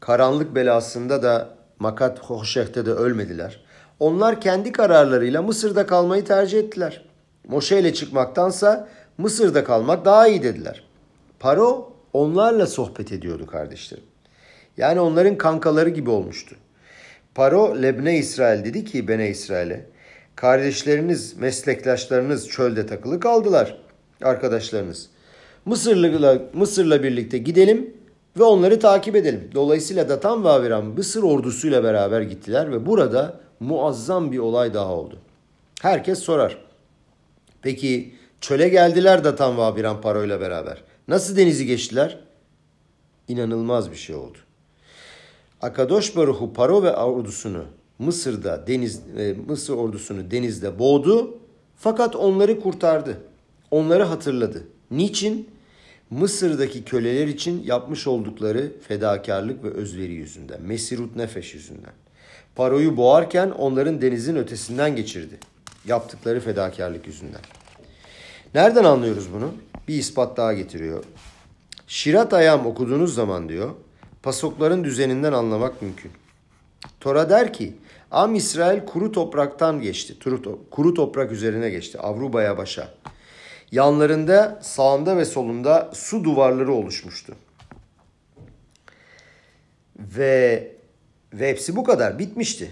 Karanlık 0.00 0.54
belasında 0.54 1.22
da 1.22 1.48
Makat 1.78 2.18
Hoşeh'te 2.18 2.86
de 2.86 2.90
ölmediler. 2.90 3.64
Onlar 4.00 4.40
kendi 4.40 4.72
kararlarıyla 4.72 5.42
Mısır'da 5.42 5.86
kalmayı 5.86 6.24
tercih 6.24 6.58
ettiler. 6.58 7.04
Moşe 7.48 7.78
ile 7.78 7.94
çıkmaktansa 7.94 8.88
Mısır'da 9.22 9.64
kalmak 9.64 10.04
daha 10.04 10.28
iyi 10.28 10.42
dediler. 10.42 10.84
Paro 11.40 11.92
onlarla 12.12 12.66
sohbet 12.66 13.12
ediyordu 13.12 13.46
kardeşlerim. 13.46 14.04
Yani 14.76 15.00
onların 15.00 15.38
kankaları 15.38 15.88
gibi 15.88 16.10
olmuştu. 16.10 16.56
Paro 17.34 17.82
Lebne 17.82 18.18
İsrail 18.18 18.64
dedi 18.64 18.84
ki 18.84 19.08
Bene 19.08 19.28
İsrail'e 19.28 19.86
kardeşleriniz, 20.36 21.36
meslektaşlarınız 21.36 22.48
çölde 22.48 22.86
takılı 22.86 23.20
kaldılar 23.20 23.78
arkadaşlarınız. 24.22 25.08
Mısır'la 25.64 26.38
Mısır'la 26.54 27.02
birlikte 27.02 27.38
gidelim 27.38 27.94
ve 28.38 28.42
onları 28.42 28.80
takip 28.80 29.16
edelim. 29.16 29.50
Dolayısıyla 29.54 30.08
Datan 30.08 30.44
ve 30.44 30.48
Aviram 30.48 30.84
Mısır 30.84 31.22
ordusuyla 31.22 31.84
beraber 31.84 32.20
gittiler 32.20 32.72
ve 32.72 32.86
burada 32.86 33.40
muazzam 33.60 34.32
bir 34.32 34.38
olay 34.38 34.74
daha 34.74 34.94
oldu. 34.94 35.18
Herkes 35.82 36.18
sorar. 36.18 36.58
Peki 37.62 38.14
çöle 38.42 38.68
geldiler 38.68 39.24
Datan 39.24 39.56
ve 39.56 39.62
Aviram 39.62 40.00
Paro 40.00 40.24
ile 40.24 40.40
beraber. 40.40 40.82
Nasıl 41.08 41.36
denizi 41.36 41.66
geçtiler? 41.66 42.18
İnanılmaz 43.28 43.90
bir 43.90 43.96
şey 43.96 44.16
oldu. 44.16 44.38
Akadosh 45.60 46.16
Baruhu 46.16 46.52
Paro 46.52 46.82
ve 46.82 46.96
ordusunu 46.96 47.64
Mısır'da 47.98 48.66
deniz 48.66 49.00
e, 49.18 49.32
Mısır 49.48 49.74
ordusunu 49.74 50.30
denizde 50.30 50.78
boğdu 50.78 51.38
fakat 51.76 52.16
onları 52.16 52.60
kurtardı. 52.60 53.20
Onları 53.70 54.02
hatırladı. 54.02 54.64
Niçin? 54.90 55.48
Mısır'daki 56.10 56.84
köleler 56.84 57.26
için 57.26 57.62
yapmış 57.64 58.06
oldukları 58.06 58.72
fedakarlık 58.88 59.64
ve 59.64 59.70
özveri 59.70 60.12
yüzünden, 60.12 60.62
Mesirut 60.62 61.16
Nefeş 61.16 61.54
yüzünden. 61.54 61.92
Paroyu 62.54 62.96
boğarken 62.96 63.50
onların 63.50 64.02
denizin 64.02 64.36
ötesinden 64.36 64.96
geçirdi. 64.96 65.38
Yaptıkları 65.86 66.40
fedakarlık 66.40 67.06
yüzünden. 67.06 67.40
Nereden 68.54 68.84
anlıyoruz 68.84 69.32
bunu? 69.32 69.54
Bir 69.88 69.94
ispat 69.94 70.36
daha 70.36 70.52
getiriyor. 70.52 71.04
Şirat 71.86 72.34
ayam 72.34 72.66
okuduğunuz 72.66 73.14
zaman 73.14 73.48
diyor, 73.48 73.70
pasokların 74.22 74.84
düzeninden 74.84 75.32
anlamak 75.32 75.82
mümkün. 75.82 76.12
Tora 77.00 77.30
der 77.30 77.52
ki, 77.52 77.76
Am 78.10 78.34
İsrail 78.34 78.86
kuru 78.86 79.12
topraktan 79.12 79.80
geçti. 79.80 80.14
Kuru 80.70 80.94
toprak 80.94 81.32
üzerine 81.32 81.70
geçti. 81.70 81.98
Avruba'ya 81.98 82.58
başa. 82.58 82.88
Yanlarında 83.70 84.58
sağında 84.62 85.16
ve 85.16 85.24
solunda 85.24 85.90
su 85.94 86.24
duvarları 86.24 86.72
oluşmuştu. 86.72 87.34
Ve, 89.98 90.72
ve 91.32 91.48
hepsi 91.48 91.76
bu 91.76 91.84
kadar 91.84 92.18
bitmişti. 92.18 92.70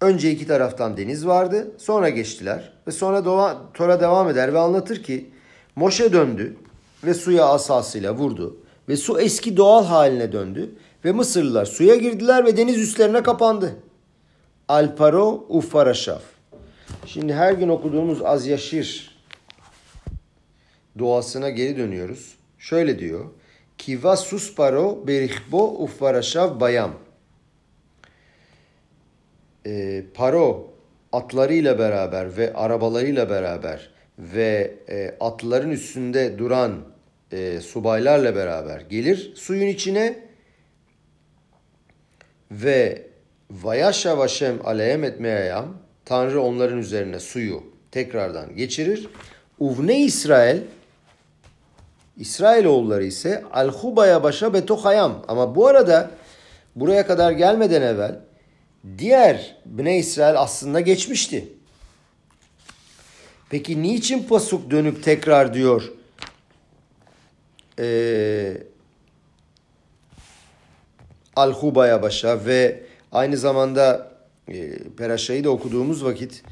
Önce 0.00 0.30
iki 0.30 0.46
taraftan 0.46 0.96
deniz 0.96 1.26
vardı. 1.26 1.70
Sonra 1.78 2.08
geçtiler. 2.08 2.72
Ve 2.86 2.92
sonra 2.92 3.24
Doğa, 3.24 3.72
Tora 3.74 4.00
devam 4.00 4.28
eder 4.28 4.54
ve 4.54 4.58
anlatır 4.58 5.02
ki 5.02 5.30
Moşe 5.76 6.12
döndü 6.12 6.56
ve 7.04 7.14
suya 7.14 7.46
asasıyla 7.46 8.14
vurdu. 8.14 8.56
Ve 8.88 8.96
su 8.96 9.20
eski 9.20 9.56
doğal 9.56 9.84
haline 9.84 10.32
döndü. 10.32 10.74
Ve 11.04 11.12
Mısırlılar 11.12 11.66
suya 11.66 11.94
girdiler 11.94 12.44
ve 12.44 12.56
deniz 12.56 12.78
üstlerine 12.78 13.22
kapandı. 13.22 13.76
Alparo 14.68 15.46
ufaraşaf. 15.48 16.22
Şimdi 17.06 17.34
her 17.34 17.52
gün 17.52 17.68
okuduğumuz 17.68 18.22
Az 18.22 18.46
Yaşir 18.46 19.18
doğasına 20.98 21.50
geri 21.50 21.76
dönüyoruz. 21.76 22.34
Şöyle 22.58 22.98
diyor. 22.98 23.24
Kiva 23.78 24.16
susparo 24.16 25.06
berihbo 25.06 25.64
ufaraşav 25.64 26.60
bayam. 26.60 26.94
E, 29.66 30.04
paro 30.14 30.70
atlarıyla 31.12 31.78
beraber 31.78 32.36
ve 32.36 32.54
arabalarıyla 32.54 33.30
beraber 33.30 33.90
ve 34.18 34.74
e, 34.88 35.14
atların 35.20 35.70
üstünde 35.70 36.38
duran 36.38 36.84
e, 37.32 37.60
subaylarla 37.60 38.36
beraber 38.36 38.80
gelir 38.80 39.32
suyun 39.36 39.66
içine 39.66 40.18
ve 42.50 43.06
vayaşa 43.50 44.18
vaşem 44.18 44.66
aleyhem 44.66 45.04
etmeyayam 45.04 45.76
Tanrı 46.04 46.42
onların 46.42 46.78
üzerine 46.78 47.20
suyu 47.20 47.62
tekrardan 47.90 48.56
geçirir. 48.56 49.08
Uvne 49.58 50.00
İsrail 50.00 50.60
İsrailoğulları 52.16 53.04
ise 53.04 53.44
Al-Huba'ya 53.52 54.22
başa 54.22 54.54
Betohayam. 54.54 55.24
Ama 55.28 55.54
bu 55.54 55.66
arada 55.66 56.10
buraya 56.76 57.06
kadar 57.06 57.32
gelmeden 57.32 57.82
evvel 57.82 58.20
diğer 58.98 59.56
Bne 59.66 59.98
İsrail 59.98 60.40
aslında 60.40 60.80
geçmişti. 60.80 61.48
Peki 63.50 63.82
niçin 63.82 64.22
Pasuk 64.22 64.70
dönüp 64.70 65.04
tekrar 65.04 65.54
diyor 65.54 65.92
ee, 67.78 68.62
Al-Huba'ya 71.36 72.02
başa 72.02 72.44
ve 72.44 72.82
aynı 73.12 73.36
zamanda 73.36 74.12
e, 74.48 74.78
Peraşa'yı 74.96 75.44
da 75.44 75.50
okuduğumuz 75.50 76.04
vakit 76.04 76.42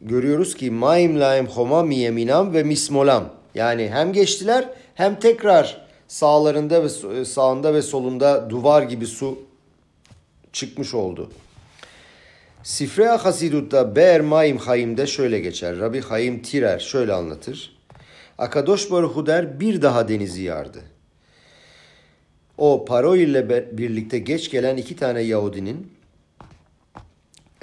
görüyoruz 0.00 0.54
ki 0.54 0.70
Maim 0.70 1.20
laim 1.20 1.46
homa 1.46 1.82
miyeminam 1.82 2.54
ve 2.54 2.62
mismolam. 2.62 3.28
Yani 3.54 3.90
hem 3.92 4.12
geçtiler 4.12 4.68
hem 4.94 5.20
tekrar 5.20 5.86
sağlarında 6.08 6.84
ve 6.84 7.24
sağında 7.24 7.74
ve 7.74 7.82
solunda 7.82 8.50
duvar 8.50 8.82
gibi 8.82 9.06
su 9.06 9.38
çıkmış 10.52 10.94
oldu. 10.94 11.30
Sifrea 12.62 13.24
Hasidut'ta 13.24 13.96
Be'er 13.96 14.20
Maim 14.20 14.56
Hayim'de 14.56 15.06
şöyle 15.06 15.40
geçer. 15.40 15.78
Rabbi 15.78 16.00
Hayim 16.00 16.42
Tirer 16.42 16.78
şöyle 16.78 17.12
anlatır. 17.12 17.76
Akadosh 18.38 18.90
Baruhu 18.90 19.26
der 19.26 19.60
bir 19.60 19.82
daha 19.82 20.08
denizi 20.08 20.42
yardı. 20.42 20.82
O 22.58 22.84
Paro 22.84 23.16
ile 23.16 23.68
birlikte 23.78 24.18
geç 24.18 24.50
gelen 24.50 24.76
iki 24.76 24.96
tane 24.96 25.20
Yahudinin 25.20 25.92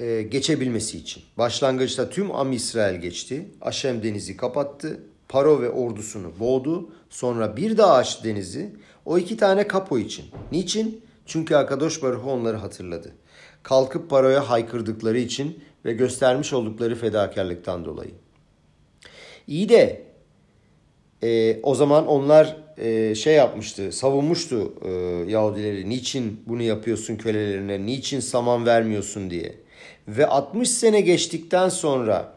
e, 0.00 0.22
geçebilmesi 0.22 0.98
için. 0.98 1.22
Başlangıçta 1.38 2.10
tüm 2.10 2.34
Am 2.34 2.52
İsrail 2.52 3.00
geçti. 3.00 3.48
Aşem 3.60 4.02
denizi 4.02 4.36
kapattı. 4.36 5.00
Paro 5.28 5.62
ve 5.62 5.70
ordusunu 5.70 6.32
boğdu. 6.40 6.90
Sonra 7.10 7.56
bir 7.56 7.76
daha 7.76 7.94
açtı 7.94 8.24
denizi. 8.24 8.72
O 9.04 9.18
iki 9.18 9.36
tane 9.36 9.68
kapo 9.68 9.98
için. 9.98 10.24
Niçin? 10.52 11.02
Çünkü 11.26 11.54
Akadosh 11.54 12.02
Baruhu 12.02 12.30
onları 12.30 12.56
hatırladı. 12.56 13.12
Kalkıp 13.62 14.10
Paro'ya 14.10 14.50
haykırdıkları 14.50 15.18
için 15.18 15.64
ve 15.84 15.92
göstermiş 15.92 16.52
oldukları 16.52 16.94
fedakarlıktan 16.94 17.84
dolayı. 17.84 18.10
İyi 19.46 19.68
de 19.68 20.02
e, 21.22 21.60
o 21.62 21.74
zaman 21.74 22.06
onlar 22.06 22.56
e, 22.78 23.14
şey 23.14 23.34
yapmıştı, 23.34 23.92
savunmuştu 23.92 24.74
e, 24.84 24.90
Yahudileri. 25.30 25.88
Niçin 25.88 26.40
bunu 26.46 26.62
yapıyorsun 26.62 27.16
kölelerine, 27.16 27.86
niçin 27.86 28.20
saman 28.20 28.66
vermiyorsun 28.66 29.30
diye. 29.30 29.54
Ve 30.08 30.26
60 30.26 30.70
sene 30.70 31.00
geçtikten 31.00 31.68
sonra 31.68 32.34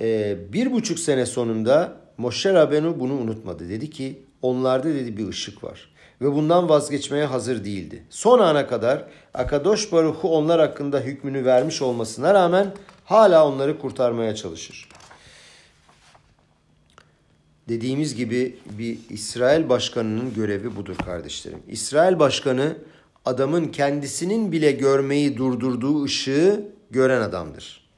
e, 0.00 0.36
bir 0.52 0.72
buçuk 0.72 0.98
sene 0.98 1.26
sonunda 1.26 2.00
Moshe 2.18 2.52
Rabenu 2.52 3.00
bunu 3.00 3.14
unutmadı. 3.14 3.68
Dedi 3.68 3.90
ki 3.90 4.22
onlarda 4.42 4.94
dedi 4.94 5.16
bir 5.16 5.28
ışık 5.28 5.64
var. 5.64 5.91
Ve 6.22 6.32
bundan 6.32 6.68
vazgeçmeye 6.68 7.24
hazır 7.24 7.64
değildi. 7.64 8.02
Son 8.10 8.38
ana 8.38 8.66
kadar 8.66 9.04
Akadosh 9.34 9.92
Baruhu 9.92 10.36
onlar 10.36 10.60
hakkında 10.60 11.00
hükmünü 11.00 11.44
vermiş 11.44 11.82
olmasına 11.82 12.34
rağmen 12.34 12.74
hala 13.04 13.48
onları 13.48 13.78
kurtarmaya 13.78 14.34
çalışır. 14.34 14.88
Dediğimiz 17.68 18.14
gibi 18.14 18.56
bir 18.78 18.98
İsrail 19.10 19.68
başkanının 19.68 20.34
görevi 20.34 20.76
budur 20.76 20.96
kardeşlerim. 20.96 21.58
İsrail 21.68 22.18
başkanı 22.18 22.76
adamın 23.24 23.64
kendisinin 23.64 24.52
bile 24.52 24.72
görmeyi 24.72 25.36
durdurduğu 25.36 26.04
ışığı 26.04 26.68
gören 26.90 27.20
adamdır. 27.20 27.88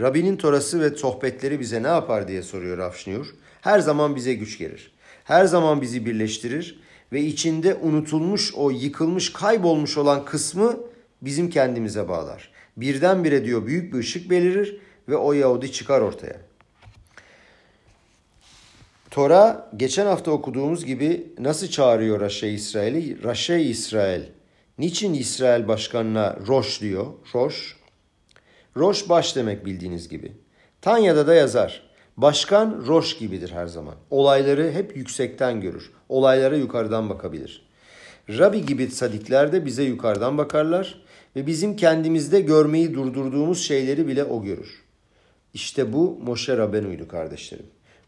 Rabbinin 0.00 0.36
torası 0.36 0.80
ve 0.80 0.90
sohbetleri 0.90 1.60
bize 1.60 1.82
ne 1.82 1.88
yapar 1.88 2.28
diye 2.28 2.42
soruyor 2.42 2.78
Rafşniyur. 2.78 3.34
Her 3.60 3.78
zaman 3.78 4.16
bize 4.16 4.34
güç 4.34 4.58
gelir. 4.58 4.92
Her 5.24 5.44
zaman 5.44 5.82
bizi 5.82 6.06
birleştirir 6.06 6.81
ve 7.12 7.20
içinde 7.20 7.74
unutulmuş 7.74 8.54
o 8.54 8.70
yıkılmış 8.70 9.32
kaybolmuş 9.32 9.98
olan 9.98 10.24
kısmı 10.24 10.76
bizim 11.22 11.50
kendimize 11.50 12.08
bağlar. 12.08 12.52
Birdenbire 12.76 13.44
diyor 13.44 13.66
büyük 13.66 13.94
bir 13.94 13.98
ışık 13.98 14.30
belirir 14.30 14.80
ve 15.08 15.16
o 15.16 15.32
Yahudi 15.32 15.72
çıkar 15.72 16.00
ortaya. 16.00 16.40
Tora 19.10 19.70
geçen 19.76 20.06
hafta 20.06 20.30
okuduğumuz 20.30 20.84
gibi 20.84 21.32
nasıl 21.38 21.66
çağırıyor 21.66 22.20
Raşe 22.20 22.48
İsrail'i? 22.48 23.22
Raşe 23.22 23.60
İsrail. 23.60 24.22
Niçin 24.78 25.14
İsrail 25.14 25.68
başkanına 25.68 26.36
Roş 26.46 26.80
diyor? 26.80 27.06
Roş. 27.34 27.76
Roş 28.76 29.08
baş 29.08 29.36
demek 29.36 29.66
bildiğiniz 29.66 30.08
gibi. 30.08 30.32
Tanya'da 30.80 31.26
da 31.26 31.34
yazar. 31.34 31.91
Başkan 32.16 32.84
Roş 32.86 33.18
gibidir 33.18 33.50
her 33.50 33.66
zaman. 33.66 33.94
Olayları 34.10 34.70
hep 34.70 34.96
yüksekten 34.96 35.60
görür. 35.60 35.90
Olaylara 36.08 36.56
yukarıdan 36.56 37.10
bakabilir. 37.10 37.66
Rabbi 38.28 38.66
gibi 38.66 38.90
sadikler 38.90 39.52
de 39.52 39.66
bize 39.66 39.82
yukarıdan 39.82 40.38
bakarlar 40.38 41.02
ve 41.36 41.46
bizim 41.46 41.76
kendimizde 41.76 42.40
görmeyi 42.40 42.94
durdurduğumuz 42.94 43.62
şeyleri 43.62 44.06
bile 44.06 44.24
o 44.24 44.42
görür. 44.42 44.82
İşte 45.54 45.92
bu 45.92 46.18
Moşe 46.22 46.56
Rabenu'ydu 46.56 47.08
kardeşlerim. 47.08 47.66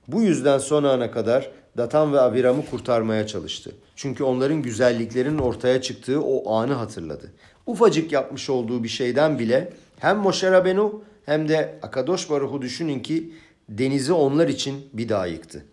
Bu 0.09 0.22
yüzden 0.22 0.59
son 0.59 0.84
ana 0.84 1.11
kadar 1.11 1.50
Datan 1.76 2.12
ve 2.12 2.20
Abiram'ı 2.20 2.66
kurtarmaya 2.66 3.26
çalıştı. 3.26 3.70
Çünkü 3.96 4.24
onların 4.24 4.62
güzelliklerinin 4.62 5.38
ortaya 5.38 5.82
çıktığı 5.82 6.22
o 6.22 6.55
anı 6.55 6.72
hatırladı. 6.72 7.32
Ufacık 7.66 8.12
yapmış 8.12 8.50
olduğu 8.50 8.82
bir 8.84 8.88
şeyden 8.88 9.38
bile 9.38 9.72
hem 9.98 10.16
Moşe 10.16 10.50
Rabenu 10.50 11.02
hem 11.26 11.48
de 11.48 11.78
Akadosh 11.82 12.30
Baruhu 12.30 12.62
düşünün 12.62 13.00
ki 13.00 13.32
denizi 13.68 14.12
onlar 14.12 14.48
için 14.48 14.86
bir 14.92 15.08
daha 15.08 15.26
yıktı. 15.26 15.64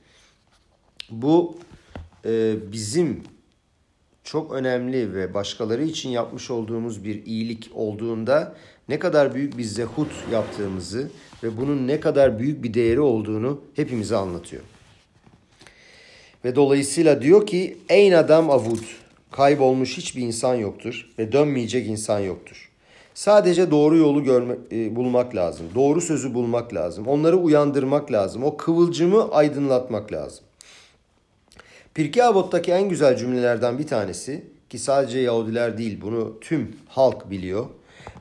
Bu 1.09 1.57
e, 2.25 2.55
bizim 2.71 3.23
çok 4.23 4.53
önemli 4.53 5.13
ve 5.13 5.33
başkaları 5.33 5.83
için 5.83 6.09
yapmış 6.09 6.51
olduğumuz 6.51 7.03
bir 7.03 7.25
iyilik 7.25 7.71
olduğunda 7.73 8.55
ne 8.89 8.99
kadar 8.99 9.35
büyük 9.35 9.57
bir 9.57 9.63
zehut 9.63 10.11
yaptığımızı 10.31 11.11
ve 11.43 11.57
bunun 11.57 11.87
ne 11.87 11.99
kadar 11.99 12.39
büyük 12.39 12.63
bir 12.63 12.73
değeri 12.73 12.99
olduğunu 12.99 13.61
hepimize 13.75 14.15
anlatıyor. 14.15 14.63
Ve 16.45 16.55
dolayısıyla 16.55 17.21
diyor 17.21 17.47
ki 17.47 17.77
eyn 17.89 18.11
adam 18.11 18.49
avud 18.49 18.83
kaybolmuş 19.31 19.97
hiçbir 19.97 20.21
insan 20.21 20.55
yoktur 20.55 21.09
ve 21.19 21.31
dönmeyecek 21.31 21.87
insan 21.87 22.19
yoktur. 22.19 22.70
Sadece 23.14 23.72
doğru 23.72 23.97
yolu 23.97 24.24
görme, 24.24 24.55
e, 24.72 24.95
bulmak 24.95 25.36
lazım. 25.36 25.66
Doğru 25.76 26.01
sözü 26.01 26.34
bulmak 26.34 26.74
lazım. 26.74 27.07
Onları 27.07 27.38
uyandırmak 27.38 28.12
lazım. 28.12 28.43
O 28.43 28.57
kıvılcımı 28.57 29.32
aydınlatmak 29.32 30.12
lazım. 30.12 30.43
Pirkei 31.93 32.24
Avot'taki 32.24 32.72
en 32.72 32.89
güzel 32.89 33.18
cümlelerden 33.18 33.80
bir 33.80 33.88
tanesi 33.88 34.43
ki 34.70 34.80
sadece 34.80 35.20
Yahudiler 35.20 35.78
değil 35.78 36.01
bunu 36.01 36.39
tüm 36.39 36.76
halk 36.88 37.30
biliyor. 37.30 37.66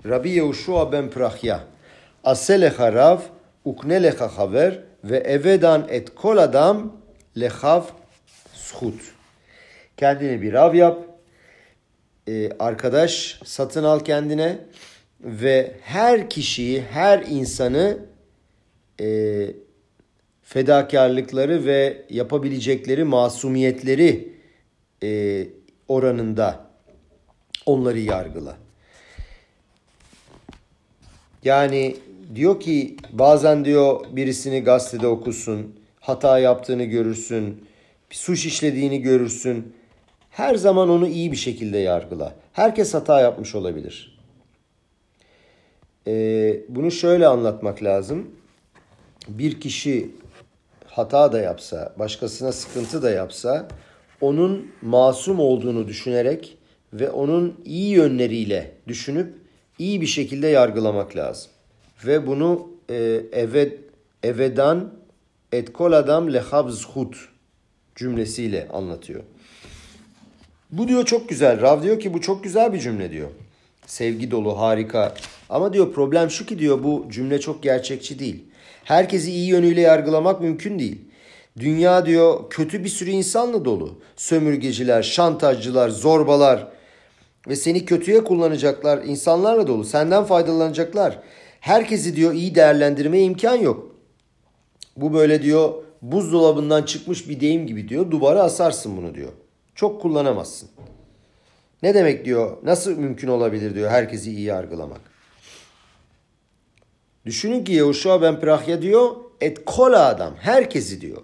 Rabbi 0.06 0.30
Yehoshua 0.30 0.92
ben 0.92 1.10
Prahya 1.10 1.60
Aselecha 2.24 2.92
rav 2.92 3.18
uknelecha 3.64 4.28
haver 4.28 4.80
ve 5.04 5.16
evedan 5.16 5.86
et 5.88 6.14
kol 6.14 6.36
adam 6.36 6.92
lechav 7.40 7.82
schut. 8.54 9.00
Kendine 9.96 10.42
bir 10.42 10.52
rav 10.52 10.74
yap. 10.74 10.98
Ee, 12.28 12.50
arkadaş 12.58 13.40
satın 13.44 13.84
al 13.84 14.00
kendine 14.00 14.58
ve 15.20 15.72
her 15.82 16.30
kişiyi, 16.30 16.82
her 16.82 17.18
insanı 17.18 17.98
e, 19.00 19.46
fedakarlıkları 20.42 21.64
ve 21.64 22.02
yapabilecekleri 22.10 23.04
masumiyetleri 23.04 24.32
e, 25.02 25.46
oranında 25.88 26.66
onları 27.66 27.98
yargıla. 27.98 28.56
Yani 31.44 31.96
diyor 32.34 32.60
ki 32.60 32.96
bazen 33.12 33.64
diyor 33.64 34.00
birisini 34.12 34.60
gazetede 34.60 35.06
okusun, 35.06 35.80
hata 36.00 36.38
yaptığını 36.38 36.84
görürsün, 36.84 37.64
bir 38.10 38.16
suç 38.16 38.46
işlediğini 38.46 39.02
görürsün. 39.02 39.74
Her 40.30 40.54
zaman 40.54 40.88
onu 40.88 41.08
iyi 41.08 41.32
bir 41.32 41.36
şekilde 41.36 41.78
yargıla. 41.78 42.34
Herkes 42.52 42.94
hata 42.94 43.20
yapmış 43.20 43.54
olabilir. 43.54 44.09
Ee, 46.06 46.60
bunu 46.68 46.90
şöyle 46.90 47.26
anlatmak 47.26 47.82
lazım. 47.82 48.30
Bir 49.28 49.60
kişi 49.60 50.10
hata 50.86 51.32
da 51.32 51.40
yapsa, 51.40 51.94
başkasına 51.98 52.52
sıkıntı 52.52 53.02
da 53.02 53.10
yapsa, 53.10 53.68
onun 54.20 54.72
masum 54.82 55.40
olduğunu 55.40 55.88
düşünerek 55.88 56.58
ve 56.92 57.10
onun 57.10 57.60
iyi 57.64 57.90
yönleriyle 57.90 58.72
düşünüp 58.88 59.34
iyi 59.78 60.00
bir 60.00 60.06
şekilde 60.06 60.46
yargılamak 60.46 61.16
lazım. 61.16 61.50
Ve 62.06 62.26
bunu 62.26 62.68
e, 62.90 63.20
evet 63.32 63.78
evedan 64.22 64.94
et 65.52 65.72
kol 65.72 65.92
adam 65.92 66.32
lehabz 66.32 66.86
hut 66.86 67.16
cümlesiyle 67.96 68.68
anlatıyor. 68.72 69.22
Bu 70.72 70.88
diyor 70.88 71.04
çok 71.04 71.28
güzel. 71.28 71.60
Rav 71.60 71.82
diyor 71.82 72.00
ki 72.00 72.14
bu 72.14 72.20
çok 72.20 72.44
güzel 72.44 72.72
bir 72.72 72.78
cümle 72.78 73.10
diyor. 73.10 73.28
Sevgi 73.90 74.30
dolu, 74.30 74.58
harika. 74.58 75.14
Ama 75.48 75.72
diyor 75.72 75.92
problem 75.92 76.30
şu 76.30 76.46
ki 76.46 76.58
diyor 76.58 76.84
bu 76.84 77.06
cümle 77.10 77.40
çok 77.40 77.62
gerçekçi 77.62 78.18
değil. 78.18 78.44
Herkesi 78.84 79.32
iyi 79.32 79.48
yönüyle 79.48 79.80
yargılamak 79.80 80.40
mümkün 80.40 80.78
değil. 80.78 80.98
Dünya 81.58 82.06
diyor 82.06 82.50
kötü 82.50 82.84
bir 82.84 82.88
sürü 82.88 83.10
insanla 83.10 83.64
dolu. 83.64 83.98
Sömürgeciler, 84.16 85.02
şantajcılar, 85.02 85.88
zorbalar 85.88 86.68
ve 87.48 87.56
seni 87.56 87.84
kötüye 87.84 88.24
kullanacaklar 88.24 89.02
insanlarla 89.04 89.66
dolu. 89.66 89.84
Senden 89.84 90.24
faydalanacaklar. 90.24 91.18
Herkesi 91.60 92.16
diyor 92.16 92.32
iyi 92.32 92.54
değerlendirmeye 92.54 93.24
imkan 93.24 93.56
yok. 93.56 93.96
Bu 94.96 95.14
böyle 95.14 95.42
diyor 95.42 95.74
buzdolabından 96.02 96.82
çıkmış 96.82 97.28
bir 97.28 97.40
deyim 97.40 97.66
gibi 97.66 97.88
diyor. 97.88 98.10
Duvara 98.10 98.42
asarsın 98.42 98.96
bunu 98.96 99.14
diyor. 99.14 99.32
Çok 99.74 100.02
kullanamazsın. 100.02 100.68
Ne 101.82 101.94
demek 101.94 102.24
diyor? 102.24 102.56
Nasıl 102.62 102.98
mümkün 102.98 103.28
olabilir 103.28 103.74
diyor 103.74 103.90
herkesi 103.90 104.30
iyi 104.30 104.42
yargılamak. 104.42 105.00
Düşünün 107.26 107.64
ki 107.64 107.72
Yahuşa 107.72 108.22
ben 108.22 108.40
Prahya 108.40 108.82
diyor 108.82 109.16
et 109.40 109.64
kola 109.66 110.06
adam 110.06 110.34
herkesi 110.38 111.00
diyor. 111.00 111.22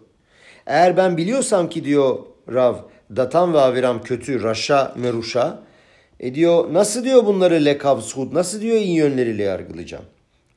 Eğer 0.66 0.96
ben 0.96 1.16
biliyorsam 1.16 1.68
ki 1.68 1.84
diyor 1.84 2.18
Rav 2.52 2.76
Datan 3.16 3.54
ve 3.54 3.61
Aviram 3.61 4.02
kötü 4.02 4.42
Raşa 4.42 4.94
Meruşa 4.96 5.62
e 6.20 6.34
diyor 6.34 6.74
nasıl 6.74 7.04
diyor 7.04 7.26
bunları 7.26 7.64
lekav 7.64 8.00
suhud 8.00 8.34
nasıl 8.34 8.61
diyor 8.61 8.76
iyi 8.76 8.96
yönleriyle 8.96 9.42
yargılayacağım. 9.42 10.04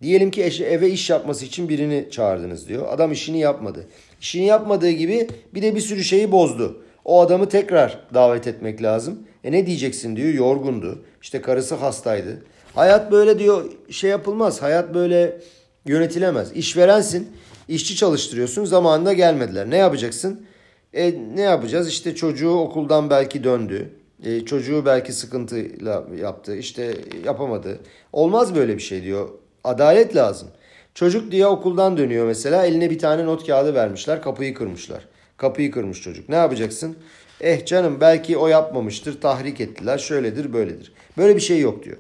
Diyelim 0.01 0.31
ki 0.31 0.43
eşi, 0.43 0.65
eve 0.65 0.89
iş 0.89 1.09
yapması 1.09 1.45
için 1.45 1.69
birini 1.69 2.07
çağırdınız 2.11 2.67
diyor. 2.67 2.87
Adam 2.89 3.11
işini 3.11 3.39
yapmadı. 3.39 3.87
İşini 4.21 4.45
yapmadığı 4.45 4.89
gibi 4.89 5.27
bir 5.53 5.61
de 5.61 5.75
bir 5.75 5.81
sürü 5.81 6.03
şeyi 6.03 6.31
bozdu. 6.31 6.83
O 7.05 7.21
adamı 7.21 7.49
tekrar 7.49 7.99
davet 8.13 8.47
etmek 8.47 8.83
lazım. 8.83 9.19
E 9.43 9.51
ne 9.51 9.65
diyeceksin 9.65 10.15
diyor 10.15 10.33
yorgundu. 10.33 11.03
İşte 11.21 11.41
karısı 11.41 11.75
hastaydı. 11.75 12.43
Hayat 12.75 13.11
böyle 13.11 13.39
diyor 13.39 13.65
şey 13.89 14.09
yapılmaz. 14.09 14.61
Hayat 14.61 14.93
böyle 14.93 15.41
yönetilemez. 15.85 16.51
İşverensin. 16.51 17.27
işçi 17.67 17.95
çalıştırıyorsun. 17.95 18.65
Zamanında 18.65 19.13
gelmediler. 19.13 19.69
Ne 19.69 19.77
yapacaksın? 19.77 20.45
E, 20.93 21.13
ne 21.35 21.41
yapacağız? 21.41 21.89
İşte 21.89 22.15
çocuğu 22.15 22.51
okuldan 22.51 23.09
belki 23.09 23.43
döndü. 23.43 23.89
E, 24.23 24.45
çocuğu 24.45 24.85
belki 24.85 25.13
sıkıntıyla 25.13 26.03
yaptı. 26.21 26.55
İşte 26.55 26.93
yapamadı. 27.25 27.79
Olmaz 28.13 28.55
böyle 28.55 28.77
bir 28.77 28.81
şey 28.81 29.03
diyor. 29.03 29.29
Adalet 29.63 30.15
lazım. 30.15 30.47
Çocuk 30.93 31.31
diye 31.31 31.47
okuldan 31.47 31.97
dönüyor 31.97 32.25
mesela. 32.25 32.65
Eline 32.65 32.89
bir 32.89 32.99
tane 32.99 33.25
not 33.25 33.47
kağıdı 33.47 33.73
vermişler. 33.73 34.21
Kapıyı 34.21 34.53
kırmışlar. 34.53 35.07
Kapıyı 35.39 35.71
kırmış 35.71 36.01
çocuk. 36.01 36.29
Ne 36.29 36.35
yapacaksın? 36.35 36.95
Eh 37.41 37.65
canım 37.65 37.97
belki 38.01 38.37
o 38.37 38.47
yapmamıştır. 38.47 39.21
Tahrik 39.21 39.61
ettiler. 39.61 39.97
Şöyledir 39.97 40.53
böyledir. 40.53 40.93
Böyle 41.17 41.35
bir 41.35 41.41
şey 41.41 41.59
yok 41.59 41.83
diyor. 41.83 41.97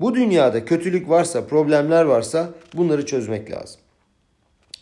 Bu 0.00 0.14
dünyada 0.14 0.64
kötülük 0.64 1.08
varsa, 1.08 1.46
problemler 1.46 2.04
varsa 2.04 2.50
bunları 2.74 3.06
çözmek 3.06 3.50
lazım. 3.50 3.80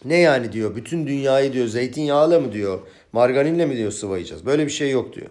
Ne 0.05 0.17
yani 0.17 0.53
diyor? 0.53 0.77
Bütün 0.77 1.07
dünyayı 1.07 1.53
diyor 1.53 1.67
zeytinyağıyla 1.67 2.41
mı 2.41 2.53
diyor? 2.53 2.81
Margarinle 3.13 3.67
mi 3.67 3.77
diyor 3.77 3.93
sıvayacağız? 3.93 4.47
Böyle 4.47 4.67
bir 4.67 4.71
şey 4.71 4.91
yok 4.91 5.15
diyor. 5.15 5.31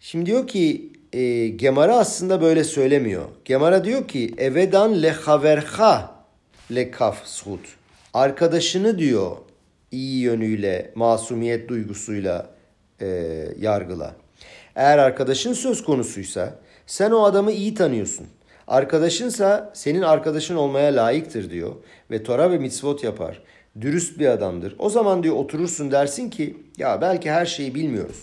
Şimdi 0.00 0.26
diyor 0.26 0.46
ki 0.46 0.92
e, 1.12 1.48
Gemara 1.48 1.96
aslında 1.96 2.42
böyle 2.42 2.64
söylemiyor. 2.64 3.24
Gemara 3.44 3.84
diyor 3.84 4.08
ki 4.08 4.34
evedan 4.38 5.02
le 5.02 5.10
haverha 5.10 6.24
le 6.74 6.90
kaf 6.90 7.26
sut. 7.26 7.60
Arkadaşını 8.14 8.98
diyor 8.98 9.36
iyi 9.92 10.20
yönüyle, 10.20 10.92
masumiyet 10.94 11.68
duygusuyla 11.68 12.50
e, 13.00 13.06
yargıla. 13.60 14.14
Eğer 14.76 14.98
arkadaşın 14.98 15.52
söz 15.52 15.84
konusuysa 15.84 16.58
sen 16.86 17.10
o 17.10 17.24
adamı 17.24 17.52
iyi 17.52 17.74
tanıyorsun. 17.74 18.26
Arkadaşınsa 18.66 19.70
senin 19.74 20.02
arkadaşın 20.02 20.56
olmaya 20.56 20.96
layıktır 20.96 21.50
diyor 21.50 21.72
ve 22.10 22.22
Tora 22.22 22.50
ve 22.50 22.58
mitzvot 22.58 23.04
yapar. 23.04 23.42
Dürüst 23.80 24.18
bir 24.18 24.26
adamdır. 24.26 24.76
O 24.78 24.90
zaman 24.90 25.22
diyor 25.22 25.36
oturursun 25.36 25.90
dersin 25.90 26.30
ki 26.30 26.56
ya 26.78 27.00
belki 27.00 27.30
her 27.30 27.46
şeyi 27.46 27.74
bilmiyoruz. 27.74 28.22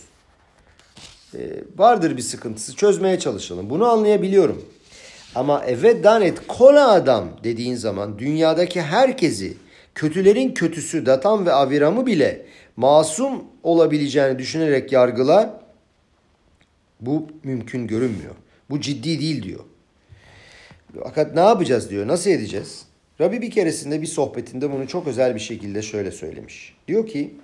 Ee, 1.34 1.38
vardır 1.76 2.16
bir 2.16 2.22
sıkıntısı 2.22 2.76
çözmeye 2.76 3.18
çalışalım. 3.18 3.70
Bunu 3.70 3.86
anlayabiliyorum. 3.86 4.64
Ama 5.34 5.62
evet 5.66 6.04
danet 6.04 6.46
kola 6.46 6.90
adam 6.90 7.28
dediğin 7.44 7.74
zaman 7.74 8.18
dünyadaki 8.18 8.82
herkesi 8.82 9.56
kötülerin 9.94 10.54
kötüsü 10.54 11.06
Datan 11.06 11.46
ve 11.46 11.52
Aviram'ı 11.52 12.06
bile 12.06 12.46
masum 12.76 13.44
olabileceğini 13.62 14.38
düşünerek 14.38 14.92
yargılar 14.92 15.50
bu 17.00 17.26
mümkün 17.44 17.86
görünmüyor. 17.86 18.34
Bu 18.70 18.80
ciddi 18.80 19.20
değil 19.20 19.42
diyor. 19.42 19.64
Fakat 21.04 21.34
ne 21.34 21.40
yapacağız 21.40 21.90
diyor. 21.90 22.08
Nasıl 22.08 22.30
edeceğiz? 22.30 22.86
Rabbi 23.20 23.42
bir 23.42 23.50
keresinde 23.50 24.02
bir 24.02 24.06
sohbetinde 24.06 24.72
bunu 24.72 24.88
çok 24.88 25.06
özel 25.06 25.34
bir 25.34 25.40
şekilde 25.40 25.82
şöyle 25.82 26.10
söylemiş. 26.10 26.74
Diyor 26.88 27.06
ki 27.06 27.34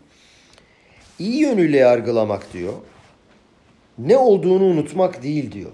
iyi 1.18 1.38
yönüyle 1.38 1.76
yargılamak 1.76 2.52
diyor. 2.52 2.72
Ne 3.98 4.16
olduğunu 4.16 4.64
unutmak 4.64 5.22
değil 5.22 5.52
diyor. 5.52 5.70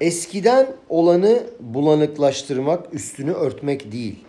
Eskiden 0.00 0.66
olanı 0.88 1.42
bulanıklaştırmak, 1.60 2.94
üstünü 2.94 3.32
örtmek 3.32 3.92
değil. 3.92 4.24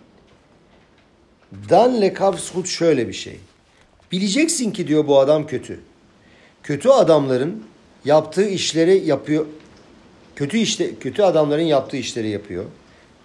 Dan 1.70 2.00
lekavshut 2.00 2.68
şöyle 2.68 3.08
bir 3.08 3.12
şey. 3.12 3.40
Bileceksin 4.12 4.70
ki 4.70 4.88
diyor 4.88 5.06
bu 5.06 5.18
adam 5.18 5.46
kötü. 5.46 5.80
Kötü 6.62 6.88
adamların 6.88 7.62
yaptığı 8.04 8.48
işleri 8.48 9.06
yapıyor. 9.06 9.46
Kötü 10.36 10.58
işte 10.58 10.94
kötü 10.94 11.22
adamların 11.22 11.62
yaptığı 11.62 11.96
işleri 11.96 12.28
yapıyor. 12.28 12.64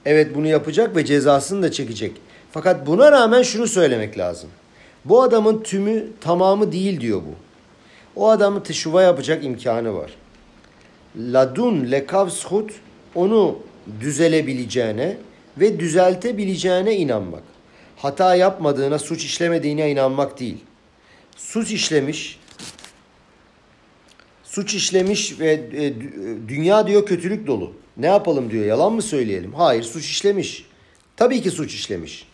Evet 0.06 0.36
bunu 0.36 0.48
yapacak 0.48 0.96
ve 0.96 1.06
cezasını 1.06 1.64
da 1.64 1.72
çekecek. 1.72 2.12
Fakat 2.52 2.88
buna 2.88 3.12
rağmen 3.12 3.42
şunu 3.42 3.68
söylemek 3.68 4.18
lazım. 4.18 4.50
Bu 5.06 5.22
adamın 5.22 5.64
tümü 5.64 6.08
tamamı 6.22 6.72
değil 6.72 7.02
diyor 7.02 7.22
bu. 7.22 7.36
O 8.16 8.30
adamın 8.30 8.60
teşuva 8.60 9.02
yapacak 9.02 9.46
imkanı 9.46 9.94
var. 9.94 10.12
Ladun 11.18 11.92
lekav 11.92 12.30
shut 12.30 12.72
onu 13.16 13.60
düzelebileceğine 14.00 15.18
ve 15.58 15.80
düzeltebileceğine 15.80 16.96
inanmak. 16.96 17.44
Hata 18.02 18.36
yapmadığına, 18.36 19.00
suç 19.00 19.26
işlemediğine 19.26 19.92
inanmak 19.92 20.40
değil. 20.40 20.58
Suç 21.36 21.72
işlemiş, 21.72 22.40
suç 24.44 24.74
işlemiş 24.74 25.40
ve 25.40 25.52
e, 25.52 25.94
dünya 26.48 26.88
diyor 26.88 27.06
kötülük 27.06 27.48
dolu. 27.48 27.74
Ne 27.98 28.06
yapalım 28.06 28.52
diyor. 28.52 28.66
Yalan 28.66 28.94
mı 28.94 29.02
söyleyelim? 29.02 29.54
Hayır 29.54 29.84
suç 29.84 30.06
işlemiş. 30.06 30.66
Tabii 31.18 31.42
ki 31.42 31.52
suç 31.52 31.74
işlemiş. 31.74 32.28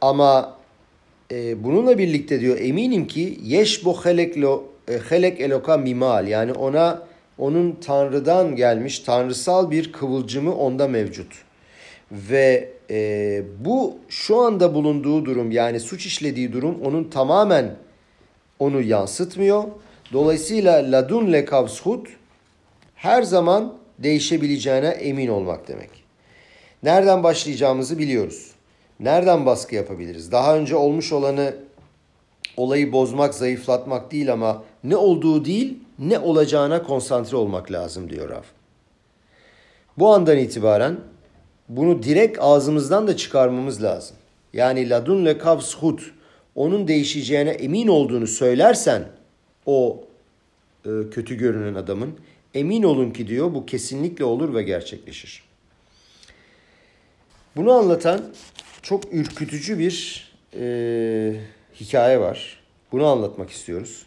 Ama 0.00 0.58
e, 1.32 1.64
bununla 1.64 1.98
birlikte 1.98 2.40
diyor 2.40 2.58
eminim 2.60 3.06
ki 3.06 3.38
yeş 3.42 3.84
bu 3.84 4.04
heleklo 4.04 4.64
e, 4.88 4.98
helek 5.08 5.40
eloka 5.40 5.76
mimal 5.76 6.28
yani 6.28 6.52
ona 6.52 7.02
onun 7.38 7.78
Tanrı'dan 7.86 8.56
gelmiş 8.56 8.98
tanrısal 8.98 9.70
bir 9.70 9.92
kıvılcımı 9.92 10.54
onda 10.54 10.88
mevcut. 10.88 11.47
Ve 12.12 12.68
e, 12.90 13.42
bu 13.64 13.98
şu 14.08 14.36
anda 14.40 14.74
bulunduğu 14.74 15.24
durum 15.24 15.50
yani 15.50 15.80
suç 15.80 16.06
işlediği 16.06 16.52
durum 16.52 16.82
onun 16.82 17.04
tamamen 17.04 17.76
onu 18.58 18.80
yansıtmıyor. 18.80 19.64
Dolayısıyla 20.12 20.92
ladun 20.92 21.32
lekavshut 21.32 22.08
her 22.94 23.22
zaman 23.22 23.74
değişebileceğine 23.98 24.88
emin 24.88 25.28
olmak 25.28 25.68
demek. 25.68 25.90
Nereden 26.82 27.22
başlayacağımızı 27.22 27.98
biliyoruz. 27.98 28.50
Nereden 29.00 29.46
baskı 29.46 29.74
yapabiliriz? 29.74 30.32
Daha 30.32 30.56
önce 30.56 30.76
olmuş 30.76 31.12
olanı 31.12 31.54
olayı 32.56 32.92
bozmak, 32.92 33.34
zayıflatmak 33.34 34.12
değil 34.12 34.32
ama 34.32 34.62
ne 34.84 34.96
olduğu 34.96 35.44
değil, 35.44 35.78
ne 35.98 36.18
olacağına 36.18 36.82
konsantre 36.82 37.36
olmak 37.36 37.72
lazım 37.72 38.10
diyor 38.10 38.28
Rav. 38.28 38.42
Bu 39.98 40.14
andan 40.14 40.38
itibaren 40.38 40.96
bunu 41.68 42.02
direkt 42.02 42.38
ağzımızdan 42.40 43.06
da 43.06 43.16
çıkarmamız 43.16 43.82
lazım. 43.82 44.16
Yani 44.52 44.90
ladun 44.90 45.26
lekav 45.26 45.60
shut 45.60 46.12
onun 46.54 46.88
değişeceğine 46.88 47.50
emin 47.50 47.88
olduğunu 47.88 48.26
söylersen 48.26 49.04
o 49.66 50.04
e, 50.84 50.90
kötü 51.10 51.34
görünen 51.34 51.74
adamın 51.74 52.14
emin 52.54 52.82
olun 52.82 53.10
ki 53.10 53.28
diyor 53.28 53.54
bu 53.54 53.66
kesinlikle 53.66 54.24
olur 54.24 54.54
ve 54.54 54.62
gerçekleşir. 54.62 55.42
Bunu 57.56 57.72
anlatan 57.72 58.20
çok 58.82 59.14
ürkütücü 59.14 59.78
bir 59.78 60.28
e, 60.54 61.34
hikaye 61.80 62.20
var. 62.20 62.60
Bunu 62.92 63.06
anlatmak 63.06 63.50
istiyoruz. 63.50 64.06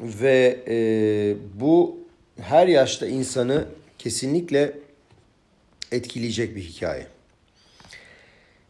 Ve 0.00 0.64
e, 0.68 0.76
bu 1.60 1.98
her 2.40 2.66
yaşta 2.66 3.06
insanı 3.06 3.64
kesinlikle 3.98 4.78
etkileyecek 5.92 6.56
bir 6.56 6.62
hikaye. 6.62 7.06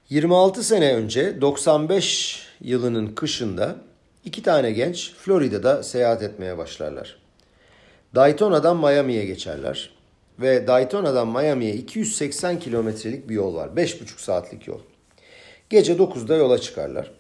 26 0.09 0.62
sene 0.62 0.95
önce 0.95 1.41
95 1.41 2.43
yılının 2.61 3.14
kışında 3.14 3.76
iki 4.24 4.43
tane 4.43 4.70
genç 4.70 5.12
Florida'da 5.14 5.83
seyahat 5.83 6.22
etmeye 6.22 6.59
başlarlar. 6.59 7.16
Daytona'dan 8.14 8.76
Miami'ye 8.76 9.24
geçerler. 9.24 9.91
Ve 10.39 10.66
Daytona'dan 10.66 11.28
Miami'ye 11.28 11.74
280 11.74 12.59
kilometrelik 12.59 13.28
bir 13.28 13.35
yol 13.35 13.55
var. 13.55 13.68
5,5 13.68 14.22
saatlik 14.22 14.66
yol. 14.66 14.81
Gece 15.70 15.93
9'da 15.93 16.37
yola 16.37 16.59
çıkarlar. 16.59 17.11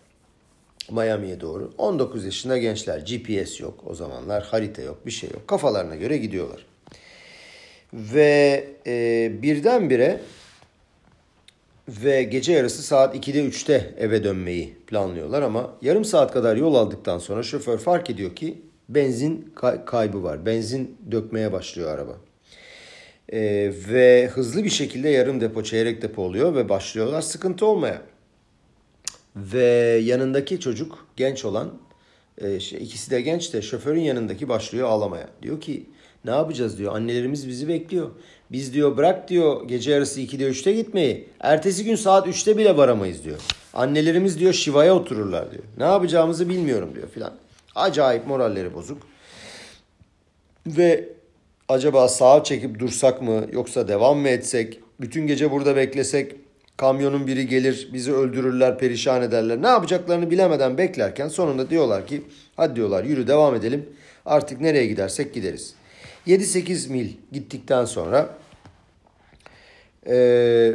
Miami'ye 0.90 1.40
doğru. 1.40 1.72
19 1.78 2.24
yaşında 2.24 2.58
gençler. 2.58 2.98
GPS 2.98 3.60
yok 3.60 3.84
o 3.86 3.94
zamanlar. 3.94 4.42
Harita 4.42 4.82
yok. 4.82 5.06
Bir 5.06 5.10
şey 5.10 5.30
yok. 5.30 5.48
Kafalarına 5.48 5.96
göre 5.96 6.16
gidiyorlar. 6.16 6.66
Ve 7.92 8.68
e, 8.86 9.30
birdenbire 9.42 10.20
ve 11.88 12.22
gece 12.22 12.52
yarısı 12.52 12.82
saat 12.82 13.16
2'de 13.16 13.44
3'te 13.44 13.94
eve 13.98 14.24
dönmeyi 14.24 14.76
planlıyorlar 14.86 15.42
ama 15.42 15.76
yarım 15.82 16.04
saat 16.04 16.32
kadar 16.32 16.56
yol 16.56 16.74
aldıktan 16.74 17.18
sonra 17.18 17.42
şoför 17.42 17.78
fark 17.78 18.10
ediyor 18.10 18.36
ki 18.36 18.62
benzin 18.88 19.54
kaybı 19.86 20.22
var. 20.22 20.46
Benzin 20.46 20.96
dökmeye 21.10 21.52
başlıyor 21.52 21.90
araba. 21.90 22.16
Ee, 23.32 23.72
ve 23.88 24.30
hızlı 24.32 24.64
bir 24.64 24.70
şekilde 24.70 25.08
yarım 25.08 25.40
depo, 25.40 25.62
çeyrek 25.62 26.02
depo 26.02 26.22
oluyor 26.22 26.54
ve 26.54 26.68
başlıyorlar 26.68 27.20
sıkıntı 27.20 27.66
olmaya. 27.66 28.02
Ve 29.36 30.00
yanındaki 30.04 30.60
çocuk 30.60 31.06
genç 31.16 31.44
olan, 31.44 31.72
e, 32.40 32.56
ikisi 32.56 33.10
de 33.10 33.20
genç 33.20 33.52
de 33.52 33.62
şoförün 33.62 34.00
yanındaki 34.00 34.48
başlıyor 34.48 34.88
ağlamaya. 34.88 35.28
Diyor 35.42 35.60
ki 35.60 35.86
ne 36.24 36.30
yapacağız 36.30 36.78
diyor. 36.78 36.94
Annelerimiz 36.94 37.48
bizi 37.48 37.68
bekliyor. 37.68 38.10
Biz 38.52 38.74
diyor 38.74 38.96
bırak 38.96 39.28
diyor 39.28 39.68
gece 39.68 39.90
yarısı 39.90 40.20
2'de 40.20 40.50
3'te 40.50 40.72
gitmeyi. 40.72 41.28
Ertesi 41.40 41.84
gün 41.84 41.96
saat 41.96 42.26
3'te 42.26 42.56
bile 42.58 42.76
varamayız 42.76 43.24
diyor. 43.24 43.38
Annelerimiz 43.74 44.38
diyor 44.38 44.52
şivaya 44.52 44.94
otururlar 44.94 45.52
diyor. 45.52 45.62
Ne 45.78 45.84
yapacağımızı 45.84 46.48
bilmiyorum 46.48 46.90
diyor 46.94 47.08
filan. 47.08 47.32
Acayip 47.74 48.26
moralleri 48.26 48.74
bozuk. 48.74 49.02
Ve 50.66 51.08
acaba 51.68 52.08
sağa 52.08 52.44
çekip 52.44 52.78
dursak 52.78 53.22
mı 53.22 53.46
yoksa 53.52 53.88
devam 53.88 54.18
mı 54.18 54.28
etsek? 54.28 54.80
Bütün 55.00 55.26
gece 55.26 55.50
burada 55.50 55.76
beklesek 55.76 56.36
kamyonun 56.76 57.26
biri 57.26 57.46
gelir 57.46 57.88
bizi 57.92 58.12
öldürürler 58.12 58.78
perişan 58.78 59.22
ederler. 59.22 59.62
Ne 59.62 59.66
yapacaklarını 59.66 60.30
bilemeden 60.30 60.78
beklerken 60.78 61.28
sonunda 61.28 61.70
diyorlar 61.70 62.06
ki 62.06 62.22
hadi 62.56 62.76
diyorlar 62.76 63.04
yürü 63.04 63.26
devam 63.26 63.54
edelim. 63.54 63.88
Artık 64.26 64.60
nereye 64.60 64.86
gidersek 64.86 65.34
gideriz. 65.34 65.74
7-8 66.26 66.92
mil 66.92 67.08
gittikten 67.32 67.84
sonra 67.84 68.36
e, 70.06 70.72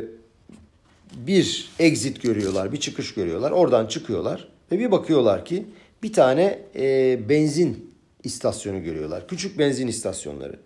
bir 1.15 1.69
exit 1.79 2.21
görüyorlar, 2.21 2.71
bir 2.71 2.79
çıkış 2.79 3.13
görüyorlar. 3.13 3.51
Oradan 3.51 3.87
çıkıyorlar 3.87 4.47
ve 4.71 4.79
bir 4.79 4.91
bakıyorlar 4.91 5.45
ki 5.45 5.65
bir 6.03 6.13
tane 6.13 6.59
e, 6.75 7.19
benzin 7.29 7.95
istasyonu 8.23 8.83
görüyorlar. 8.83 9.27
Küçük 9.27 9.59
benzin 9.59 9.87
istasyonları. 9.87 10.59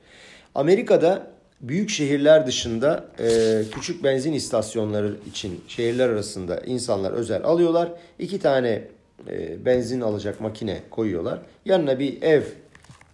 Amerika'da 0.56 1.32
büyük 1.62 1.90
şehirler 1.90 2.48
dışında 2.48 3.06
e, 3.20 3.62
küçük 3.72 4.04
benzin 4.04 4.34
istasyonları 4.34 5.16
için 5.30 5.62
şehirler 5.68 6.10
arasında 6.10 6.60
insanlar 6.60 7.12
özel 7.12 7.44
alıyorlar. 7.44 7.92
İki 8.20 8.40
tane 8.40 8.88
e, 9.30 9.66
benzin 9.66 10.02
alacak 10.02 10.42
makine 10.42 10.82
koyuyorlar. 10.90 11.40
Yanına 11.66 12.00
bir 12.00 12.22
ev 12.22 12.42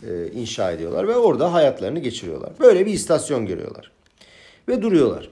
e, 0.07 0.31
inşa 0.31 0.71
ediyorlar 0.71 1.07
ve 1.07 1.15
orada 1.15 1.53
hayatlarını 1.53 1.99
geçiriyorlar. 1.99 2.51
Böyle 2.59 2.85
bir 2.85 2.93
istasyon 2.93 3.45
görüyorlar. 3.45 3.91
Ve 4.67 4.81
duruyorlar. 4.81 5.29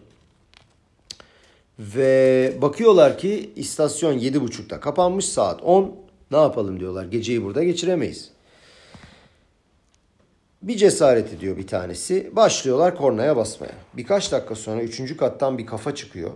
Ve 1.80 2.54
bakıyorlar 2.62 3.18
ki 3.18 3.52
istasyon 3.56 4.20
7.30'da 4.20 4.80
kapanmış 4.80 5.26
saat 5.26 5.64
10. 5.64 5.96
Ne 6.32 6.38
yapalım 6.38 6.80
diyorlar. 6.80 7.06
Geceyi 7.06 7.44
burada 7.44 7.64
geçiremeyiz. 7.64 8.33
Bir 10.64 10.78
cesaret 10.78 11.34
ediyor 11.34 11.58
bir 11.58 11.68
tanesi. 11.68 12.36
Başlıyorlar 12.36 12.96
kornaya 12.96 13.38
basmaya. 13.38 13.74
Birkaç 13.94 14.32
dakika 14.32 14.56
sonra 14.56 14.82
üçüncü 14.82 15.18
kattan 15.18 15.58
bir 15.58 15.66
kafa 15.66 15.96
çıkıyor. 15.96 16.32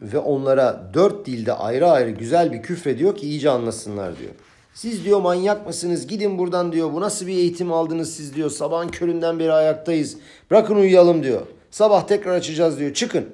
Ve 0.00 0.18
onlara 0.18 0.90
dört 0.94 1.26
dilde 1.26 1.52
ayrı 1.52 1.86
ayrı 1.90 2.10
güzel 2.10 2.52
bir 2.52 2.62
küfrediyor 2.62 3.16
ki 3.16 3.26
iyice 3.26 3.50
anlasınlar 3.50 4.18
diyor. 4.18 4.30
Siz 4.74 5.04
diyor 5.04 5.20
manyak 5.20 5.66
mısınız? 5.66 6.06
Gidin 6.06 6.38
buradan 6.38 6.72
diyor. 6.72 6.92
Bu 6.92 7.00
nasıl 7.00 7.26
bir 7.26 7.32
eğitim 7.32 7.72
aldınız 7.72 8.16
siz 8.16 8.34
diyor. 8.34 8.50
Sabahın 8.50 8.88
köründen 8.88 9.38
beri 9.38 9.52
ayaktayız. 9.52 10.16
Bırakın 10.50 10.76
uyuyalım 10.76 11.22
diyor. 11.22 11.42
Sabah 11.70 12.06
tekrar 12.06 12.34
açacağız 12.34 12.78
diyor. 12.78 12.94
Çıkın. 12.94 13.26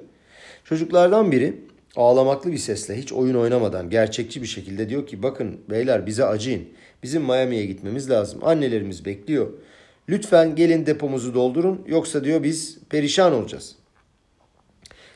Çocuklardan 0.63 1.31
biri 1.31 1.61
ağlamaklı 1.95 2.51
bir 2.51 2.57
sesle 2.57 2.97
hiç 2.97 3.13
oyun 3.13 3.35
oynamadan 3.35 3.89
gerçekçi 3.89 4.41
bir 4.41 4.47
şekilde 4.47 4.89
diyor 4.89 5.07
ki 5.07 5.23
bakın 5.23 5.59
beyler 5.69 6.05
bize 6.05 6.25
acıyın. 6.25 6.63
Bizim 7.03 7.23
Miami'ye 7.23 7.65
gitmemiz 7.65 8.09
lazım. 8.09 8.39
Annelerimiz 8.43 9.05
bekliyor. 9.05 9.47
Lütfen 10.09 10.55
gelin 10.55 10.85
depomuzu 10.85 11.33
doldurun 11.33 11.81
yoksa 11.87 12.23
diyor 12.23 12.43
biz 12.43 12.79
perişan 12.89 13.33
olacağız. 13.33 13.75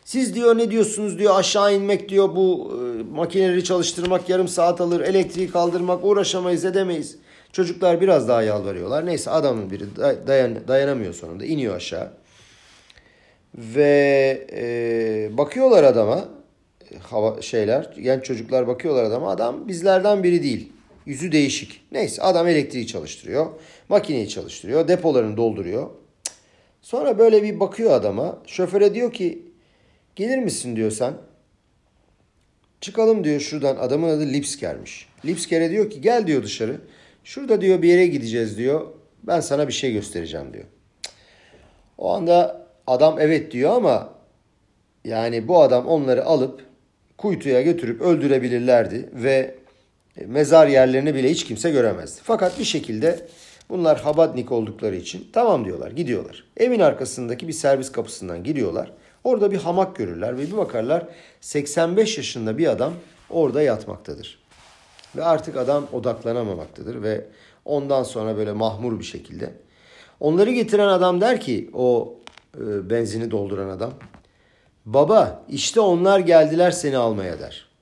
Siz 0.05 0.35
diyor 0.35 0.57
ne 0.57 0.71
diyorsunuz 0.71 1.19
diyor 1.19 1.39
aşağı 1.39 1.75
inmek 1.75 2.09
diyor 2.09 2.35
bu 2.35 2.73
e, 2.73 3.03
makineleri 3.15 3.63
çalıştırmak 3.63 4.29
yarım 4.29 4.47
saat 4.47 4.81
alır. 4.81 5.01
Elektriği 5.01 5.51
kaldırmak 5.51 6.05
uğraşamayız 6.05 6.65
edemeyiz. 6.65 7.17
Çocuklar 7.51 8.01
biraz 8.01 8.27
daha 8.27 8.41
yalvarıyorlar. 8.41 9.05
Neyse 9.05 9.31
adamın 9.31 9.71
biri 9.71 9.95
dayan, 10.27 10.67
dayanamıyor 10.67 11.13
sonunda 11.13 11.45
iniyor 11.45 11.75
aşağı. 11.75 12.11
Ve 13.55 14.47
e, 14.51 15.37
bakıyorlar 15.37 15.83
adama 15.83 16.25
hava 17.01 17.41
şeyler 17.41 17.93
genç 18.03 18.23
çocuklar 18.23 18.67
bakıyorlar 18.67 19.03
adama 19.03 19.29
adam 19.29 19.67
bizlerden 19.67 20.23
biri 20.23 20.43
değil. 20.43 20.71
Yüzü 21.05 21.31
değişik. 21.31 21.81
Neyse 21.91 22.21
adam 22.21 22.47
elektriği 22.47 22.87
çalıştırıyor. 22.87 23.45
Makineyi 23.89 24.29
çalıştırıyor. 24.29 24.87
Depolarını 24.87 25.37
dolduruyor. 25.37 25.89
Sonra 26.81 27.17
böyle 27.19 27.43
bir 27.43 27.59
bakıyor 27.59 27.91
adama. 27.91 28.41
Şoföre 28.47 28.93
diyor 28.93 29.13
ki 29.13 29.45
Gelir 30.15 30.37
misin 30.37 30.75
diyor 30.75 30.91
sen. 30.91 31.13
Çıkalım 32.81 33.23
diyor 33.23 33.39
şuradan. 33.39 33.75
Adamın 33.75 34.09
adı 34.09 34.25
Lipsker'miş. 34.25 35.09
Lipsker'e 35.25 35.69
diyor 35.69 35.89
ki 35.89 36.01
gel 36.01 36.27
diyor 36.27 36.43
dışarı. 36.43 36.81
Şurada 37.23 37.61
diyor 37.61 37.81
bir 37.81 37.89
yere 37.89 38.07
gideceğiz 38.07 38.57
diyor. 38.57 38.87
Ben 39.23 39.39
sana 39.39 39.67
bir 39.67 39.73
şey 39.73 39.93
göstereceğim 39.93 40.53
diyor. 40.53 40.65
O 41.97 42.11
anda 42.13 42.67
adam 42.87 43.17
evet 43.19 43.51
diyor 43.51 43.71
ama 43.71 44.13
yani 45.05 45.47
bu 45.47 45.61
adam 45.61 45.87
onları 45.87 46.25
alıp 46.25 46.65
kuytuya 47.17 47.61
götürüp 47.61 48.01
öldürebilirlerdi 48.01 49.09
ve 49.13 49.55
mezar 50.15 50.67
yerlerini 50.67 51.15
bile 51.15 51.31
hiç 51.31 51.45
kimse 51.45 51.71
göremezdi. 51.71 52.21
Fakat 52.23 52.59
bir 52.59 52.63
şekilde 52.63 53.27
bunlar 53.69 54.01
Habadnik 54.01 54.51
oldukları 54.51 54.95
için 54.95 55.27
tamam 55.33 55.65
diyorlar 55.65 55.91
gidiyorlar. 55.91 56.43
Evin 56.57 56.79
arkasındaki 56.79 57.47
bir 57.47 57.53
servis 57.53 57.91
kapısından 57.91 58.43
giriyorlar. 58.43 58.91
Orada 59.23 59.51
bir 59.51 59.57
hamak 59.57 59.95
görürler 59.95 60.37
ve 60.37 60.41
bir 60.41 60.57
bakarlar 60.57 61.05
85 61.41 62.17
yaşında 62.17 62.57
bir 62.57 62.67
adam 62.67 62.93
orada 63.29 63.61
yatmaktadır. 63.61 64.39
Ve 65.15 65.23
artık 65.23 65.57
adam 65.57 65.87
odaklanamamaktadır 65.93 67.03
ve 67.03 67.25
ondan 67.65 68.03
sonra 68.03 68.37
böyle 68.37 68.51
mahmur 68.51 68.99
bir 68.99 69.05
şekilde. 69.05 69.53
Onları 70.19 70.51
getiren 70.51 70.87
adam 70.87 71.21
der 71.21 71.41
ki 71.41 71.69
o 71.73 72.15
e, 72.57 72.89
benzini 72.89 73.31
dolduran 73.31 73.69
adam. 73.69 73.93
Baba 74.85 75.43
işte 75.49 75.79
onlar 75.79 76.19
geldiler 76.19 76.71
seni 76.71 76.97
almaya 76.97 77.39
der. 77.39 77.74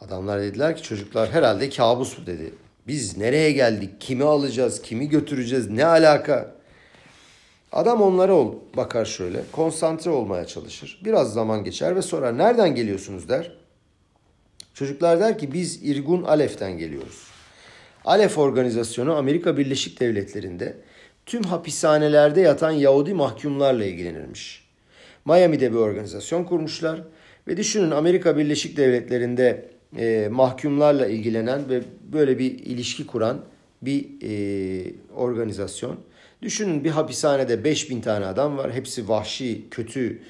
Adamlar 0.00 0.40
dediler 0.40 0.76
ki 0.76 0.82
çocuklar 0.82 1.30
herhalde 1.30 1.70
kabus 1.70 2.18
bu 2.22 2.26
dedi. 2.26 2.54
Biz 2.86 3.16
nereye 3.16 3.52
geldik? 3.52 4.00
Kimi 4.00 4.24
alacağız? 4.24 4.82
Kimi 4.82 5.08
götüreceğiz? 5.08 5.70
Ne 5.70 5.84
alaka? 5.84 6.54
Adam 7.72 8.02
onlara 8.02 8.32
ol, 8.32 8.54
bakar 8.76 9.04
şöyle, 9.04 9.42
konsantre 9.52 10.10
olmaya 10.10 10.46
çalışır. 10.46 11.00
Biraz 11.04 11.32
zaman 11.32 11.64
geçer 11.64 11.96
ve 11.96 12.02
sonra 12.02 12.32
nereden 12.32 12.74
geliyorsunuz 12.74 13.28
der. 13.28 13.52
Çocuklar 14.74 15.20
der 15.20 15.38
ki 15.38 15.52
biz 15.52 15.82
İrgun 15.82 16.22
Alef'ten 16.22 16.78
geliyoruz. 16.78 17.26
Alef 18.04 18.38
organizasyonu 18.38 19.16
Amerika 19.16 19.56
Birleşik 19.56 20.00
Devletleri'nde 20.00 20.76
tüm 21.26 21.42
hapishanelerde 21.42 22.40
yatan 22.40 22.70
Yahudi 22.70 23.14
mahkumlarla 23.14 23.84
ilgilenirmiş. 23.84 24.68
Miami'de 25.24 25.72
bir 25.72 25.76
organizasyon 25.76 26.44
kurmuşlar 26.44 27.02
ve 27.48 27.56
düşünün 27.56 27.90
Amerika 27.90 28.36
Birleşik 28.36 28.76
Devletleri'nde 28.76 29.77
e, 29.96 30.28
mahkumlarla 30.30 31.06
ilgilenen 31.06 31.68
ve 31.68 31.82
böyle 32.12 32.38
bir 32.38 32.58
ilişki 32.58 33.06
kuran 33.06 33.40
bir 33.82 34.06
e, 34.22 34.92
organizasyon. 35.16 35.96
Düşünün 36.42 36.84
bir 36.84 36.90
hapishanede 36.90 37.64
5000 37.64 38.00
tane 38.00 38.26
adam 38.26 38.56
var. 38.56 38.72
Hepsi 38.72 39.08
vahşi, 39.08 39.64
kötü 39.70 40.22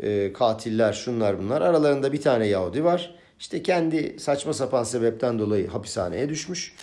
e, 0.00 0.32
katiller, 0.32 0.92
şunlar 0.92 1.38
bunlar. 1.38 1.62
Aralarında 1.62 2.12
bir 2.12 2.20
tane 2.20 2.46
Yahudi 2.46 2.84
var. 2.84 3.14
İşte 3.40 3.62
kendi 3.62 4.16
saçma 4.20 4.52
sapan 4.52 4.84
sebepten 4.84 5.38
dolayı 5.38 5.68
hapishaneye 5.68 6.28
düşmüş. 6.28 6.74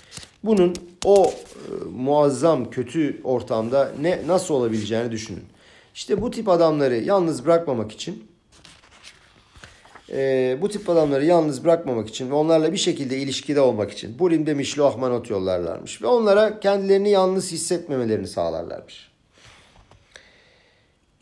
Bunun 0.44 0.74
o 1.06 1.26
e, 1.26 1.34
muazzam 1.96 2.70
kötü 2.70 3.22
ortamda 3.24 3.92
ne 4.02 4.20
nasıl 4.28 4.54
olabileceğini 4.54 5.12
düşünün. 5.12 5.44
İşte 5.96 6.22
bu 6.22 6.32
tip 6.32 6.50
adamları 6.50 6.96
yalnız 6.96 7.46
bırakmamak 7.46 7.92
için 7.92 8.24
e, 10.14 10.58
bu 10.62 10.70
tip 10.70 10.90
adamları 10.90 11.26
yalnız 11.26 11.64
bırakmamak 11.64 12.10
için 12.10 12.30
ve 12.30 12.34
onlarla 12.34 12.72
bir 12.72 12.78
şekilde 12.78 13.18
ilişkide 13.18 13.62
olmak 13.62 13.92
için 13.92 14.20
Bulim'de 14.20 14.54
Mişloah 14.54 14.98
Manot 14.98 15.30
yollarlarmış. 15.30 16.02
Ve 16.02 16.08
onlara 16.08 16.60
kendilerini 16.60 17.10
yalnız 17.10 17.52
hissetmemelerini 17.52 18.28
sağlarlarmış. 18.28 19.12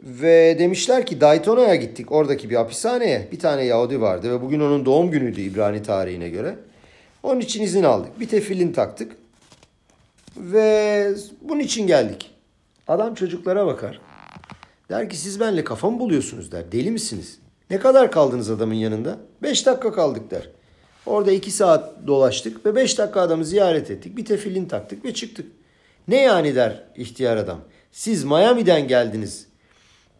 Ve 0.03 0.55
demişler 0.59 1.05
ki 1.05 1.21
Daytona'ya 1.21 1.75
gittik 1.75 2.11
oradaki 2.11 2.49
bir 2.49 2.55
hapishaneye. 2.55 3.27
Bir 3.31 3.39
tane 3.39 3.63
Yahudi 3.63 4.01
vardı 4.01 4.31
ve 4.31 4.41
bugün 4.41 4.59
onun 4.59 4.85
doğum 4.85 5.11
günüydü 5.11 5.41
İbrani 5.41 5.83
tarihine 5.83 6.29
göre. 6.29 6.55
Onun 7.23 7.39
için 7.39 7.63
izin 7.63 7.83
aldık. 7.83 8.19
Bir 8.19 8.29
tefillin 8.29 8.73
taktık. 8.73 9.11
Ve 10.37 11.07
bunun 11.41 11.59
için 11.59 11.87
geldik. 11.87 12.31
Adam 12.87 13.15
çocuklara 13.15 13.65
bakar. 13.65 14.01
Der 14.89 15.09
ki 15.09 15.17
siz 15.17 15.39
benimle 15.39 15.63
kafa 15.63 15.89
mı 15.89 15.99
buluyorsunuz 15.99 16.51
der. 16.51 16.71
Deli 16.71 16.91
misiniz? 16.91 17.39
Ne 17.71 17.79
kadar 17.79 18.11
kaldınız 18.11 18.49
adamın 18.49 18.73
yanında? 18.73 19.17
Beş 19.43 19.65
dakika 19.65 19.91
kaldık 19.91 20.31
der. 20.31 20.49
Orada 21.05 21.31
iki 21.31 21.51
saat 21.51 22.07
dolaştık 22.07 22.65
ve 22.65 22.75
beş 22.75 22.97
dakika 22.97 23.21
adamı 23.21 23.45
ziyaret 23.45 23.91
ettik. 23.91 24.17
Bir 24.17 24.25
tefillin 24.25 24.65
taktık 24.65 25.05
ve 25.05 25.13
çıktık. 25.13 25.45
Ne 26.07 26.21
yani 26.21 26.55
der 26.55 26.83
ihtiyar 26.95 27.37
adam. 27.37 27.61
Siz 27.91 28.23
Miami'den 28.23 28.87
geldiniz 28.87 29.47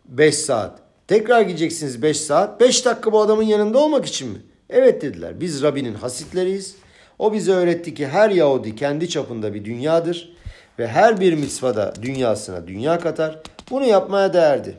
5 0.06 0.36
saat. 0.36 0.80
Tekrar 1.08 1.42
gideceksiniz 1.42 2.02
5 2.02 2.20
saat. 2.20 2.62
5 2.62 2.86
dakika 2.86 3.12
bu 3.12 3.22
adamın 3.22 3.44
yanında 3.44 3.78
olmak 3.78 4.06
için 4.06 4.30
mi? 4.30 4.38
Evet 4.70 5.02
dediler. 5.02 5.40
Biz 5.40 5.64
Rabbinin 5.64 5.94
hasitleriyiz. 5.94 6.76
O 7.20 7.34
bize 7.34 7.52
öğretti 7.52 7.94
ki 7.94 8.08
her 8.08 8.30
Yahudi 8.30 8.76
kendi 8.76 9.10
çapında 9.10 9.54
bir 9.54 9.66
dünyadır. 9.66 10.34
Ve 10.80 10.88
her 10.88 11.20
bir 11.20 11.34
mitzvada 11.34 11.94
dünyasına 12.02 12.68
dünya 12.68 13.00
katar. 13.00 13.40
Bunu 13.72 13.86
yapmaya 13.86 14.34
değerdi. 14.34 14.78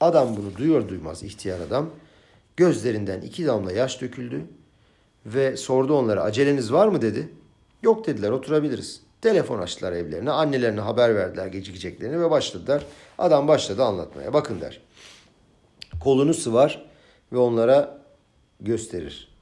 Adam 0.00 0.36
bunu 0.36 0.56
duyuyor 0.56 0.88
duymaz 0.88 1.22
ihtiyar 1.22 1.60
adam. 1.60 1.90
Gözlerinden 2.62 3.20
iki 3.20 3.46
damla 3.46 3.72
yaş 3.72 4.00
döküldü. 4.00 4.44
Ve 5.26 5.56
sordu 5.56 5.94
onlara 5.94 6.22
aceleniz 6.22 6.72
var 6.72 6.88
mı 6.88 7.02
dedi. 7.02 7.28
Yok 7.82 8.06
dediler 8.06 8.30
oturabiliriz. 8.30 9.00
Telefon 9.20 9.58
açtılar 9.58 9.92
evlerine. 9.92 10.30
Annelerine 10.30 10.80
haber 10.80 11.14
verdiler 11.14 11.46
gecikeceklerini 11.46 12.20
ve 12.20 12.30
başladılar. 12.30 12.84
Adam 13.18 13.48
başladı 13.48 13.84
anlatmaya. 13.84 14.32
Bakın 14.32 14.60
der. 14.60 14.80
Kolunu 16.00 16.34
sıvar 16.34 16.84
ve 17.32 17.38
onlara 17.38 17.98
gösterir. 18.60 19.34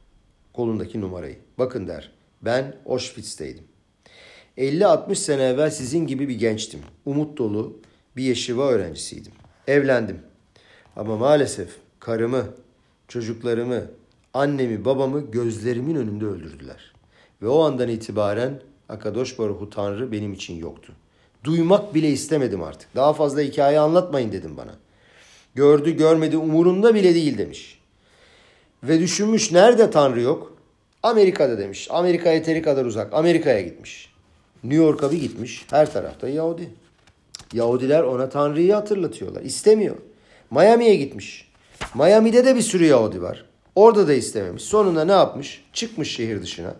Kolundaki 0.53 1.01
numarayı. 1.01 1.39
Bakın 1.59 1.89
der. 1.89 2.13
Ben 2.43 2.77
Auschwitz'teydim. 2.87 3.65
50-60 4.59 5.15
sene 5.15 5.43
evvel 5.43 5.71
sizin 5.71 6.07
gibi 6.07 6.29
bir 6.29 6.39
gençtim. 6.39 6.81
Umut 7.05 7.39
dolu 7.39 7.81
bir 8.17 8.23
yeşiva 8.23 8.69
öğrencisiydim. 8.69 9.33
Evlendim. 9.67 10.19
Ama 10.97 11.17
maalesef 11.17 11.77
karımı, 11.99 12.45
çocuklarımı, 13.11 13.87
annemi, 14.35 14.85
babamı 14.85 15.31
gözlerimin 15.31 15.95
önünde 15.95 16.25
öldürdüler. 16.25 16.93
Ve 17.43 17.49
o 17.49 17.63
andan 17.63 17.89
itibaren 17.89 18.61
Akadosh 18.89 19.39
Baruhu 19.39 19.71
Tanrı 19.71 20.13
benim 20.13 20.33
için 20.33 20.55
yoktu. 20.55 20.93
Duymak 21.45 21.95
bile 21.95 22.09
istemedim 22.09 22.63
artık. 22.63 22.95
Daha 22.95 23.13
fazla 23.13 23.41
hikaye 23.41 23.81
anlatmayın 23.81 24.33
dedim 24.33 24.57
bana. 24.57 24.75
Gördü 25.55 25.97
görmedi 25.97 26.37
umurunda 26.37 26.95
bile 26.95 27.15
değil 27.15 27.39
demiş. 27.39 27.81
Ve 28.83 29.01
düşünmüş 29.01 29.53
nerede 29.53 29.91
Tanrı 29.91 30.21
yok? 30.21 30.57
Amerika'da 31.03 31.59
demiş. 31.59 31.89
Amerika 31.91 32.33
yeteri 32.33 32.63
kadar 32.63 32.85
uzak. 32.85 33.15
Amerika'ya 33.15 33.61
gitmiş. 33.61 34.13
New 34.65 34.85
York'a 34.85 35.13
bir 35.13 35.21
gitmiş. 35.21 35.67
Her 35.71 35.93
tarafta 35.93 36.29
Yahudi. 36.29 36.71
Yahudiler 37.53 38.03
ona 38.03 38.29
Tanrı'yı 38.29 38.73
hatırlatıyorlar. 38.73 39.43
İstemiyor. 39.43 39.97
Miami'ye 40.51 40.97
gitmiş. 40.97 41.50
Miami'de 41.95 42.45
de 42.45 42.57
bir 42.57 42.61
sürü 42.61 42.85
Yahudi 42.85 43.23
var. 43.23 43.45
Orada 43.75 44.09
da 44.09 44.15
istememiş. 44.15 44.63
Sonunda 44.63 45.05
ne 45.05 45.13
yapmış? 45.13 45.65
Çıkmış 45.73 46.17
şehir 46.17 46.43
dışına. 46.43 46.75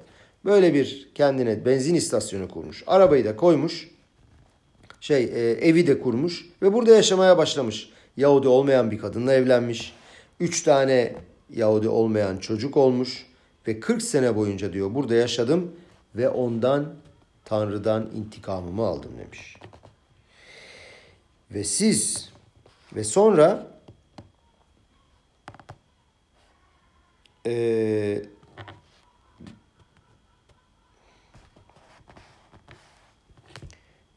Böyle 0.45 0.75
bir 0.75 1.11
kendine 1.15 1.65
benzin 1.65 1.95
istasyonu 1.95 2.49
kurmuş. 2.49 2.85
Arabayı 2.87 3.25
da 3.25 3.37
koymuş. 3.37 3.91
Şey 5.01 5.25
e, 5.25 5.51
evi 5.51 5.87
de 5.87 6.01
kurmuş. 6.01 6.47
Ve 6.63 6.73
burada 6.73 6.95
yaşamaya 6.95 7.39
başlamış. 7.39 7.91
Yahudi 8.17 8.49
olmayan 8.49 8.91
bir 8.91 8.99
kadınla 8.99 9.33
evlenmiş. 9.33 9.93
Üç 10.41 10.63
tane 10.63 11.15
Yahudi 11.51 11.89
olmayan 11.89 12.37
çocuk 12.37 12.77
olmuş. 12.77 13.27
Ve 13.69 13.81
40 13.81 14.03
sene 14.03 14.37
boyunca 14.37 14.73
diyor 14.73 14.95
burada 14.95 15.15
yaşadım. 15.15 15.73
Ve 16.15 16.29
ondan 16.29 16.95
Tanrı'dan 17.45 18.11
intikamımı 18.15 18.87
aldım 18.87 19.11
demiş. 19.25 19.57
Ve 21.51 21.65
siz 21.65 22.31
ve 22.97 23.05
sonra 23.05 23.70
e, 27.47 28.23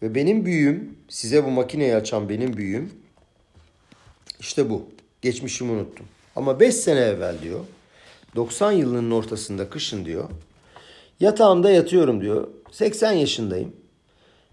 Ve 0.04 0.16
benim 0.16 0.46
büyüğüm, 0.46 0.98
size 1.10 1.46
bu 1.46 1.52
makineyi 1.52 1.96
açan 1.96 2.30
benim 2.30 2.58
büyüğüm 2.58 2.92
işte 4.40 4.70
bu. 4.70 4.86
Geçmişimi 5.22 5.72
unuttum. 5.72 6.06
Ama 6.36 6.60
5 6.60 6.76
sene 6.76 7.00
evvel 7.00 7.42
diyor, 7.42 7.60
90 8.36 8.72
yılının 8.72 9.12
ortasında 9.12 9.70
kışın 9.70 10.06
diyor, 10.06 10.30
yatağımda 11.20 11.72
yatıyorum 11.72 12.22
diyor, 12.22 12.48
80 12.72 13.12
yaşındayım 13.12 13.76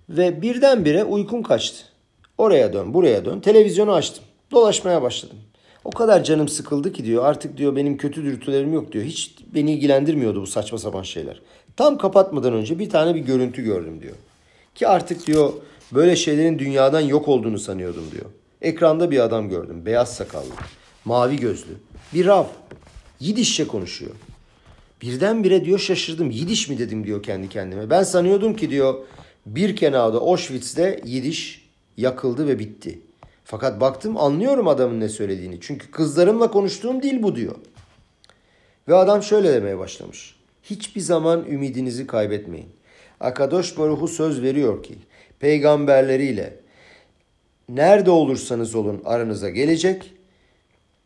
ve 0.08 0.42
birdenbire 0.42 1.04
uykum 1.04 1.42
kaçtı. 1.42 1.84
Oraya 2.38 2.72
dön, 2.72 2.94
buraya 2.94 3.24
dön, 3.24 3.40
televizyonu 3.40 3.92
açtım, 3.92 4.24
dolaşmaya 4.50 5.02
başladım. 5.02 5.38
O 5.84 5.90
kadar 5.90 6.24
canım 6.24 6.48
sıkıldı 6.48 6.92
ki 6.92 7.04
diyor 7.04 7.24
artık 7.24 7.56
diyor 7.56 7.76
benim 7.76 7.96
kötü 7.96 8.24
dürtülerim 8.24 8.72
yok 8.72 8.92
diyor. 8.92 9.04
Hiç 9.04 9.34
beni 9.54 9.72
ilgilendirmiyordu 9.72 10.42
bu 10.42 10.46
saçma 10.46 10.78
sapan 10.78 11.02
şeyler. 11.02 11.40
Tam 11.76 11.98
kapatmadan 11.98 12.52
önce 12.52 12.78
bir 12.78 12.90
tane 12.90 13.14
bir 13.14 13.20
görüntü 13.20 13.62
gördüm 13.62 14.02
diyor. 14.02 14.14
Ki 14.74 14.88
artık 14.88 15.26
diyor 15.26 15.52
böyle 15.92 16.16
şeylerin 16.16 16.58
dünyadan 16.58 17.00
yok 17.00 17.28
olduğunu 17.28 17.58
sanıyordum 17.58 18.04
diyor. 18.12 18.26
Ekranda 18.62 19.10
bir 19.10 19.20
adam 19.20 19.48
gördüm. 19.48 19.86
Beyaz 19.86 20.14
sakallı. 20.14 20.50
Mavi 21.04 21.36
gözlü. 21.36 21.72
Bir 22.14 22.26
Rav. 22.26 22.44
Yidişçe 23.20 23.66
konuşuyor. 23.66 24.12
Birdenbire 25.02 25.64
diyor 25.64 25.78
şaşırdım. 25.78 26.30
Yidiş 26.30 26.68
mi 26.68 26.78
dedim 26.78 27.06
diyor 27.06 27.22
kendi 27.22 27.48
kendime. 27.48 27.90
Ben 27.90 28.02
sanıyordum 28.02 28.56
ki 28.56 28.70
diyor 28.70 28.94
bir 29.46 29.76
kenarda 29.76 30.18
Auschwitz'te 30.18 31.00
Yidiş 31.04 31.68
yakıldı 31.96 32.46
ve 32.46 32.58
bitti. 32.58 32.98
Fakat 33.50 33.80
baktım 33.80 34.16
anlıyorum 34.16 34.68
adamın 34.68 35.00
ne 35.00 35.08
söylediğini. 35.08 35.58
Çünkü 35.60 35.90
kızlarımla 35.90 36.50
konuştuğum 36.50 37.02
dil 37.02 37.22
bu 37.22 37.36
diyor. 37.36 37.54
Ve 38.88 38.94
adam 38.94 39.22
şöyle 39.22 39.52
demeye 39.52 39.78
başlamış. 39.78 40.36
Hiçbir 40.62 41.00
zaman 41.00 41.44
ümidinizi 41.46 42.06
kaybetmeyin. 42.06 42.68
Akadosh 43.20 43.78
Baruhu 43.78 44.08
söz 44.08 44.42
veriyor 44.42 44.82
ki 44.82 44.94
peygamberleriyle 45.40 46.56
nerede 47.68 48.10
olursanız 48.10 48.74
olun 48.74 49.02
aranıza 49.04 49.50
gelecek. 49.50 50.12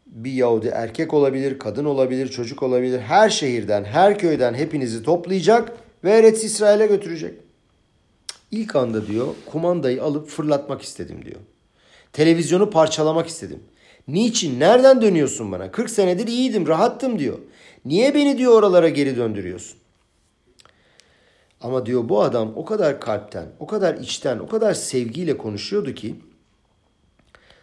Bir 0.07 0.33
Yahudi 0.33 0.69
erkek 0.69 1.15
olabilir, 1.15 1.59
kadın 1.59 1.85
olabilir, 1.85 2.29
çocuk 2.29 2.63
olabilir. 2.63 3.01
Her 3.01 3.31
şehirden, 3.31 3.85
her 3.85 4.19
köyden 4.19 4.55
hepinizi 4.55 5.03
toplayacak 5.03 5.73
ve 6.05 6.11
Eretz 6.11 6.45
İsrail'e 6.45 6.87
götürecek. 6.87 7.35
İlk 8.51 8.77
anda 8.77 9.07
diyor 9.07 9.27
kumandayı 9.47 10.03
alıp 10.03 10.29
fırlatmak 10.29 10.83
istedim 10.83 11.25
diyor. 11.25 11.41
Televizyonu 12.15 12.71
parçalamak 12.71 13.27
istedim. 13.27 13.63
Niçin? 14.09 14.61
Nereden 14.61 15.03
dönüyorsun 15.03 15.53
bana? 15.53 15.71
40 15.71 15.91
senedir 15.91 16.27
iyiydim, 16.27 16.67
rahattım 16.69 17.19
diyor. 17.19 17.39
Niye 17.85 18.15
beni 18.15 18.39
diyor 18.39 18.53
oralara 18.53 18.89
geri 18.89 19.17
döndürüyorsun? 19.17 19.79
Ama 21.61 21.87
diyor 21.87 22.09
bu 22.09 22.23
adam 22.23 22.53
o 22.57 22.65
kadar 22.65 23.01
kalpten, 23.01 23.47
o 23.59 23.67
kadar 23.67 23.95
içten, 23.95 24.39
o 24.39 24.47
kadar 24.47 24.75
sevgiyle 24.75 25.37
konuşuyordu 25.37 25.95
ki 25.95 26.15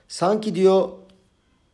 sanki 0.08 0.56
diyor 0.56 0.90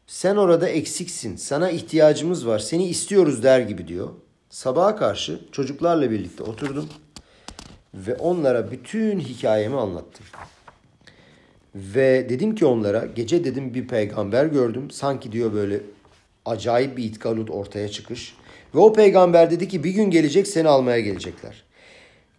sen 0.08 0.36
orada 0.36 0.70
eksiksin, 0.70 1.36
sana 1.36 1.70
ihtiyacımız 1.70 2.48
var, 2.48 2.60
seni 2.60 2.88
istiyoruz 2.88 3.44
der 3.44 3.60
gibi 3.60 3.88
diyor. 3.88 4.10
Sabaha 4.50 4.96
karşı 4.96 5.40
çocuklarla 5.52 6.12
birlikte 6.12 6.44
oturdum 6.44 6.90
ve 7.94 8.16
onlara 8.16 8.72
bütün 8.72 9.20
hikayemi 9.20 9.78
anlattım. 9.78 10.26
Ve 11.78 12.30
dedim 12.30 12.56
ki 12.56 12.66
onlara 12.66 13.06
gece 13.16 13.44
dedim 13.44 13.74
bir 13.74 13.88
peygamber 13.88 14.46
gördüm. 14.46 14.92
Sanki 14.92 15.32
diyor 15.32 15.54
böyle 15.54 15.80
acayip 16.46 16.98
bir 16.98 17.04
itkalut 17.04 17.52
ortaya 17.52 17.90
çıkış. 17.90 18.36
Ve 18.76 18.80
o 18.80 18.94
peygamber 18.94 19.52
dedi 19.52 19.68
ki 19.68 19.84
bir 19.84 19.90
gün 19.90 20.12
gelecek 20.12 20.48
seni 20.48 20.68
almaya 20.68 21.00
gelecekler. 21.00 21.64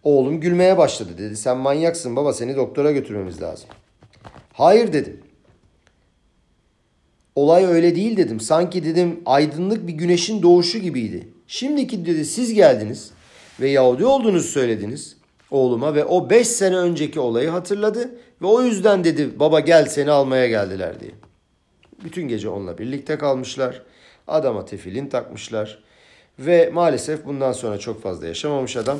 Oğlum 0.03 0.39
gülmeye 0.39 0.77
başladı 0.77 1.09
dedi. 1.17 1.37
Sen 1.37 1.57
manyaksın 1.57 2.15
baba 2.15 2.33
seni 2.33 2.55
doktora 2.55 2.91
götürmemiz 2.91 3.41
lazım. 3.41 3.69
Hayır 4.53 4.93
dedim. 4.93 5.19
Olay 7.35 7.65
öyle 7.65 7.95
değil 7.95 8.17
dedim. 8.17 8.39
Sanki 8.39 8.83
dedim 8.83 9.19
aydınlık 9.25 9.87
bir 9.87 9.93
güneşin 9.93 10.41
doğuşu 10.41 10.77
gibiydi. 10.77 11.27
Şimdiki 11.47 12.05
dedi 12.05 12.25
siz 12.25 12.53
geldiniz 12.53 13.11
ve 13.59 13.69
Yahudi 13.69 14.05
olduğunuzu 14.05 14.47
söylediniz 14.47 15.18
oğluma 15.51 15.95
ve 15.95 16.05
o 16.05 16.29
5 16.29 16.47
sene 16.47 16.77
önceki 16.77 17.19
olayı 17.19 17.49
hatırladı 17.49 18.15
ve 18.41 18.47
o 18.47 18.61
yüzden 18.61 19.03
dedi 19.03 19.39
baba 19.39 19.59
gel 19.59 19.85
seni 19.85 20.11
almaya 20.11 20.47
geldiler 20.47 20.99
diye. 20.99 21.11
Bütün 22.03 22.27
gece 22.27 22.49
onunla 22.49 22.77
birlikte 22.77 23.17
kalmışlar. 23.17 23.81
Adama 24.27 24.65
tefilin 24.65 25.07
takmışlar. 25.07 25.83
Ve 26.39 26.69
maalesef 26.73 27.25
bundan 27.25 27.51
sonra 27.51 27.77
çok 27.77 28.03
fazla 28.03 28.27
yaşamamış 28.27 28.77
adam. 28.77 28.99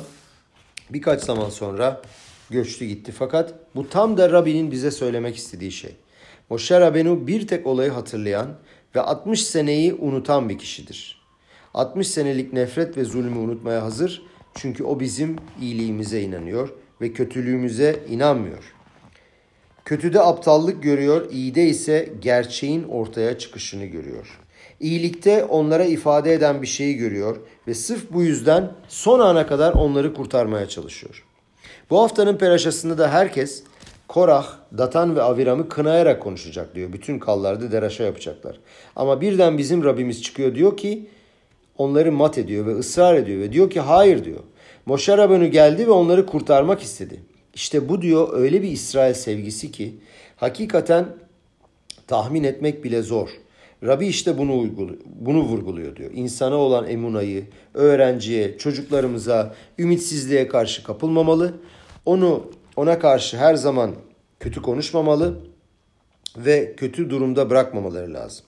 Birkaç 0.90 1.22
zaman 1.22 1.48
sonra 1.48 2.02
göçtü 2.50 2.84
gitti. 2.84 3.12
Fakat 3.12 3.54
bu 3.74 3.88
tam 3.88 4.16
da 4.16 4.32
Rabbinin 4.32 4.70
bize 4.70 4.90
söylemek 4.90 5.36
istediği 5.36 5.72
şey. 5.72 5.94
Moşe 6.50 6.80
Rabenu 6.80 7.26
bir 7.26 7.46
tek 7.46 7.66
olayı 7.66 7.90
hatırlayan 7.90 8.48
ve 8.94 9.00
60 9.00 9.42
seneyi 9.42 9.94
unutan 9.94 10.48
bir 10.48 10.58
kişidir. 10.58 11.20
60 11.74 12.08
senelik 12.08 12.52
nefret 12.52 12.96
ve 12.96 13.04
zulmü 13.04 13.38
unutmaya 13.38 13.82
hazır 13.82 14.22
çünkü 14.54 14.84
o 14.84 15.00
bizim 15.00 15.36
iyiliğimize 15.60 16.20
inanıyor 16.20 16.68
ve 17.00 17.12
kötülüğümüze 17.12 18.00
inanmıyor. 18.08 18.74
Kötüde 19.84 20.20
aptallık 20.20 20.82
görüyor, 20.82 21.30
iyide 21.30 21.66
ise 21.66 22.12
gerçeğin 22.20 22.84
ortaya 22.84 23.38
çıkışını 23.38 23.84
görüyor. 23.84 24.40
İyilikte 24.80 25.44
onlara 25.44 25.84
ifade 25.84 26.32
eden 26.32 26.62
bir 26.62 26.66
şeyi 26.66 26.96
görüyor 26.96 27.36
ve 27.68 27.74
sırf 27.74 28.12
bu 28.12 28.22
yüzden 28.22 28.72
son 28.88 29.20
ana 29.20 29.46
kadar 29.46 29.72
onları 29.72 30.14
kurtarmaya 30.14 30.68
çalışıyor. 30.68 31.24
Bu 31.90 32.02
haftanın 32.02 32.36
peraşasında 32.36 32.98
da 32.98 33.12
herkes 33.12 33.62
Korah, 34.08 34.46
Datan 34.78 35.16
ve 35.16 35.22
Aviram'ı 35.22 35.68
kınayarak 35.68 36.22
konuşacak 36.22 36.74
diyor. 36.74 36.92
Bütün 36.92 37.18
kallarda 37.18 37.72
deraşa 37.72 38.04
yapacaklar. 38.04 38.60
Ama 38.96 39.20
birden 39.20 39.58
bizim 39.58 39.84
Rabbimiz 39.84 40.22
çıkıyor 40.22 40.54
diyor 40.54 40.76
ki 40.76 41.06
onları 41.80 42.12
mat 42.12 42.38
ediyor 42.38 42.66
ve 42.66 42.78
ısrar 42.78 43.14
ediyor 43.14 43.40
ve 43.40 43.52
diyor 43.52 43.70
ki 43.70 43.80
hayır 43.80 44.24
diyor. 44.24 44.40
Moşe 44.86 45.16
Rabbenu 45.16 45.50
geldi 45.50 45.86
ve 45.86 45.90
onları 45.90 46.26
kurtarmak 46.26 46.82
istedi. 46.82 47.20
İşte 47.54 47.88
bu 47.88 48.02
diyor 48.02 48.28
öyle 48.32 48.62
bir 48.62 48.68
İsrail 48.68 49.14
sevgisi 49.14 49.72
ki 49.72 49.94
hakikaten 50.36 51.06
tahmin 52.06 52.44
etmek 52.44 52.84
bile 52.84 53.02
zor. 53.02 53.28
Rabbi 53.84 54.06
işte 54.06 54.38
bunu 54.38 54.58
uyguluyor, 54.58 54.98
bunu 55.04 55.42
vurguluyor 55.42 55.96
diyor. 55.96 56.10
İnsana 56.14 56.56
olan 56.56 56.88
emunayı, 56.88 57.46
öğrenciye, 57.74 58.58
çocuklarımıza, 58.58 59.54
ümitsizliğe 59.78 60.48
karşı 60.48 60.84
kapılmamalı. 60.84 61.54
Onu 62.06 62.50
ona 62.76 62.98
karşı 62.98 63.36
her 63.36 63.54
zaman 63.54 63.94
kötü 64.40 64.62
konuşmamalı 64.62 65.40
ve 66.36 66.74
kötü 66.76 67.10
durumda 67.10 67.50
bırakmamaları 67.50 68.14
lazım. 68.14 68.46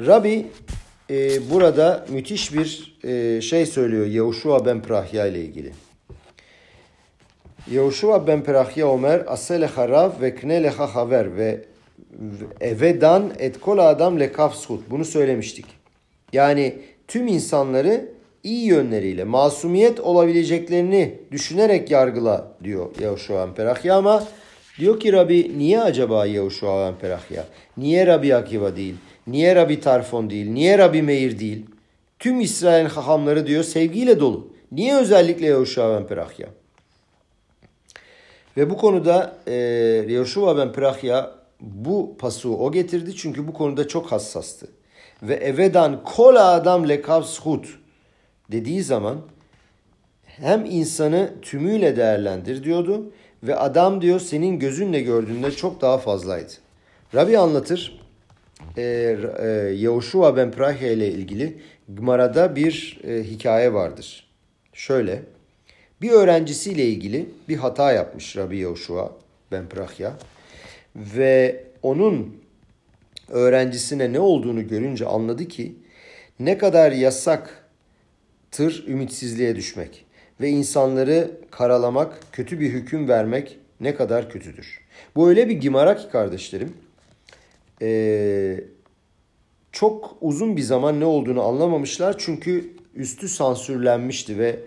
Rabbi 0.00 0.46
e, 1.10 1.50
burada 1.50 2.06
müthiş 2.08 2.54
bir 2.54 2.96
e, 3.04 3.40
şey 3.40 3.66
söylüyor 3.66 4.06
Yehuşua 4.06 4.66
ben 4.66 4.82
Prahya 4.82 5.26
ile 5.26 5.40
ilgili. 5.40 5.72
Yehuşua 7.70 8.26
ben 8.26 8.44
Prahya 8.44 8.88
Omer 8.88 9.22
asele 9.26 9.66
harav 9.66 10.10
ve 10.20 10.34
kne 10.34 10.62
leha 10.62 10.94
haver 10.94 11.36
ve 11.36 11.64
evedan 12.60 13.32
et 13.38 13.60
kol 13.60 13.78
adam 13.78 14.20
lekaf 14.20 14.54
sut. 14.54 14.90
Bunu 14.90 15.04
söylemiştik. 15.04 15.66
Yani 16.32 16.74
tüm 17.08 17.26
insanları 17.26 18.08
iyi 18.42 18.66
yönleriyle 18.66 19.24
masumiyet 19.24 20.00
olabileceklerini 20.00 21.14
düşünerek 21.32 21.90
yargıla 21.90 22.52
diyor 22.64 22.90
Yehuşua 23.00 23.46
ben 23.46 23.54
Perahya 23.54 23.96
ama 23.96 24.24
diyor 24.78 25.00
ki 25.00 25.12
Rabbi 25.12 25.58
niye 25.58 25.80
acaba 25.80 26.26
Yehuşua 26.26 26.86
ben 26.86 26.98
Perahya? 26.98 27.44
Niye 27.76 28.06
Rabbi 28.06 28.34
Akiva 28.34 28.76
değil? 28.76 28.94
Niye 29.26 29.54
Rabbi 29.54 29.80
Tarfon 29.80 30.30
değil? 30.30 30.50
Niye 30.50 30.78
Rabbi 30.78 31.02
Meir 31.02 31.38
değil? 31.38 31.66
Tüm 32.18 32.40
İsrail 32.40 32.86
hahamları 32.86 33.46
diyor 33.46 33.64
sevgiyle 33.64 34.20
dolu. 34.20 34.52
Niye 34.72 34.96
özellikle 34.96 35.46
Yehuşua 35.46 35.96
ben 35.96 36.06
Perahya? 36.06 36.48
Ve 38.56 38.70
bu 38.70 38.76
konuda 38.76 39.36
e, 39.46 39.54
Yehuşua 40.08 40.56
ben 40.56 40.72
Perahya 40.72 41.30
bu 41.60 42.16
pasuğu 42.18 42.56
o 42.56 42.72
getirdi 42.72 43.16
çünkü 43.16 43.48
bu 43.48 43.52
konuda 43.52 43.88
çok 43.88 44.12
hassastı. 44.12 44.66
Ve 45.22 45.34
evedan 45.34 46.04
kola 46.04 46.48
adam 46.48 46.88
lekav 46.88 47.22
shut 47.22 47.78
dediği 48.52 48.82
zaman 48.82 49.20
hem 50.24 50.64
insanı 50.64 51.32
tümüyle 51.42 51.96
değerlendir 51.96 52.64
diyordu 52.64 53.12
ve 53.42 53.56
adam 53.56 54.00
diyor 54.00 54.20
senin 54.20 54.58
gözünle 54.58 55.00
gördüğünde 55.00 55.50
çok 55.50 55.80
daha 55.80 55.98
fazlaydı. 55.98 56.52
Rabbi 57.14 57.38
anlatır 57.38 58.03
e, 58.76 58.82
e, 59.38 59.46
Yehoşua 59.74 60.36
ben 60.36 60.50
Prahya 60.50 60.92
ile 60.92 61.08
ilgili 61.08 61.58
Gmara'da 61.88 62.56
bir 62.56 63.00
e, 63.04 63.22
hikaye 63.22 63.72
vardır. 63.72 64.30
Şöyle 64.72 65.22
bir 66.02 66.10
öğrencisiyle 66.10 66.84
ilgili 66.84 67.26
bir 67.48 67.56
hata 67.56 67.92
yapmış 67.92 68.36
Rabbi 68.36 68.56
Yehoşua 68.56 69.12
ben 69.52 69.68
Prahya 69.68 70.12
ve 70.96 71.64
onun 71.82 72.36
öğrencisine 73.28 74.12
ne 74.12 74.20
olduğunu 74.20 74.68
görünce 74.68 75.06
anladı 75.06 75.48
ki 75.48 75.74
ne 76.40 76.58
kadar 76.58 76.92
yasaktır 76.92 78.84
ümitsizliğe 78.88 79.56
düşmek 79.56 80.04
ve 80.40 80.48
insanları 80.48 81.30
karalamak, 81.50 82.18
kötü 82.32 82.60
bir 82.60 82.70
hüküm 82.70 83.08
vermek 83.08 83.58
ne 83.80 83.94
kadar 83.94 84.30
kötüdür. 84.30 84.80
Bu 85.16 85.28
öyle 85.28 85.48
bir 85.48 85.54
gimara 85.54 85.96
ki 85.96 86.08
kardeşlerim. 86.12 86.74
Ee, 87.82 88.64
çok 89.72 90.16
uzun 90.20 90.56
bir 90.56 90.62
zaman 90.62 91.00
ne 91.00 91.04
olduğunu 91.04 91.42
anlamamışlar 91.42 92.14
çünkü 92.18 92.70
üstü 92.94 93.28
sansürlenmişti 93.28 94.38
ve 94.38 94.60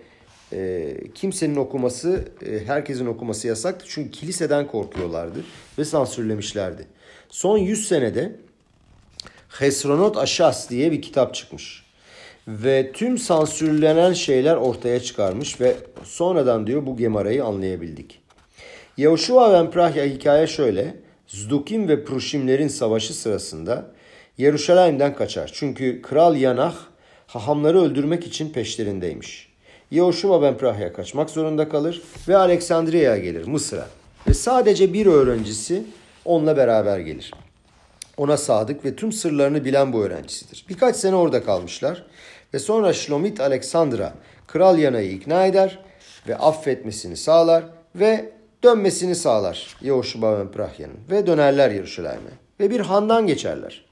e, 0.52 0.94
kimsenin 1.14 1.56
okuması, 1.56 2.24
e, 2.46 2.66
herkesin 2.66 3.06
okuması 3.06 3.48
yasaktı. 3.48 3.86
Çünkü 3.88 4.10
kiliseden 4.10 4.66
korkuyorlardı 4.66 5.44
ve 5.78 5.84
sansürlemişlerdi. 5.84 6.86
Son 7.28 7.58
100 7.58 7.88
senede 7.88 8.36
Hesronot 9.48 10.16
Aşas 10.16 10.70
diye 10.70 10.92
bir 10.92 11.02
kitap 11.02 11.34
çıkmış. 11.34 11.84
Ve 12.48 12.92
tüm 12.92 13.18
sansürlenen 13.18 14.12
şeyler 14.12 14.56
ortaya 14.56 15.00
çıkarmış 15.00 15.60
ve 15.60 15.76
sonradan 16.04 16.66
diyor 16.66 16.86
bu 16.86 16.96
Gemara'yı 16.96 17.44
anlayabildik. 17.44 18.20
Yehoşua 18.96 19.52
ve 19.52 19.56
Emprahya 19.56 20.04
hikaye 20.04 20.46
şöyle. 20.46 20.94
Zdukim 21.28 21.88
ve 21.88 22.04
Pruşimlerin 22.04 22.68
savaşı 22.68 23.14
sırasında 23.14 23.86
Yeruşalayim'den 24.38 25.14
kaçar. 25.14 25.50
Çünkü 25.54 26.02
Kral 26.02 26.36
Yanah 26.36 26.74
hahamları 27.26 27.80
öldürmek 27.80 28.26
için 28.26 28.50
peşlerindeymiş. 28.50 29.48
Yehoşua 29.90 30.42
ben 30.42 30.58
Prahya'ya 30.58 30.92
kaçmak 30.92 31.30
zorunda 31.30 31.68
kalır 31.68 32.02
ve 32.28 32.36
Aleksandriya'ya 32.36 33.18
gelir 33.18 33.46
Mısır'a. 33.46 33.86
Ve 34.28 34.34
sadece 34.34 34.92
bir 34.92 35.06
öğrencisi 35.06 35.82
onunla 36.24 36.56
beraber 36.56 36.98
gelir. 36.98 37.32
Ona 38.16 38.36
sadık 38.36 38.84
ve 38.84 38.96
tüm 38.96 39.12
sırlarını 39.12 39.64
bilen 39.64 39.92
bu 39.92 40.04
öğrencisidir. 40.04 40.64
Birkaç 40.68 40.96
sene 40.96 41.14
orada 41.14 41.44
kalmışlar 41.44 42.06
ve 42.54 42.58
sonra 42.58 42.92
Şlomit 42.92 43.40
Aleksandra 43.40 44.14
Kral 44.46 44.78
Yana'yı 44.78 45.12
ikna 45.12 45.46
eder 45.46 45.78
ve 46.28 46.36
affetmesini 46.36 47.16
sağlar 47.16 47.64
ve 47.94 48.37
dönmesini 48.62 49.14
sağlar 49.14 49.76
Yehoşua 49.80 50.38
ben 50.38 50.52
Prahya'nın 50.52 50.98
ve 51.10 51.26
dönerler 51.26 51.70
Yeruşalayim'e 51.70 52.30
ve 52.60 52.70
bir 52.70 52.80
handan 52.80 53.26
geçerler. 53.26 53.84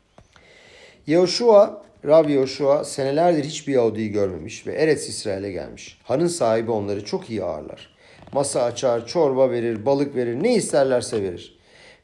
Yehoşua 1.07 1.83
Rabbi 2.07 2.33
Yoshua 2.33 2.85
senelerdir 2.85 3.45
hiçbir 3.45 3.73
Yahudi'yi 3.73 4.13
görmemiş 4.13 4.67
ve 4.67 4.73
Eretz 4.73 5.09
İsrail'e 5.09 5.53
gelmiş. 5.53 5.99
Hanın 6.05 6.27
sahibi 6.27 6.71
onları 6.71 7.05
çok 7.05 7.31
iyi 7.31 7.45
ağırlar. 7.45 7.97
Masa 8.33 8.63
açar, 8.63 9.07
çorba 9.07 9.51
verir, 9.51 9.87
balık 9.87 10.17
verir, 10.17 10.43
ne 10.43 10.55
isterlerse 10.55 11.23
verir. 11.23 11.59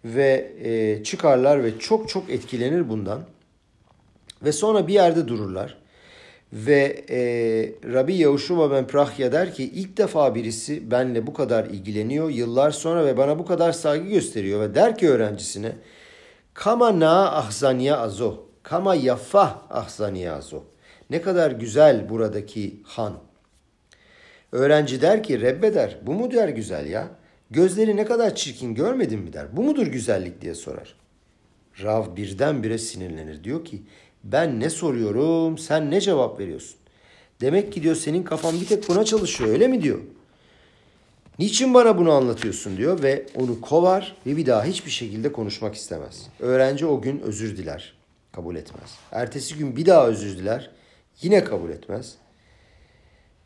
Ve 0.05 0.53
e, 0.65 1.05
çıkarlar 1.05 1.65
ve 1.65 1.79
çok 1.79 2.09
çok 2.09 2.31
etkilenir 2.31 2.89
bundan. 2.89 3.23
Ve 4.43 4.53
sonra 4.53 4.89
bir 4.89 4.95
yerde 4.95 5.29
dururlar. 5.29 5.82
Ve 6.53 7.05
e, 7.11 7.19
Rabbi 7.93 8.15
Yahushua 8.15 8.71
ben 8.71 8.87
Prahya 8.87 9.33
der 9.33 9.55
ki 9.55 9.65
ilk 9.65 9.97
defa 9.97 10.35
birisi 10.35 10.91
benle 10.91 11.27
bu 11.27 11.35
kadar 11.35 11.65
ilgileniyor 11.65 12.31
yıllar 12.31 12.71
sonra 12.71 13.07
ve 13.07 13.17
bana 13.17 13.39
bu 13.39 13.47
kadar 13.47 13.73
saygı 13.73 14.09
gösteriyor. 14.09 14.61
Ve 14.61 14.75
der 14.75 14.99
ki 14.99 15.11
öğrencisine 15.11 15.73
Kama 16.55 17.01
na 17.01 17.33
ahzaniya 17.33 17.99
azo 17.99 18.47
Kama 18.63 18.95
yafah 18.95 19.59
ahzaniyazo. 19.71 20.65
Ne 21.11 21.23
kadar 21.23 21.51
güzel 21.51 22.09
buradaki 22.09 22.81
han. 22.85 23.19
Öğrenci 24.53 25.03
der 25.03 25.23
ki 25.23 25.41
Rebbe 25.41 25.75
der 25.75 25.99
bu 26.03 26.13
mu 26.13 26.31
der 26.31 26.49
güzel 26.49 26.87
ya? 26.87 27.09
Gözleri 27.51 27.97
ne 27.97 28.05
kadar 28.05 28.35
çirkin 28.35 28.75
görmedin 28.75 29.21
mi 29.21 29.33
der. 29.33 29.57
Bu 29.57 29.63
mudur 29.63 29.87
güzellik 29.87 30.41
diye 30.41 30.55
sorar. 30.55 30.95
Rav 31.83 32.17
birdenbire 32.17 32.79
sinirlenir. 32.79 33.45
Diyor 33.45 33.65
ki 33.65 33.83
ben 34.25 34.61
ne 34.61 34.71
soruyorum 34.71 35.59
sen 35.59 35.91
ne 35.91 36.01
cevap 36.01 36.41
veriyorsun? 36.41 36.77
Demek 37.41 37.73
ki 37.73 37.83
diyor 37.83 37.97
senin 37.97 38.23
kafan 38.23 38.61
bir 38.61 38.67
tek 38.67 38.89
buna 38.89 39.05
çalışıyor 39.05 39.51
öyle 39.51 39.69
mi 39.69 39.83
diyor. 39.83 39.99
Niçin 41.39 41.75
bana 41.75 41.99
bunu 41.99 42.13
anlatıyorsun 42.13 42.77
diyor 42.77 43.03
ve 43.03 43.27
onu 43.35 43.61
kovar 43.61 44.17
ve 44.27 44.37
bir 44.37 44.47
daha 44.47 44.65
hiçbir 44.65 44.91
şekilde 44.91 45.33
konuşmak 45.33 45.75
istemez. 45.75 46.27
Öğrenci 46.41 46.87
o 46.87 47.01
gün 47.01 47.21
özür 47.21 47.57
diler 47.57 47.95
kabul 48.33 48.57
etmez. 48.57 48.99
Ertesi 49.13 49.59
gün 49.59 49.77
bir 49.77 49.87
daha 49.87 50.07
özür 50.07 50.39
diler, 50.39 50.71
yine 51.23 51.45
kabul 51.45 51.71
etmez. 51.71 52.15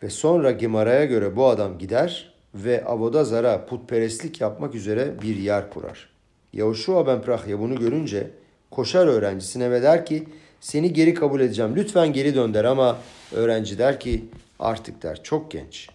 Ve 0.03 0.11
sonra 0.11 0.51
Gemara'ya 0.51 1.05
göre 1.05 1.37
bu 1.37 1.47
adam 1.47 1.79
gider 1.79 2.35
ve 2.55 2.85
Avodazar'a 2.85 3.67
putperestlik 3.67 4.41
yapmak 4.41 4.75
üzere 4.75 5.15
bir 5.23 5.37
yer 5.37 5.71
kurar. 5.71 6.09
Yahushua 6.53 7.07
ben 7.07 7.23
Prahya 7.23 7.61
bunu 7.61 7.77
görünce 7.81 8.31
koşar 8.71 9.07
öğrencisine 9.07 9.71
ve 9.71 9.83
der 9.83 10.07
ki 10.07 10.27
Seni 10.61 10.93
geri 10.93 11.15
kabul 11.15 11.41
edeceğim. 11.41 11.73
Lütfen 11.77 12.13
geri 12.13 12.35
dön 12.35 12.55
der 12.55 12.65
ama 12.65 12.99
öğrenci 13.33 13.79
der 13.79 14.01
ki 14.01 14.25
artık 14.59 15.03
der 15.03 15.23
çok 15.23 15.51
genç. 15.51 15.89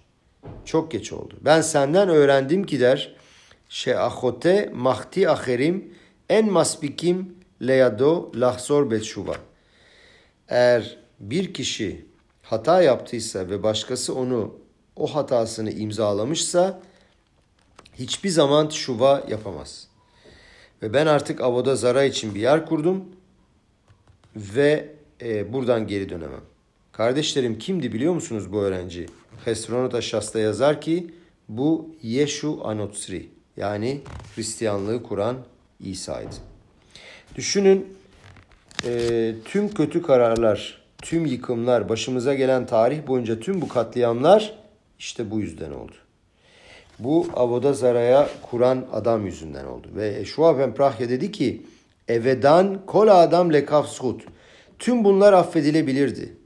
Çok 0.66 0.92
geç 0.92 1.14
oldu. 1.14 1.38
Ben 1.42 1.62
senden 1.62 2.10
öğrendim 2.10 2.66
ki 2.66 2.80
der 2.80 3.16
şeahote 3.70 4.72
mahti 4.74 5.30
aherim 5.30 5.94
en 6.30 6.52
masbikim 6.52 7.36
leyado 7.62 8.32
lahzor 8.36 8.92
betşuva. 8.92 9.36
Eğer 10.48 10.98
bir 11.20 11.54
kişi 11.54 12.06
hata 12.44 12.82
yaptıysa 12.82 13.50
ve 13.50 13.64
başkası 13.64 14.16
onu 14.16 14.56
o 14.96 15.16
hatasını 15.16 15.72
imzalamışsa 15.72 16.80
hiçbir 18.00 18.30
zaman 18.30 18.70
şuva 18.70 19.24
yapamaz. 19.30 19.88
Ve 20.82 20.94
ben 20.94 21.06
artık 21.06 21.42
Avoda 21.42 21.76
Zara 21.76 22.04
için 22.04 22.36
bir 22.36 22.40
yer 22.40 22.66
kurdum 22.66 23.06
ve 24.36 24.90
e, 25.22 25.54
buradan 25.54 25.88
geri 25.88 26.10
dönemem. 26.10 26.42
Kardeşlerim 26.92 27.60
kimdi 27.60 27.94
biliyor 27.94 28.14
musunuz 28.14 28.52
bu 28.52 28.62
öğrenci? 28.62 29.06
Hesronot 29.46 30.02
Şasta 30.02 30.40
yazar 30.40 30.82
ki 30.82 31.08
bu 31.50 31.96
Yeshu 32.02 32.62
Anotsri 32.64 33.30
yani 33.58 34.02
Hristiyanlığı 34.36 35.04
kuran 35.04 35.38
İsa'ydı. 35.80 36.36
Düşünün 37.36 37.98
e, 38.88 39.34
tüm 39.46 39.74
kötü 39.74 40.02
kararlar, 40.02 40.82
tüm 41.02 41.26
yıkımlar, 41.26 41.90
başımıza 41.90 42.34
gelen 42.34 42.66
tarih 42.66 43.08
boyunca 43.08 43.40
tüm 43.40 43.62
bu 43.62 43.68
katliamlar 43.68 44.58
işte 45.00 45.32
bu 45.32 45.40
yüzden 45.40 45.72
oldu. 45.72 45.96
Bu 47.00 47.28
Avoda 47.36 47.74
Zara'ya 47.74 48.30
kuran 48.42 48.86
adam 48.92 49.26
yüzünden 49.26 49.66
oldu. 49.66 49.88
Ve 49.96 50.26
Şua 50.26 50.60
Ben 50.60 50.74
Prahya 50.74 51.10
dedi 51.10 51.32
ki 51.32 51.62
Evedan 52.08 52.86
kol 52.86 53.08
adam 53.08 53.54
lekafshut. 53.54 54.22
Tüm 54.80 55.04
bunlar 55.04 55.34
affedilebilirdi. 55.34 56.38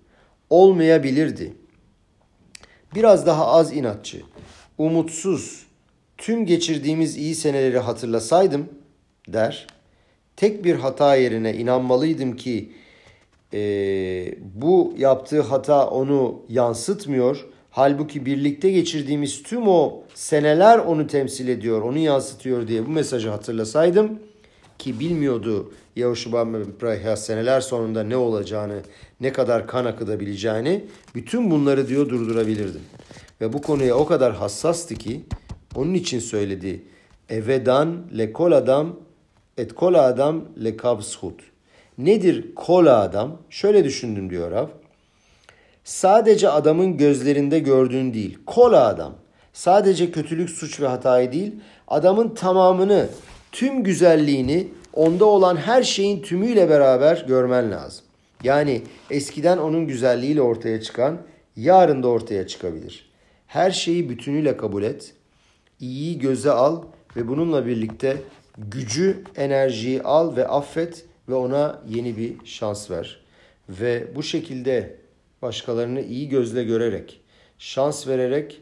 Olmayabilirdi. 0.49 1.53
Biraz 2.95 3.26
daha 3.26 3.48
az 3.48 3.73
inatçı, 3.73 4.22
umutsuz, 4.77 5.65
tüm 6.18 6.45
geçirdiğimiz 6.45 7.18
iyi 7.18 7.36
seneleri 7.36 7.80
hatırlasaydım 7.80 8.69
der. 9.27 9.68
Tek 10.36 10.64
bir 10.64 10.76
hata 10.76 11.15
yerine 11.15 11.53
inanmalıydım 11.53 12.36
ki 12.36 12.72
e, 13.53 13.60
bu 14.41 14.94
yaptığı 14.98 15.41
hata 15.41 15.90
onu 15.90 16.41
yansıtmıyor. 16.49 17.45
Halbuki 17.69 18.26
birlikte 18.26 18.72
geçirdiğimiz 18.72 19.44
tüm 19.44 19.68
o 19.68 20.03
seneler 20.14 20.77
onu 20.80 21.07
temsil 21.07 21.48
ediyor, 21.48 21.82
onu 21.82 21.98
yansıtıyor 21.98 22.68
diye 22.68 22.86
bu 22.86 22.90
mesajı 22.90 23.30
hatırlasaydım 23.30 24.19
ki 24.86 24.99
bilmiyordu 24.99 25.72
Yahushua 25.95 26.48
Prahya 26.80 27.18
seneler 27.18 27.62
sonunda 27.62 28.03
ne 28.03 28.18
olacağını, 28.18 28.82
ne 29.22 29.34
kadar 29.34 29.68
kan 29.68 29.86
akıdabileceğini 29.86 30.86
bütün 31.16 31.52
bunları 31.52 31.88
diyor 31.88 32.10
durdurabilirdim. 32.10 32.82
Ve 33.41 33.53
bu 33.53 33.62
konuya 33.62 33.95
o 33.95 34.06
kadar 34.06 34.34
hassastı 34.34 34.95
ki 34.95 35.22
onun 35.76 35.94
için 35.94 36.20
söyledi. 36.20 36.84
Evedan 37.30 37.98
le 38.18 38.34
kol 38.34 38.52
adam 38.52 38.95
et 39.57 39.74
kol 39.76 39.94
adam 39.94 40.45
le 40.64 40.78
kavshut. 40.78 41.40
Nedir 41.98 42.56
kol 42.56 42.86
adam? 42.86 43.38
Şöyle 43.49 43.84
düşündüm 43.84 44.30
diyor 44.30 44.52
Rav. 44.52 44.68
Sadece 45.84 46.49
adamın 46.49 46.98
gözlerinde 46.98 47.60
gördüğün 47.60 48.14
değil. 48.14 48.38
Kola 48.45 48.88
adam. 48.88 49.14
Sadece 49.53 50.12
kötülük, 50.12 50.49
suç 50.49 50.82
ve 50.82 50.88
hatayı 50.88 51.32
değil. 51.32 51.56
Adamın 51.88 52.30
tamamını, 52.36 53.07
tüm 53.56 53.84
güzelliğini, 53.84 54.68
onda 54.94 55.26
olan 55.26 55.56
her 55.57 55.84
şeyin 55.84 56.22
tümüyle 56.22 56.69
beraber 56.69 57.26
görmen 57.27 57.72
lazım. 57.72 58.06
Yani 58.44 58.82
eskiden 59.10 59.57
onun 59.57 59.88
güzelliğiyle 59.88 60.41
ortaya 60.41 60.82
çıkan 60.82 61.18
yarın 61.56 62.03
da 62.03 62.07
ortaya 62.07 62.48
çıkabilir. 62.48 63.11
Her 63.48 63.72
şeyi 63.72 64.10
bütünüyle 64.10 64.57
kabul 64.57 64.84
et. 64.84 65.14
İyiyi 65.80 66.19
göze 66.19 66.52
al 66.52 66.84
ve 67.15 67.27
bununla 67.27 67.65
birlikte 67.65 68.18
gücü, 68.57 69.23
enerjiyi 69.36 70.03
al 70.03 70.36
ve 70.36 70.48
affet 70.48 71.06
ve 71.30 71.34
ona 71.34 71.82
yeni 71.88 72.18
bir 72.18 72.45
şans 72.45 72.91
ver. 72.91 73.19
Ve 73.69 74.15
bu 74.15 74.23
şekilde 74.23 74.95
başkalarını 75.41 76.02
iyi 76.02 76.30
gözle 76.30 76.64
görerek, 76.64 77.22
şans 77.60 78.07
vererek 78.07 78.61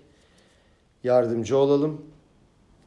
yardımcı 1.04 1.58
olalım. 1.58 2.13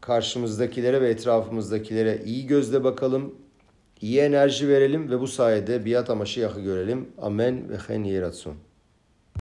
Karşımızdakilere 0.07 1.01
ve 1.01 1.09
etrafımızdakilere 1.09 2.23
iyi 2.25 2.47
gözle 2.47 2.85
bakalım, 2.85 3.35
iyi 4.01 4.19
enerji 4.19 4.69
verelim 4.69 5.11
ve 5.11 5.21
bu 5.21 5.27
sayede 5.27 5.87
biat 5.87 6.11
amaşı 6.11 6.41
yakı 6.41 6.61
görelim. 6.61 7.09
Amen 7.19 7.69
ve 7.69 7.77
hen 7.77 8.05
yeratsun. 8.05 8.66